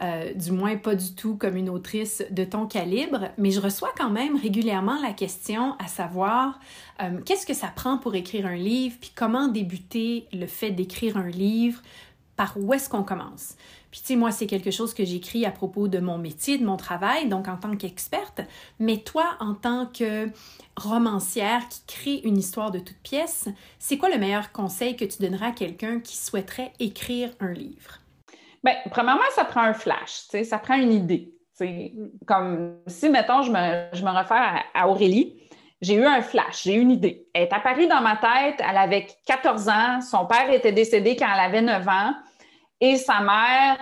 euh, 0.00 0.32
du 0.32 0.50
moins 0.50 0.78
pas 0.78 0.94
du 0.94 1.14
tout 1.14 1.36
comme 1.36 1.58
une 1.58 1.68
autrice 1.68 2.24
de 2.30 2.42
ton 2.42 2.66
calibre, 2.66 3.28
mais 3.36 3.50
je 3.50 3.60
reçois 3.60 3.92
quand 3.98 4.08
même 4.08 4.34
régulièrement 4.34 4.98
la 5.02 5.12
question 5.12 5.74
à 5.78 5.88
savoir 5.88 6.58
euh, 7.02 7.20
qu'est-ce 7.26 7.44
que 7.44 7.52
ça 7.52 7.66
prend 7.66 7.98
pour 7.98 8.14
écrire 8.14 8.46
un 8.46 8.56
livre, 8.56 8.96
puis 8.98 9.12
comment 9.14 9.48
débuter 9.48 10.26
le 10.32 10.46
fait 10.46 10.70
d'écrire 10.70 11.18
un 11.18 11.28
livre, 11.28 11.82
par 12.34 12.56
où 12.56 12.72
est-ce 12.72 12.88
qu'on 12.88 13.02
commence? 13.02 13.56
Puis 13.94 14.00
tu 14.00 14.06
sais, 14.08 14.16
moi, 14.16 14.32
c'est 14.32 14.48
quelque 14.48 14.72
chose 14.72 14.92
que 14.92 15.04
j'écris 15.04 15.46
à 15.46 15.52
propos 15.52 15.86
de 15.86 16.00
mon 16.00 16.18
métier, 16.18 16.58
de 16.58 16.64
mon 16.64 16.76
travail, 16.76 17.28
donc 17.28 17.46
en 17.46 17.56
tant 17.56 17.76
qu'experte, 17.76 18.40
mais 18.80 18.96
toi, 18.96 19.36
en 19.38 19.54
tant 19.54 19.86
que 19.86 20.30
romancière 20.74 21.68
qui 21.68 21.84
crée 21.86 22.20
une 22.28 22.36
histoire 22.36 22.72
de 22.72 22.80
toute 22.80 22.98
pièce, 23.04 23.46
c'est 23.78 23.96
quoi 23.96 24.08
le 24.08 24.18
meilleur 24.18 24.50
conseil 24.50 24.96
que 24.96 25.04
tu 25.04 25.22
donneras 25.22 25.50
à 25.50 25.52
quelqu'un 25.52 26.00
qui 26.00 26.16
souhaiterait 26.16 26.72
écrire 26.80 27.30
un 27.38 27.52
livre? 27.52 28.00
Bien, 28.64 28.74
premièrement, 28.90 29.22
ça 29.36 29.44
prend 29.44 29.62
un 29.62 29.74
flash, 29.74 30.26
ça 30.42 30.58
prend 30.58 30.74
une 30.74 30.92
idée. 30.92 31.32
Comme 32.26 32.78
si, 32.88 33.08
mettons, 33.08 33.42
je 33.42 33.52
me, 33.52 33.86
je 33.92 34.04
me 34.04 34.10
réfère 34.10 34.64
à, 34.74 34.88
Aurélie, 34.88 35.40
j'ai 35.80 35.94
eu 35.94 36.04
un 36.04 36.20
flash, 36.20 36.64
j'ai 36.64 36.74
eu 36.74 36.80
une 36.80 36.90
idée. 36.90 37.28
Elle 37.32 37.44
est 37.44 37.52
apparue 37.52 37.86
dans 37.86 38.00
ma 38.00 38.16
tête, 38.16 38.56
elle 38.58 38.76
avait 38.76 39.06
14 39.24 39.68
ans, 39.68 40.00
son 40.00 40.26
père 40.26 40.50
était 40.50 40.72
décédé 40.72 41.14
quand 41.14 41.28
elle 41.32 41.44
avait 41.44 41.62
9 41.62 41.86
ans 41.86 42.14
et 42.80 42.96
sa 42.96 43.20
mère 43.20 43.78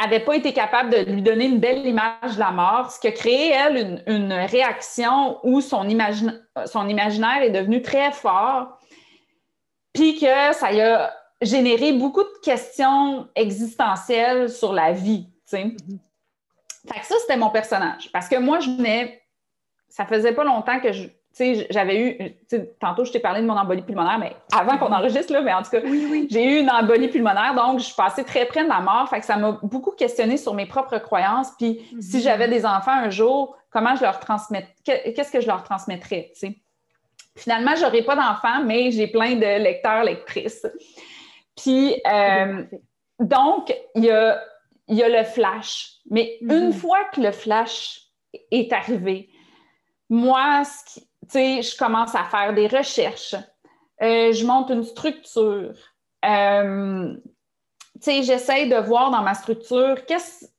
n'avait 0.00 0.20
pas 0.20 0.34
été 0.34 0.52
capable 0.52 0.90
de 0.90 1.10
lui 1.10 1.22
donner 1.22 1.46
une 1.46 1.60
belle 1.60 1.86
image 1.86 2.34
de 2.34 2.38
la 2.38 2.50
mort, 2.50 2.90
ce 2.90 2.98
qui 2.98 3.06
a 3.06 3.12
créé, 3.12 3.50
elle, 3.50 4.02
une, 4.06 4.32
réaction 4.32 5.38
où 5.44 5.60
son, 5.60 5.86
son, 6.66 6.88
imaginaire 6.88 7.42
est 7.42 7.50
devenu 7.50 7.80
très 7.80 8.10
fort, 8.10 8.78
puis 9.92 10.18
que 10.18 10.52
ça 10.52 10.72
y 10.72 10.80
a 10.80 11.14
généré 11.40 11.92
beaucoup 11.92 12.22
de 12.22 12.40
questions 12.42 13.28
existentielles 13.36 14.50
sur 14.50 14.72
la 14.72 14.92
vie. 14.92 15.28
Mm-hmm. 15.52 15.98
Fait 16.92 17.00
que 17.00 17.06
ça, 17.06 17.14
c'était 17.20 17.36
mon 17.36 17.50
personnage. 17.50 18.10
Parce 18.12 18.28
que 18.28 18.36
moi, 18.36 18.60
je 18.60 18.70
venais, 18.70 19.22
ça 19.88 20.06
faisait 20.06 20.32
pas 20.32 20.44
longtemps 20.44 20.80
que 20.80 20.92
je, 20.92 21.08
j'avais 21.70 22.00
eu, 22.00 22.58
tantôt 22.80 23.04
je 23.04 23.12
t'ai 23.12 23.18
parlé 23.18 23.40
de 23.40 23.46
mon 23.46 23.56
embolie 23.56 23.82
pulmonaire, 23.82 24.18
mais 24.18 24.36
avant 24.52 24.78
qu'on 24.78 24.92
enregistre, 24.92 25.32
là, 25.32 25.40
mais 25.40 25.52
en 25.52 25.62
tout 25.62 25.70
cas, 25.70 25.80
j'ai 26.30 26.44
eu 26.44 26.60
une 26.60 26.70
embolie 26.70 27.08
pulmonaire, 27.08 27.54
donc 27.54 27.80
je 27.80 27.86
suis 27.86 27.94
passée 27.94 28.24
très 28.24 28.46
près 28.46 28.62
de 28.62 28.68
la 28.68 28.80
mort. 28.80 29.08
Fait 29.08 29.20
que 29.20 29.26
ça 29.26 29.36
m'a 29.36 29.58
beaucoup 29.62 29.90
questionné 29.90 30.36
sur 30.36 30.54
mes 30.54 30.66
propres 30.66 30.98
croyances. 30.98 31.50
Puis 31.58 31.80
si 32.00 32.16
mhm. 32.16 32.22
j'avais 32.22 32.48
des 32.48 32.64
enfants 32.64 32.92
un 32.92 33.10
jour, 33.10 33.56
comment 33.70 33.96
je 33.96 34.02
leur 34.02 34.20
transmettrais, 34.20 35.12
qu'est-ce 35.12 35.32
que 35.32 35.40
je 35.40 35.46
leur 35.46 35.64
transmettrais, 35.64 36.30
tu 36.34 36.40
sais? 36.40 36.56
Finalement, 37.36 37.74
je 37.74 37.82
n'aurai 37.82 38.02
pas 38.02 38.14
d'enfants, 38.14 38.62
mais 38.64 38.92
j'ai 38.92 39.08
plein 39.08 39.34
de 39.34 39.62
lecteurs, 39.62 40.04
lectrices. 40.04 40.66
Puis, 41.56 42.00
euh, 42.06 42.62
donc, 43.18 43.74
il 43.96 44.04
y 44.04 44.10
a, 44.12 44.38
le 44.88 45.24
flash. 45.24 45.94
Mais 46.08 46.38
mm-hmm. 46.42 46.66
une 46.66 46.72
fois 46.72 47.02
que 47.12 47.20
le 47.20 47.32
flash 47.32 48.02
est 48.52 48.72
arrivé, 48.72 49.30
moi, 50.08 50.62
je 51.32 51.76
commence 51.76 52.14
à 52.14 52.24
faire 52.24 52.54
des 52.54 52.66
recherches. 52.66 53.34
Euh, 54.02 54.32
je 54.32 54.44
monte 54.44 54.70
une 54.70 54.84
structure. 54.84 55.72
Euh, 56.24 57.14
j'essaie 58.04 58.66
de 58.66 58.76
voir 58.76 59.10
dans 59.10 59.22
ma 59.22 59.34
structure 59.34 59.96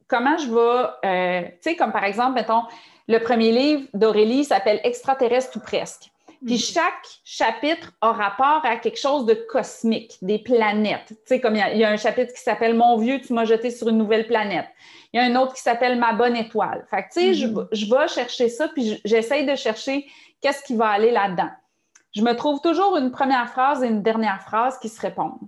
comment 0.07 0.37
je 0.37 0.47
vais, 0.51 1.51
tu 1.61 1.69
sais, 1.69 1.75
comme 1.75 1.91
par 1.91 2.03
exemple, 2.03 2.33
mettons, 2.33 2.63
le 3.07 3.19
premier 3.19 3.51
livre 3.51 3.87
d'Aurélie 3.93 4.45
s'appelle 4.45 4.79
Extraterrestre 4.83 5.57
ou 5.57 5.59
presque. 5.59 6.11
Puis 6.45 6.55
mm-hmm. 6.55 6.73
chaque 6.73 7.07
chapitre 7.23 7.91
a 8.01 8.11
rapport 8.11 8.61
à 8.65 8.77
quelque 8.77 8.99
chose 8.99 9.25
de 9.25 9.33
cosmique, 9.33 10.17
des 10.21 10.39
planètes. 10.39 11.07
Tu 11.07 11.15
sais, 11.25 11.41
comme 11.41 11.55
il 11.55 11.77
y, 11.77 11.83
a 11.83 11.89
un 11.89 11.97
chapitre 11.97 12.33
qui 12.33 12.41
s'appelle 12.41 12.75
Mon 12.75 12.97
vieux, 12.97 13.21
tu 13.21 13.33
m'as 13.33 13.45
jeté 13.45 13.71
sur 13.71 13.89
une 13.89 13.97
nouvelle 13.97 14.27
planète. 14.27 14.67
Il 15.13 15.17
y 15.17 15.23
a 15.23 15.25
un 15.25 15.35
autre 15.41 15.53
qui 15.53 15.61
s'appelle 15.61 15.99
Ma 15.99 16.13
bonne 16.13 16.35
étoile. 16.35 16.85
Fait 16.89 17.03
que, 17.03 17.13
tu 17.13 17.19
sais, 17.19 17.33
je, 17.33 17.47
mm-hmm. 17.47 17.67
je, 17.71 17.85
vais 17.93 18.07
chercher 18.07 18.49
ça, 18.49 18.67
puis 18.67 18.99
j'essaye 19.05 19.45
de 19.45 19.55
chercher 19.55 20.05
qu'est-ce 20.41 20.63
qui 20.63 20.75
va 20.75 20.89
aller 20.89 21.11
là-dedans. 21.11 21.49
Je 22.15 22.21
me 22.21 22.33
trouve 22.33 22.61
toujours 22.61 22.97
une 22.97 23.11
première 23.11 23.49
phrase 23.49 23.83
et 23.83 23.87
une 23.87 24.01
dernière 24.01 24.41
phrase 24.41 24.79
qui 24.79 24.89
se 24.89 25.01
répondent. 25.01 25.39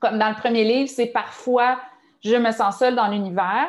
Comme 0.00 0.18
dans 0.18 0.28
le 0.28 0.36
premier 0.36 0.64
livre, 0.64 0.88
c'est 0.88 1.06
parfois 1.06 1.78
je 2.24 2.36
me 2.36 2.50
sens 2.52 2.78
seule 2.78 2.96
dans 2.96 3.08
l'univers. 3.08 3.68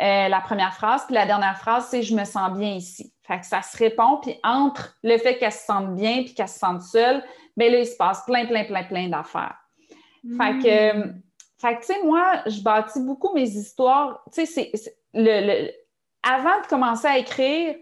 Euh, 0.00 0.28
la 0.28 0.40
première 0.40 0.74
phrase, 0.74 1.04
puis 1.06 1.14
la 1.14 1.26
dernière 1.26 1.58
phrase, 1.58 1.88
c'est 1.90 2.02
je 2.02 2.14
me 2.14 2.24
sens 2.24 2.56
bien 2.56 2.74
ici. 2.74 3.12
Fait 3.26 3.40
que 3.40 3.46
ça 3.46 3.62
se 3.62 3.76
répond, 3.76 4.18
puis 4.22 4.38
entre 4.44 4.96
le 5.02 5.18
fait 5.18 5.38
qu'elle 5.38 5.52
se 5.52 5.64
sente 5.64 5.96
bien 5.96 6.22
puis 6.22 6.34
qu'elle 6.34 6.48
se 6.48 6.58
sente 6.58 6.82
seule, 6.82 7.22
bien 7.56 7.70
là, 7.70 7.80
il 7.80 7.86
se 7.86 7.96
passe 7.96 8.24
plein, 8.24 8.46
plein, 8.46 8.64
plein, 8.64 8.84
plein 8.84 9.08
d'affaires. 9.08 9.56
Fait 10.22 10.58
que, 10.58 10.96
hmm. 10.96 11.20
fait 11.58 11.74
que 11.76 11.80
tu 11.80 11.86
sais, 11.86 12.02
moi, 12.04 12.42
je 12.46 12.60
bâtis 12.60 13.00
beaucoup 13.00 13.34
mes 13.34 13.48
histoires. 13.48 14.22
Tu 14.32 14.46
sais, 14.46 14.70
c'est 14.74 14.96
le, 15.14 15.70
avant 16.22 16.60
de 16.60 16.66
commencer 16.68 17.06
à 17.06 17.18
écrire, 17.18 17.74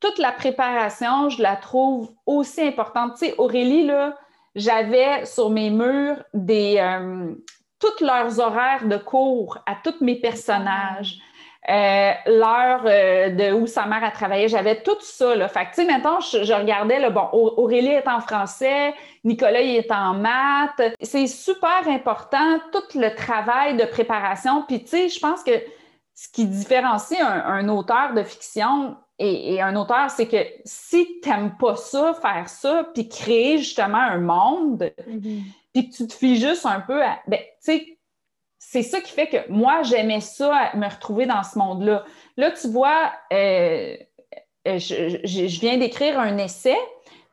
toute 0.00 0.18
la 0.18 0.32
préparation, 0.32 1.28
je 1.28 1.42
la 1.42 1.56
trouve 1.56 2.12
aussi 2.26 2.62
importante. 2.62 3.14
Tu 3.18 3.26
sais, 3.26 3.34
Aurélie, 3.38 3.84
là, 3.84 4.16
j'avais 4.54 5.24
sur 5.26 5.50
mes 5.50 5.70
murs 5.70 6.22
des, 6.34 6.76
euh, 6.78 7.34
tous 7.78 8.04
leurs 8.04 8.38
horaires 8.40 8.86
de 8.86 8.96
cours 8.96 9.58
à 9.66 9.76
tous 9.76 10.02
mes 10.04 10.16
personnages. 10.16 11.18
Euh, 11.68 12.12
l'heure 12.26 12.82
euh, 12.86 13.30
de 13.30 13.52
où 13.52 13.68
sa 13.68 13.86
mère 13.86 14.02
a 14.02 14.10
travaillé, 14.10 14.48
j'avais 14.48 14.82
tout 14.82 14.96
ça. 15.00 15.36
Là. 15.36 15.46
Fait 15.46 15.66
que, 15.66 15.68
tu 15.68 15.74
sais, 15.76 15.84
maintenant, 15.84 16.18
je, 16.18 16.52
regardais, 16.52 16.98
là, 16.98 17.10
bon, 17.10 17.28
Aurélie 17.32 17.92
est 17.92 18.08
en 18.08 18.20
français, 18.20 18.92
Nicolas 19.22 19.60
il 19.60 19.76
est 19.76 19.92
en 19.92 20.14
maths. 20.14 20.96
C'est 21.00 21.28
super 21.28 21.86
important, 21.86 22.58
tout 22.72 22.98
le 22.98 23.14
travail 23.14 23.76
de 23.76 23.84
préparation. 23.84 24.64
Puis, 24.66 24.82
tu 24.82 24.88
sais, 24.88 25.08
je 25.08 25.20
pense 25.20 25.44
que 25.44 25.52
ce 26.16 26.28
qui 26.28 26.46
différencie 26.46 27.20
un, 27.20 27.68
auteur 27.68 28.12
de 28.14 28.24
fiction 28.24 28.96
et, 29.20 29.62
un 29.62 29.76
auteur, 29.76 30.10
c'est 30.10 30.26
que 30.26 30.44
si 30.64 31.20
tu 31.22 31.28
n'aimes 31.28 31.56
pas 31.56 31.76
ça, 31.76 32.12
faire 32.20 32.48
ça, 32.48 32.88
puis 32.92 33.08
créer 33.08 33.58
justement 33.58 33.98
un 33.98 34.18
monde, 34.18 34.90
mm-hmm. 35.08 35.42
puis 35.72 35.90
que 35.90 35.94
tu 35.94 36.06
te 36.08 36.12
fies 36.12 36.40
juste 36.40 36.66
un 36.66 36.80
peu 36.80 37.00
à. 37.04 37.20
Ben, 37.28 37.38
tu 37.38 37.46
sais, 37.60 37.98
c'est 38.72 38.82
ça 38.82 39.02
qui 39.02 39.12
fait 39.12 39.26
que 39.26 39.50
moi, 39.50 39.82
j'aimais 39.82 40.22
ça, 40.22 40.70
me 40.74 40.88
retrouver 40.88 41.26
dans 41.26 41.42
ce 41.42 41.58
monde-là. 41.58 42.06
Là, 42.38 42.50
tu 42.52 42.68
vois, 42.68 43.12
euh, 43.30 43.94
euh, 44.66 44.78
je, 44.78 45.60
viens 45.60 45.76
d'écrire 45.76 46.18
un 46.18 46.38
essai, 46.38 46.78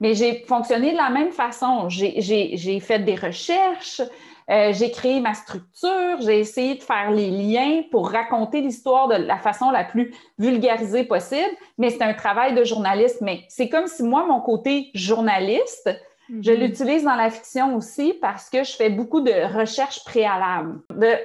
mais 0.02 0.16
j'ai 0.16 0.44
fonctionné 0.50 0.92
de 0.92 0.98
la 0.98 1.10
même 1.10 1.32
façon. 1.32 1.88
J'ai 1.88 2.80
fait 2.82 3.00
des 3.00 3.16
recherches, 3.16 4.02
euh, 4.52 4.74
j'ai 4.74 4.92
créé 4.92 5.22
ma 5.22 5.34
structure, 5.34 6.20
j'ai 6.20 6.40
essayé 6.40 6.76
de 6.76 6.84
faire 6.84 7.10
les 7.12 7.32
liens 7.32 7.84
pour 7.90 8.10
raconter 8.10 8.60
l'histoire 8.60 9.08
de 9.08 9.16
la 9.16 9.38
façon 9.38 9.72
la 9.72 9.86
plus 9.86 10.14
vulgarisée 10.40 11.06
possible, 11.06 11.56
mais 11.78 11.90
c'est 11.90 12.04
un 12.04 12.16
travail 12.16 12.54
de 12.54 12.66
journaliste. 12.66 13.22
Mais 13.22 13.46
c'est 13.48 13.70
comme 13.70 13.88
si 13.88 14.04
moi, 14.04 14.26
mon 14.26 14.42
côté 14.42 14.90
journaliste, 14.94 15.90
je 16.42 16.52
mhm. 16.52 16.60
l'utilise 16.60 17.04
dans 17.04 17.16
la 17.16 17.30
fiction 17.30 17.76
aussi 17.76 18.14
parce 18.22 18.50
que 18.50 18.64
je 18.64 18.74
fais 18.74 18.90
beaucoup 18.90 19.22
de 19.22 19.58
recherches 19.58 20.04
préalables. 20.04 20.80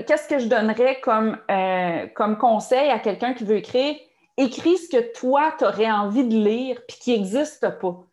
Qu'est-ce 0.07 0.29
que 0.29 0.39
je 0.39 0.47
donnerais 0.47 1.01
comme, 1.01 1.37
euh, 1.51 2.07
comme 2.15 2.39
conseil 2.39 2.91
à 2.91 2.99
quelqu'un 2.99 3.35
qui 3.35 3.45
veut 3.45 3.57
écrire? 3.57 3.97
Écris 4.37 4.79
ce 4.79 4.89
que 4.89 5.13
toi, 5.19 5.55
tu 5.59 5.65
aurais 5.65 5.91
envie 5.91 6.27
de 6.27 6.35
lire 6.35 6.81
puis 6.89 6.99
qui 7.01 7.11
n'existe 7.13 7.69
pas. 7.79 8.05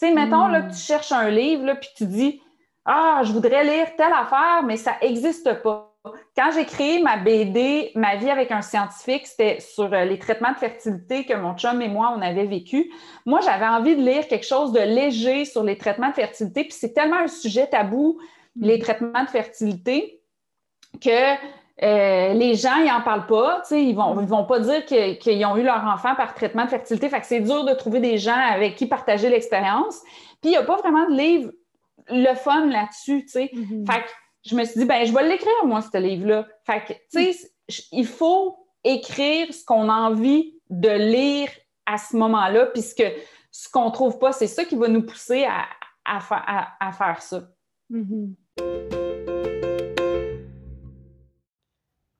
Tu 0.00 0.06
sais, 0.06 0.12
mettons 0.14 0.46
là, 0.48 0.62
que 0.62 0.72
tu 0.72 0.80
cherches 0.80 1.12
un 1.12 1.28
livre 1.30 1.64
là, 1.64 1.74
puis 1.74 1.88
tu 1.96 2.06
dis 2.06 2.40
Ah, 2.84 3.22
je 3.24 3.32
voudrais 3.32 3.64
lire 3.64 3.94
telle 3.96 4.12
affaire, 4.12 4.62
mais 4.64 4.76
ça 4.76 4.92
n'existe 5.02 5.62
pas. 5.62 5.95
Quand 6.36 6.50
j'ai 6.54 6.64
créé 6.64 7.02
ma 7.02 7.16
BD, 7.16 7.92
Ma 7.94 8.16
vie 8.16 8.30
avec 8.30 8.52
un 8.52 8.62
scientifique, 8.62 9.26
c'était 9.26 9.60
sur 9.60 9.92
euh, 9.92 10.04
les 10.04 10.18
traitements 10.18 10.52
de 10.52 10.58
fertilité 10.58 11.24
que 11.24 11.34
mon 11.34 11.54
chum 11.56 11.80
et 11.80 11.88
moi, 11.88 12.14
on 12.16 12.20
avait 12.20 12.46
vécu. 12.46 12.92
Moi, 13.24 13.40
j'avais 13.40 13.66
envie 13.66 13.96
de 13.96 14.02
lire 14.02 14.28
quelque 14.28 14.46
chose 14.46 14.72
de 14.72 14.80
léger 14.80 15.44
sur 15.44 15.62
les 15.62 15.76
traitements 15.76 16.10
de 16.10 16.14
fertilité, 16.14 16.64
puis 16.64 16.72
c'est 16.72 16.92
tellement 16.92 17.18
un 17.18 17.28
sujet 17.28 17.66
tabou, 17.66 18.18
les 18.60 18.78
traitements 18.78 19.24
de 19.24 19.28
fertilité, 19.28 20.20
que 21.00 21.34
euh, 21.82 22.32
les 22.32 22.54
gens, 22.54 22.76
ils 22.76 22.86
n'en 22.86 23.02
parlent 23.02 23.26
pas. 23.26 23.62
Ils 23.70 23.90
ne 23.90 23.94
vont, 23.94 24.14
vont 24.14 24.44
pas 24.44 24.60
dire 24.60 24.84
qu'ils 24.86 25.44
ont 25.44 25.56
eu 25.56 25.62
leur 25.62 25.84
enfant 25.84 26.14
par 26.14 26.34
traitement 26.34 26.64
de 26.64 26.70
fertilité. 26.70 27.08
Fait 27.08 27.20
que 27.20 27.26
c'est 27.26 27.40
dur 27.40 27.64
de 27.64 27.74
trouver 27.74 28.00
des 28.00 28.16
gens 28.16 28.36
avec 28.36 28.76
qui 28.76 28.86
partager 28.86 29.28
l'expérience. 29.28 30.00
Puis 30.40 30.50
il 30.50 30.50
n'y 30.50 30.56
a 30.56 30.62
pas 30.62 30.76
vraiment 30.76 31.08
de 31.08 31.16
livre 31.16 31.52
le 32.08 32.34
fun 32.34 32.66
là-dessus. 32.66 33.26
Mm-hmm. 33.28 33.92
Fait 33.92 34.00
que 34.00 34.08
je 34.46 34.54
me 34.54 34.64
suis 34.64 34.80
dit, 34.80 34.86
ben, 34.86 35.04
je 35.04 35.12
vais 35.12 35.28
l'écrire, 35.28 35.64
moi, 35.64 35.80
ce 35.80 35.98
livre-là. 35.98 36.46
Fait 36.64 36.84
que, 36.84 36.92
tu 36.92 37.32
sais, 37.32 37.50
il 37.92 38.06
faut 38.06 38.56
écrire 38.84 39.52
ce 39.52 39.64
qu'on 39.64 39.88
a 39.88 39.94
envie 39.94 40.54
de 40.70 40.90
lire 40.90 41.48
à 41.86 41.98
ce 41.98 42.16
moment-là, 42.16 42.66
puisque 42.66 43.04
ce 43.50 43.68
qu'on 43.68 43.90
trouve 43.90 44.18
pas, 44.18 44.32
c'est 44.32 44.46
ça 44.46 44.64
qui 44.64 44.76
va 44.76 44.88
nous 44.88 45.02
pousser 45.02 45.44
à, 45.44 45.66
à, 46.04 46.92
faire 46.92 47.22
ça. 47.22 47.48
Mm-hmm. 47.90 49.05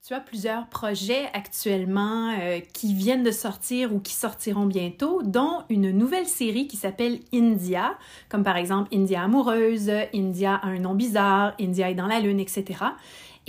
Tu 0.07 0.15
as 0.15 0.21
plusieurs 0.21 0.69
projets 0.69 1.29
actuellement 1.33 2.33
euh, 2.39 2.61
qui 2.73 2.95
viennent 2.95 3.25
de 3.25 3.33
sortir 3.33 3.93
ou 3.93 3.99
qui 3.99 4.13
sortiront 4.13 4.67
bientôt, 4.67 5.21
dont 5.25 5.65
une 5.69 5.91
nouvelle 5.91 6.27
série 6.27 6.69
qui 6.69 6.77
s'appelle 6.77 7.19
India, 7.35 7.99
comme 8.29 8.45
par 8.45 8.57
exemple 8.57 8.89
India 8.95 9.25
amoureuse, 9.25 9.91
India 10.15 10.61
a 10.63 10.69
un 10.69 10.79
nom 10.79 10.95
bizarre, 10.95 11.55
India 11.61 11.91
est 11.91 11.97
dans 11.97 12.07
la 12.07 12.21
lune, 12.21 12.39
etc. 12.39 12.85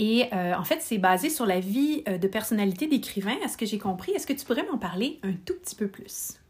Et 0.00 0.24
euh, 0.32 0.52
en 0.56 0.64
fait, 0.64 0.82
c'est 0.82 0.98
basé 0.98 1.30
sur 1.30 1.46
la 1.46 1.60
vie 1.60 2.02
euh, 2.08 2.18
de 2.18 2.26
personnalité 2.26 2.88
d'écrivains, 2.88 3.38
à 3.44 3.46
ce 3.46 3.56
que 3.56 3.64
j'ai 3.64 3.78
compris. 3.78 4.10
Est-ce 4.10 4.26
que 4.26 4.32
tu 4.32 4.44
pourrais 4.44 4.66
m'en 4.68 4.78
parler 4.78 5.20
un 5.22 5.34
tout 5.34 5.54
petit 5.62 5.76
peu 5.76 5.86
plus? 5.86 6.40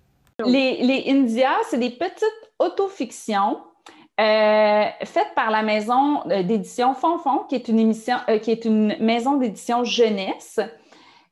Les, 0.42 0.82
les 0.86 1.04
India, 1.09 1.50
c'est 1.68 1.78
des 1.78 1.90
petites 1.90 2.24
autofictions 2.59 3.59
euh, 4.20 4.84
faite 5.04 5.28
par 5.36 5.52
la 5.52 5.62
maison 5.62 6.28
euh, 6.28 6.42
d'édition 6.42 6.92
Fonfon, 6.94 7.44
qui 7.48 7.54
est 7.54 7.68
une, 7.68 7.78
émission, 7.78 8.16
euh, 8.28 8.38
qui 8.38 8.50
est 8.50 8.64
une 8.64 8.96
maison 8.98 9.36
d'édition 9.36 9.84
jeunesse. 9.84 10.58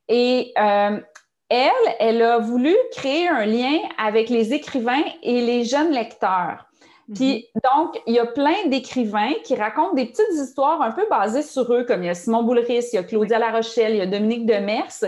Et 0.08 0.52
elle, 0.56 1.72
elle 1.98 2.22
a 2.22 2.38
voulu 2.38 2.74
créer 2.92 3.26
un 3.26 3.44
lien 3.44 3.78
avec 3.98 4.28
les 4.28 4.54
écrivains 4.54 5.02
et 5.24 5.40
les 5.40 5.64
jeunes 5.64 5.90
lecteurs. 5.90 6.66
Puis, 7.12 7.48
mhm. 7.54 7.60
donc, 7.64 8.00
il 8.06 8.14
y 8.14 8.20
a 8.20 8.26
plein 8.26 8.66
d'écrivains 8.66 9.32
qui 9.42 9.56
racontent 9.56 9.94
des 9.94 10.06
petites 10.06 10.32
histoires 10.32 10.80
un 10.80 10.92
peu 10.92 11.06
basées 11.10 11.42
sur 11.42 11.72
eux, 11.72 11.84
comme 11.84 12.04
il 12.04 12.06
y 12.06 12.10
a 12.10 12.14
Simon 12.14 12.44
Boulris, 12.44 12.84
il 12.92 12.96
y 12.96 12.98
a 12.98 13.02
Claudia 13.02 13.40
La 13.40 13.50
Rochelle, 13.50 13.94
il 13.94 13.98
y 13.98 14.00
a 14.00 14.06
Dominique 14.06 14.46
Demers. 14.46 15.04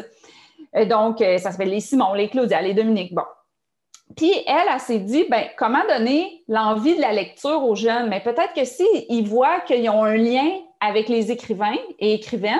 Donc, 0.88 1.18
ça 1.18 1.52
s'appelle 1.52 1.70
les 1.70 1.80
Simon, 1.80 2.14
les 2.14 2.28
Claudia, 2.28 2.60
les 2.60 2.74
Dominique. 2.74 3.14
Bon. 3.14 3.22
Puis 4.16 4.32
elle, 4.46 4.68
elle, 4.72 4.80
s'est 4.80 4.98
dit, 4.98 5.26
ben, 5.30 5.44
comment 5.56 5.82
donner 5.88 6.42
l'envie 6.48 6.96
de 6.96 7.00
la 7.00 7.12
lecture 7.12 7.64
aux 7.64 7.74
jeunes? 7.74 8.08
Mais 8.08 8.20
peut-être 8.20 8.52
que 8.54 8.64
s'ils 8.64 9.28
voient 9.28 9.60
qu'ils 9.60 9.88
ont 9.90 10.04
un 10.04 10.16
lien 10.16 10.50
avec 10.80 11.08
les 11.08 11.30
écrivains 11.30 11.76
et 11.98 12.14
écrivaines, 12.14 12.58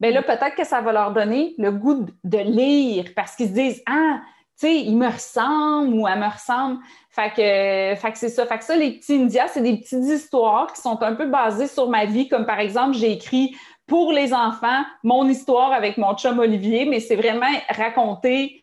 ben 0.00 0.12
là, 0.12 0.22
peut-être 0.22 0.56
que 0.56 0.64
ça 0.64 0.80
va 0.80 0.92
leur 0.92 1.12
donner 1.12 1.54
le 1.58 1.70
goût 1.70 2.06
de 2.24 2.38
lire 2.38 3.12
parce 3.14 3.36
qu'ils 3.36 3.48
se 3.48 3.52
disent, 3.52 3.82
ah, 3.86 4.20
tu 4.58 4.66
sais, 4.66 4.80
il 4.80 4.96
me 4.96 5.06
ressemble 5.06 5.94
ou 5.94 6.08
elle 6.08 6.18
me 6.18 6.28
ressemble. 6.28 6.78
Fait 7.10 7.30
que, 7.30 8.00
fait 8.00 8.12
que 8.12 8.18
c'est 8.18 8.28
ça. 8.28 8.44
Fait 8.46 8.58
que 8.58 8.64
ça, 8.64 8.74
les 8.74 8.92
petits 8.92 9.14
Indias, 9.14 9.48
c'est 9.48 9.60
des 9.60 9.76
petites 9.76 10.04
histoires 10.04 10.72
qui 10.72 10.80
sont 10.80 11.00
un 11.02 11.14
peu 11.14 11.26
basées 11.26 11.68
sur 11.68 11.88
ma 11.88 12.04
vie. 12.04 12.28
Comme 12.28 12.46
par 12.46 12.58
exemple, 12.58 12.94
j'ai 12.94 13.12
écrit 13.12 13.54
pour 13.86 14.12
les 14.12 14.32
enfants 14.32 14.82
mon 15.02 15.28
histoire 15.28 15.72
avec 15.72 15.98
mon 15.98 16.14
chum 16.14 16.38
Olivier, 16.38 16.84
mais 16.84 17.00
c'est 17.00 17.16
vraiment 17.16 17.46
raconté 17.68 18.61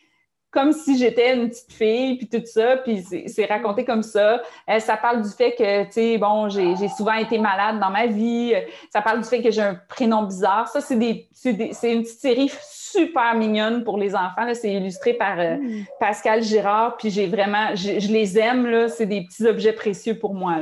comme 0.52 0.72
si 0.72 0.98
j'étais 0.98 1.36
une 1.36 1.50
petite 1.50 1.72
fille, 1.72 2.18
puis 2.18 2.28
tout 2.28 2.46
ça, 2.46 2.78
puis 2.78 3.04
c'est 3.28 3.46
raconté 3.46 3.86
comme 3.86 4.02
ça. 4.02 4.42
Euh, 4.70 4.80
ça 4.80 4.98
parle 4.98 5.22
du 5.22 5.30
fait 5.30 5.54
que, 5.54 5.84
tu 5.86 5.92
sais, 5.92 6.18
bon, 6.18 6.50
j'ai 6.50 6.76
souvent 6.90 7.14
été 7.14 7.38
malade 7.38 7.80
dans 7.80 7.92
ma 7.92 8.08
vie. 8.08 8.54
Ça 8.92 9.02
parle 9.02 9.22
du 9.22 9.28
fait 9.28 9.42
que 9.42 9.52
j'ai 9.52 9.62
un 9.62 9.76
prénom 9.88 10.24
bizarre. 10.24 10.68
Ça, 10.68 10.82
c'est 10.82 10.96
une 10.96 12.02
petite 12.02 12.08
série 12.08 12.52
super 12.92 13.36
mignonne 13.36 13.84
pour 13.84 13.98
les 13.98 14.16
enfants. 14.16 14.52
C'est 14.54 14.74
illustré 14.74 15.14
par 15.14 15.40
euh, 15.40 15.58
mm. 15.58 15.86
Pascal 16.00 16.42
Girard, 16.42 16.98
puis 16.98 17.10
j'ai 17.10 17.28
vraiment, 17.28 17.76
je, 17.76 18.12
les 18.12 18.40
aime. 18.40 18.88
C'est 18.90 19.06
des 19.06 19.24
petits 19.26 19.46
objets 19.46 19.74
précieux 19.74 20.18
pour 20.18 20.34
moi, 20.34 20.56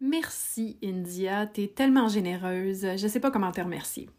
Merci, 0.00 0.76
India. 0.84 1.46
T'es 1.46 1.72
tellement 1.74 2.08
généreuse. 2.08 2.86
Je 2.96 3.08
sais 3.08 3.20
pas 3.20 3.30
comment 3.30 3.52
te 3.52 3.62
remercier. 3.62 4.10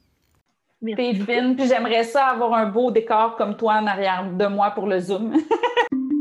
T'es 0.84 1.14
fine, 1.14 1.56
puis 1.56 1.68
j'aimerais 1.68 2.04
ça 2.04 2.28
avoir 2.28 2.54
un 2.54 2.68
beau 2.68 2.92
décor 2.92 3.36
comme 3.38 3.56
toi 3.56 3.76
en 3.76 3.88
arrière 3.88 4.30
de 4.32 4.46
moi 4.46 4.72
pour 4.72 4.88
le 4.88 5.00
Zoom. 5.00 5.36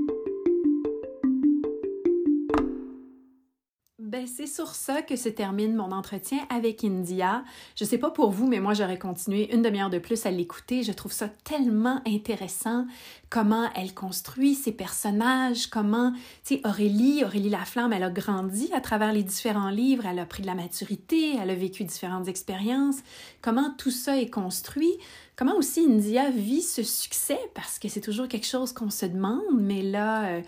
Ben, 4.15 4.29
c'est 4.29 4.47
sur 4.47 4.77
ça 4.77 5.03
que 5.03 5.17
se 5.17 5.29
termine 5.29 5.75
mon 5.75 5.91
entretien 5.91 6.39
avec 6.49 6.85
India. 6.85 7.43
Je 7.75 7.85
sais 7.85 7.99
pas 7.99 8.13
pour 8.13 8.31
vous, 8.31 8.47
mais 8.47 8.61
moi 8.61 8.73
j'aurais 8.73 8.97
continué 8.97 9.53
une 9.53 9.61
demi-heure 9.61 9.91
de 9.91 9.99
plus 9.99 10.25
à 10.25 10.31
l'écouter. 10.31 10.85
Je 10.85 10.93
trouve 10.93 11.11
ça 11.11 11.29
tellement 11.43 12.01
intéressant 12.07 12.87
comment 13.29 13.69
elle 13.75 13.93
construit 13.93 14.55
ses 14.55 14.71
personnages, 14.71 15.67
comment, 15.67 16.13
tu 16.45 16.55
sais, 16.55 16.61
Aurélie, 16.65 17.25
Aurélie 17.25 17.49
Laflamme, 17.49 17.93
elle 17.93 18.05
a 18.05 18.11
grandi 18.11 18.71
à 18.73 18.81
travers 18.81 19.13
les 19.13 19.25
différents 19.25 19.71
livres, 19.71 20.07
elle 20.07 20.21
a 20.21 20.27
pris 20.27 20.43
de 20.43 20.47
la 20.47 20.55
maturité, 20.55 21.35
elle 21.35 21.51
a 21.51 21.57
vécu 21.57 21.83
différentes 21.83 22.29
expériences, 22.29 22.99
comment 23.43 23.75
tout 23.77 23.91
ça 23.91 24.17
est 24.17 24.31
construit, 24.31 24.93
comment 25.35 25.57
aussi 25.57 25.81
India 25.81 26.31
vit 26.31 26.63
ce 26.63 26.85
succès, 26.85 27.41
parce 27.55 27.81
que 27.81 27.89
c'est 27.89 28.01
toujours 28.01 28.29
quelque 28.29 28.47
chose 28.47 28.73
qu'on 28.73 28.91
se 28.91 29.07
demande, 29.07 29.43
mais 29.59 29.83
là, 29.83 30.27
euh, 30.27 30.43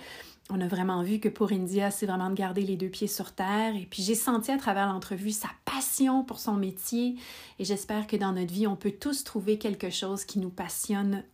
on 0.49 0.61
a 0.61 0.69
vraiment 0.69 1.03
vu 1.03 1.19
que 1.19 1.29
pour 1.29 1.51
India, 1.51 1.91
c'est 1.91 2.07
vraiment 2.07 2.31
de 2.31 2.35
garder 2.35 2.63
les 2.63 2.77
deux 2.77 2.89
pieds 2.89 3.09
sur 3.09 3.33
terre. 3.33 3.75
Et 3.75 3.87
puis 3.91 4.03
j'ai 4.03 4.15
senti 4.15 4.53
à 4.53 4.59
travers 4.59 4.87
l'entrevue 4.87 5.33
sa 5.33 5.49
passion 5.65 6.23
pour 6.23 6.39
son 6.39 6.55
métier. 6.55 7.17
Et 7.59 7.65
j'espère 7.65 8.07
que 8.07 8.17
dans 8.17 8.33
notre 8.33 8.53
vie, 8.53 8.67
on 8.67 8.77
peut 8.77 8.93
tous 8.93 9.25
trouver 9.25 9.59
quelque 9.59 9.91
chose 9.91 10.25
qui 10.25 10.39
nous 10.39 10.51
passionne 10.51 11.25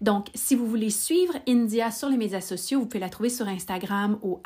Donc, 0.00 0.28
si 0.34 0.54
vous 0.54 0.66
voulez 0.66 0.90
suivre 0.90 1.34
India 1.46 1.90
sur 1.90 2.08
les 2.08 2.16
médias 2.16 2.40
sociaux, 2.40 2.80
vous 2.80 2.86
pouvez 2.86 3.00
la 3.00 3.08
trouver 3.08 3.28
sur 3.28 3.46
Instagram 3.48 4.18
au 4.22 4.40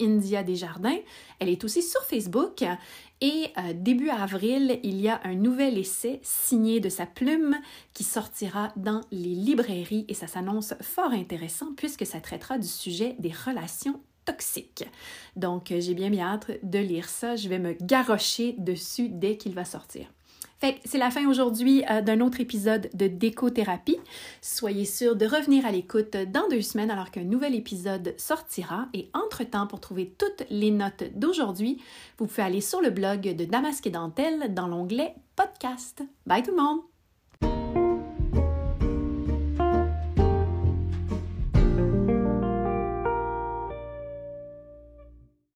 India 0.00 0.42
Desjardins. 0.42 0.98
Elle 1.38 1.48
est 1.48 1.64
aussi 1.64 1.82
sur 1.82 2.02
Facebook. 2.02 2.64
Et 3.22 3.48
euh, 3.58 3.72
début 3.74 4.08
avril, 4.08 4.80
il 4.82 4.98
y 5.00 5.08
a 5.08 5.20
un 5.24 5.34
nouvel 5.34 5.76
essai 5.76 6.20
signé 6.22 6.80
de 6.80 6.88
sa 6.88 7.04
plume 7.04 7.56
qui 7.92 8.02
sortira 8.02 8.72
dans 8.76 9.02
les 9.10 9.34
librairies 9.34 10.06
et 10.08 10.14
ça 10.14 10.26
s'annonce 10.26 10.72
fort 10.80 11.12
intéressant 11.12 11.74
puisque 11.76 12.06
ça 12.06 12.20
traitera 12.20 12.56
du 12.56 12.68
sujet 12.68 13.16
des 13.18 13.32
relations 13.32 14.00
toxiques. 14.24 14.84
Donc, 15.36 15.66
j'ai 15.78 15.94
bien 15.94 16.08
bien 16.08 16.28
hâte 16.28 16.50
de 16.62 16.78
lire 16.78 17.08
ça. 17.08 17.36
Je 17.36 17.48
vais 17.48 17.58
me 17.58 17.72
garrocher 17.72 18.54
dessus 18.56 19.08
dès 19.10 19.36
qu'il 19.36 19.54
va 19.54 19.66
sortir. 19.66 20.06
Fait 20.60 20.78
c'est 20.84 20.98
la 20.98 21.10
fin 21.10 21.26
aujourd'hui 21.26 21.82
euh, 21.90 22.02
d'un 22.02 22.20
autre 22.20 22.40
épisode 22.40 22.90
de 22.92 23.06
Décothérapie. 23.06 23.96
Soyez 24.42 24.84
sûrs 24.84 25.16
de 25.16 25.24
revenir 25.24 25.64
à 25.64 25.72
l'écoute 25.72 26.16
dans 26.28 26.48
deux 26.50 26.60
semaines 26.60 26.90
alors 26.90 27.10
qu'un 27.10 27.24
nouvel 27.24 27.54
épisode 27.54 28.14
sortira. 28.18 28.88
Et 28.92 29.08
entre-temps, 29.14 29.66
pour 29.66 29.80
trouver 29.80 30.14
toutes 30.18 30.44
les 30.50 30.70
notes 30.70 31.04
d'aujourd'hui, 31.14 31.82
vous 32.18 32.26
pouvez 32.26 32.42
aller 32.42 32.60
sur 32.60 32.82
le 32.82 32.90
blog 32.90 33.34
de 33.34 33.44
Damasque 33.46 33.86
et 33.86 33.90
Dentelle 33.90 34.52
dans 34.52 34.68
l'onglet 34.68 35.14
Podcast. 35.34 36.02
Bye 36.26 36.42
tout 36.42 36.50
le 36.50 36.62
monde! 36.62 36.89